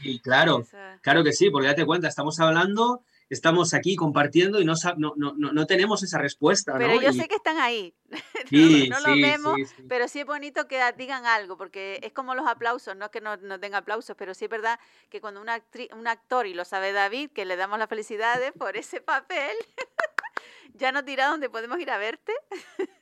Y 0.00 0.20
claro, 0.20 0.64
claro 1.02 1.22
que 1.22 1.32
sí, 1.32 1.50
porque 1.50 1.68
ya 1.68 1.74
te 1.74 1.84
cuenta, 1.84 2.08
estamos 2.08 2.40
hablando 2.40 3.04
estamos 3.32 3.72
aquí 3.72 3.96
compartiendo 3.96 4.60
y 4.60 4.64
no, 4.64 4.74
no, 4.98 5.14
no, 5.16 5.32
no 5.32 5.66
tenemos 5.66 6.02
esa 6.02 6.18
respuesta. 6.18 6.74
Pero 6.76 7.00
yo 7.00 7.12
sé 7.12 7.28
que 7.28 7.36
están 7.36 7.58
ahí. 7.58 7.94
no, 8.90 9.00
lo 9.00 9.14
vemos, 9.14 9.58
pero 9.88 10.06
sí 10.06 10.20
es 10.20 10.26
bonito 10.26 10.68
que 10.68 10.80
digan 10.98 11.24
algo, 11.24 11.56
porque 11.56 11.98
es 12.02 12.12
como 12.12 12.34
los 12.34 12.46
aplausos, 12.46 12.94
no 12.94 13.06
es 13.06 13.10
que 13.10 13.22
no, 13.22 13.38
no 13.38 13.56
den 13.56 13.74
aplausos, 13.74 14.14
pero 14.18 14.34
sí 14.34 14.44
es 14.44 14.50
verdad 14.50 14.78
que 15.08 15.20
cuando 15.20 15.40
una 15.40 15.62
un 15.96 16.06
actor, 16.06 16.46
y 16.46 16.52
lo 16.52 16.66
sabe 16.66 16.92
David, 16.92 17.30
que 17.30 17.46
le 17.46 17.56
damos 17.56 17.78
las 17.78 17.88
felicidades 17.88 18.52
por 18.58 18.76
ese 18.76 19.00
papel, 19.00 19.56
ya 20.74 20.92
nos 20.92 21.04
dirá 21.04 21.28
dónde 21.28 21.48
podemos 21.48 21.78
ir 21.80 21.90
a 21.90 21.98
verte. 21.98 22.32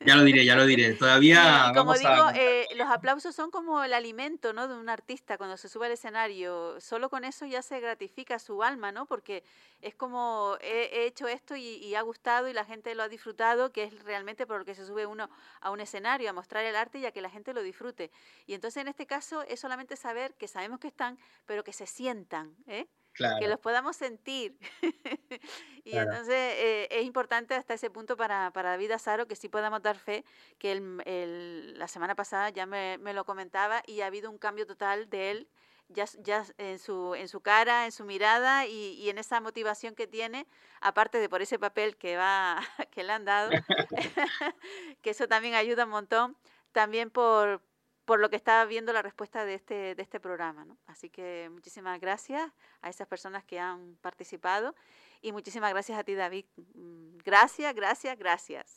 Ya 0.01 0.17
lo 0.17 0.25
diré, 0.25 0.45
ya 0.45 0.57
lo 0.57 0.67
diré. 0.67 0.95
Todavía. 0.95 1.73
como 1.75 1.95
digo, 1.95 2.31
eh, 2.35 2.67
los 2.77 2.89
aplausos 2.89 3.35
son 3.35 3.51
como 3.51 3.83
el 3.85 3.93
alimento 3.93 4.53
¿no? 4.53 4.69
de 4.69 4.75
un 4.75 4.89
artista 4.89 5.39
cuando 5.39 5.57
se 5.57 5.69
sube 5.69 5.87
al 5.87 5.93
escenario. 5.93 6.81
Solo 6.81 7.11
con 7.11 7.25
eso 7.25 7.47
ya 7.47 7.63
se 7.63 7.81
gratifica 7.81 8.39
su 8.39 8.63
alma, 8.63 8.93
¿no? 8.93 9.07
Porque 9.07 9.45
es 9.81 9.95
como 9.95 10.20
he, 10.61 11.07
hecho 11.07 11.29
esto 11.29 11.57
y, 11.57 11.95
ha 11.95 12.03
gustado 12.03 12.49
y 12.49 12.53
la 12.53 12.65
gente 12.65 12.95
lo 12.95 13.03
ha 13.03 13.09
disfrutado, 13.09 13.73
que 13.73 13.85
es 13.85 14.05
realmente 14.05 14.47
por 14.47 14.61
lo 14.61 14.65
que 14.65 14.75
se 14.75 14.85
sube 14.85 15.07
uno 15.07 15.29
a 15.61 15.71
un 15.71 15.81
escenario, 15.81 16.31
a 16.31 16.33
mostrar 16.33 16.65
el 16.65 16.77
arte 16.77 16.99
y 16.99 17.07
a 17.07 17.13
que 17.13 17.21
la 17.21 17.31
gente 17.31 17.53
lo 17.53 17.63
disfrute. 17.63 18.11
Y 18.47 18.55
entonces 18.55 18.81
en 18.81 18.89
este 18.89 19.07
caso 19.07 19.43
es 19.43 19.61
solamente 19.61 19.97
saber 19.97 20.35
que 20.35 20.49
sabemos 20.49 20.81
que 20.81 20.89
están, 20.89 21.19
pero 21.47 21.65
que 21.65 21.73
se 21.73 21.87
sientan, 21.87 22.57
¿eh? 22.67 22.87
que 23.15 23.49
los 23.49 23.59
podamos 23.59 23.97
sentir. 23.97 24.57
y 25.85 25.97
entonces 25.97 26.37
eh, 26.37 26.89
es 26.91 27.05
importante 27.05 27.55
hasta 27.55 27.75
ese 27.75 27.91
punto 27.91 28.17
para, 28.17 28.51
para 28.53 28.71
David 28.71 28.93
Azaro 28.93 29.27
que 29.27 29.37
sí 29.37 29.49
podamos 29.49 29.83
dar 29.83 29.99
fe, 29.99 30.25
que 30.59 30.73
el, 30.73 31.79
la 31.79 31.89
semana 31.89 32.15
pasada 32.15 32.51
ya 32.51 32.67
me, 32.67 32.99
me, 32.99 33.13
lo 33.13 33.25
comentaba 33.25 33.83
y 33.87 34.01
ha 34.01 34.07
habido 34.07 34.31
un 34.31 34.39
cambio 34.39 34.67
total 34.67 35.09
de 35.11 35.31
él, 35.31 35.49
ya, 35.91 36.07
ya 36.19 36.45
en, 36.59 36.79
su, 36.79 37.15
en 37.15 37.29
su 37.29 37.41
cara, 37.41 37.85
en 37.85 37.93
su 37.93 38.05
mirada 38.05 38.67
y, 38.67 38.95
y 38.95 39.11
en 39.11 39.19
esa 39.19 39.41
motivación 39.41 39.95
que 39.95 40.07
tiene, 40.07 40.47
aparte 40.81 41.19
de 41.19 41.29
por 41.29 41.43
ese 41.43 41.59
papel 41.59 41.97
que, 41.97 42.17
va, 42.17 42.61
que 42.91 43.03
le 43.05 43.13
han 43.13 43.25
dado, 43.25 43.51
que 45.03 45.11
eso 45.11 45.29
también 45.29 45.55
ayuda 45.55 45.85
un 45.85 45.91
montón, 45.91 46.37
también 46.73 47.11
por, 47.11 47.63
por 48.05 48.21
lo 48.21 48.31
que 48.31 48.37
estaba 48.37 48.65
viendo 48.65 48.93
la 48.93 49.03
respuesta 49.03 49.45
de 49.45 49.55
este, 49.55 49.95
de 49.95 50.03
este 50.03 50.21
programa. 50.21 50.65
¿no? 50.65 50.77
Así 50.87 51.11
que 51.11 51.49
muchísimas 51.53 52.01
gracias 52.01 52.51
a 52.83 52.91
esas 52.91 53.07
personas 53.07 53.45
que 53.45 53.59
han 53.59 53.97
participado 54.01 54.75
y 55.23 55.33
muchísimas 55.33 55.71
gracias 55.71 55.99
a 55.99 56.05
ti, 56.05 56.15
David. 56.15 56.47
Mm, 56.75 57.19
gracias, 57.25 57.75
gracias, 57.75 58.19
gracias. 58.19 58.77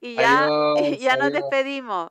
y 0.00 0.14
ya, 0.14 0.48
ya 0.98 1.16
nos 1.16 1.32
despedimos. 1.32 2.10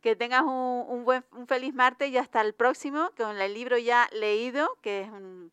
Que 0.00 0.16
tengas 0.16 0.42
un, 0.42 0.84
un, 0.88 1.04
buen, 1.04 1.24
un 1.32 1.46
feliz 1.46 1.74
martes 1.74 2.10
y 2.10 2.16
hasta 2.16 2.40
el 2.40 2.54
próximo, 2.54 3.10
con 3.16 3.40
el 3.40 3.54
libro 3.54 3.78
ya 3.78 4.08
leído, 4.12 4.76
que, 4.80 5.02
es 5.02 5.10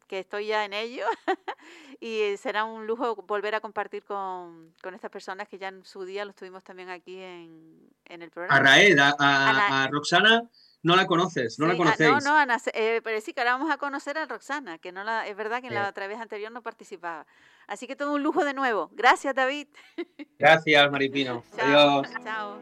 que 0.08 0.20
estoy 0.20 0.48
ya 0.48 0.66
en 0.66 0.74
ello. 0.74 1.06
y 2.00 2.38
será 2.38 2.66
un 2.66 2.86
lujo 2.86 3.16
volver 3.16 3.56
a 3.56 3.62
compartir 3.62 4.04
con, 4.04 4.74
con, 4.82 4.94
estas 4.94 5.12
personas 5.12 5.48
que 5.48 5.58
ya 5.58 5.70
en 5.70 5.84
su 5.86 6.06
día 6.06 6.26
los 6.26 6.36
tuvimos 6.36 6.64
también 6.64 6.90
aquí 6.90 7.18
en, 7.18 7.90
en 8.06 8.22
el 8.22 8.30
programa. 8.30 8.58
A 8.58 8.62
Raed, 8.62 8.98
a, 9.00 9.84
a, 9.84 9.88
Roxana 9.88 10.44
no 10.84 10.96
la 10.96 11.08
conoces, 11.08 11.58
no 11.58 11.66
la 11.66 11.76
conocéis. 11.76 12.12
no, 12.12 12.20
no, 12.20 12.38
Ana, 12.38 12.62
eh, 12.74 13.02
pero 13.04 13.20
sí 13.22 13.34
que 13.34 13.42
ahora 13.42 13.54
vamos 13.54 13.72
a 13.72 13.78
conocer 13.78 14.18
a 14.20 14.26
Roxana, 14.26 14.78
que 14.78 14.92
no 14.92 15.04
la, 15.04 15.28
es 15.28 15.36
verdad 15.36 15.62
que 15.62 15.68
en 15.68 15.74
la 15.74 15.90
otra 15.90 16.06
vez 16.06 16.20
anterior 16.20 16.52
no 16.52 16.62
participaba. 16.62 17.26
Así 17.68 17.88
que 17.88 17.96
todo 17.96 18.14
un 18.14 18.24
lujo 18.24 18.44
de 18.44 18.54
nuevo. 18.54 18.90
Gracias, 18.94 19.34
David. 19.36 19.68
Gracias, 20.40 20.92
Maripino. 20.92 21.44
Chao, 21.56 22.04
Adiós. 22.04 22.08
Chao. 22.24 22.60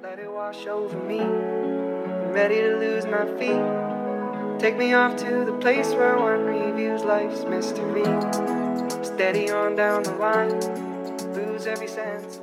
ready 2.34 2.61
to 2.61 2.77
lose 2.77 3.05
my 3.05 3.25
feet. 3.38 3.61
Take 4.59 4.75
me 4.77 4.93
off 4.93 5.15
to 5.17 5.45
the 5.45 5.53
place 5.59 5.89
where 5.93 6.17
one 6.17 6.45
reviews 6.45 7.03
life's 7.03 7.43
mystery. 7.45 8.03
Steady 9.03 9.51
on 9.51 9.75
down 9.75 10.03
the 10.03 10.15
line, 10.15 10.59
lose 11.35 11.67
every 11.67 11.88
sense 11.88 12.39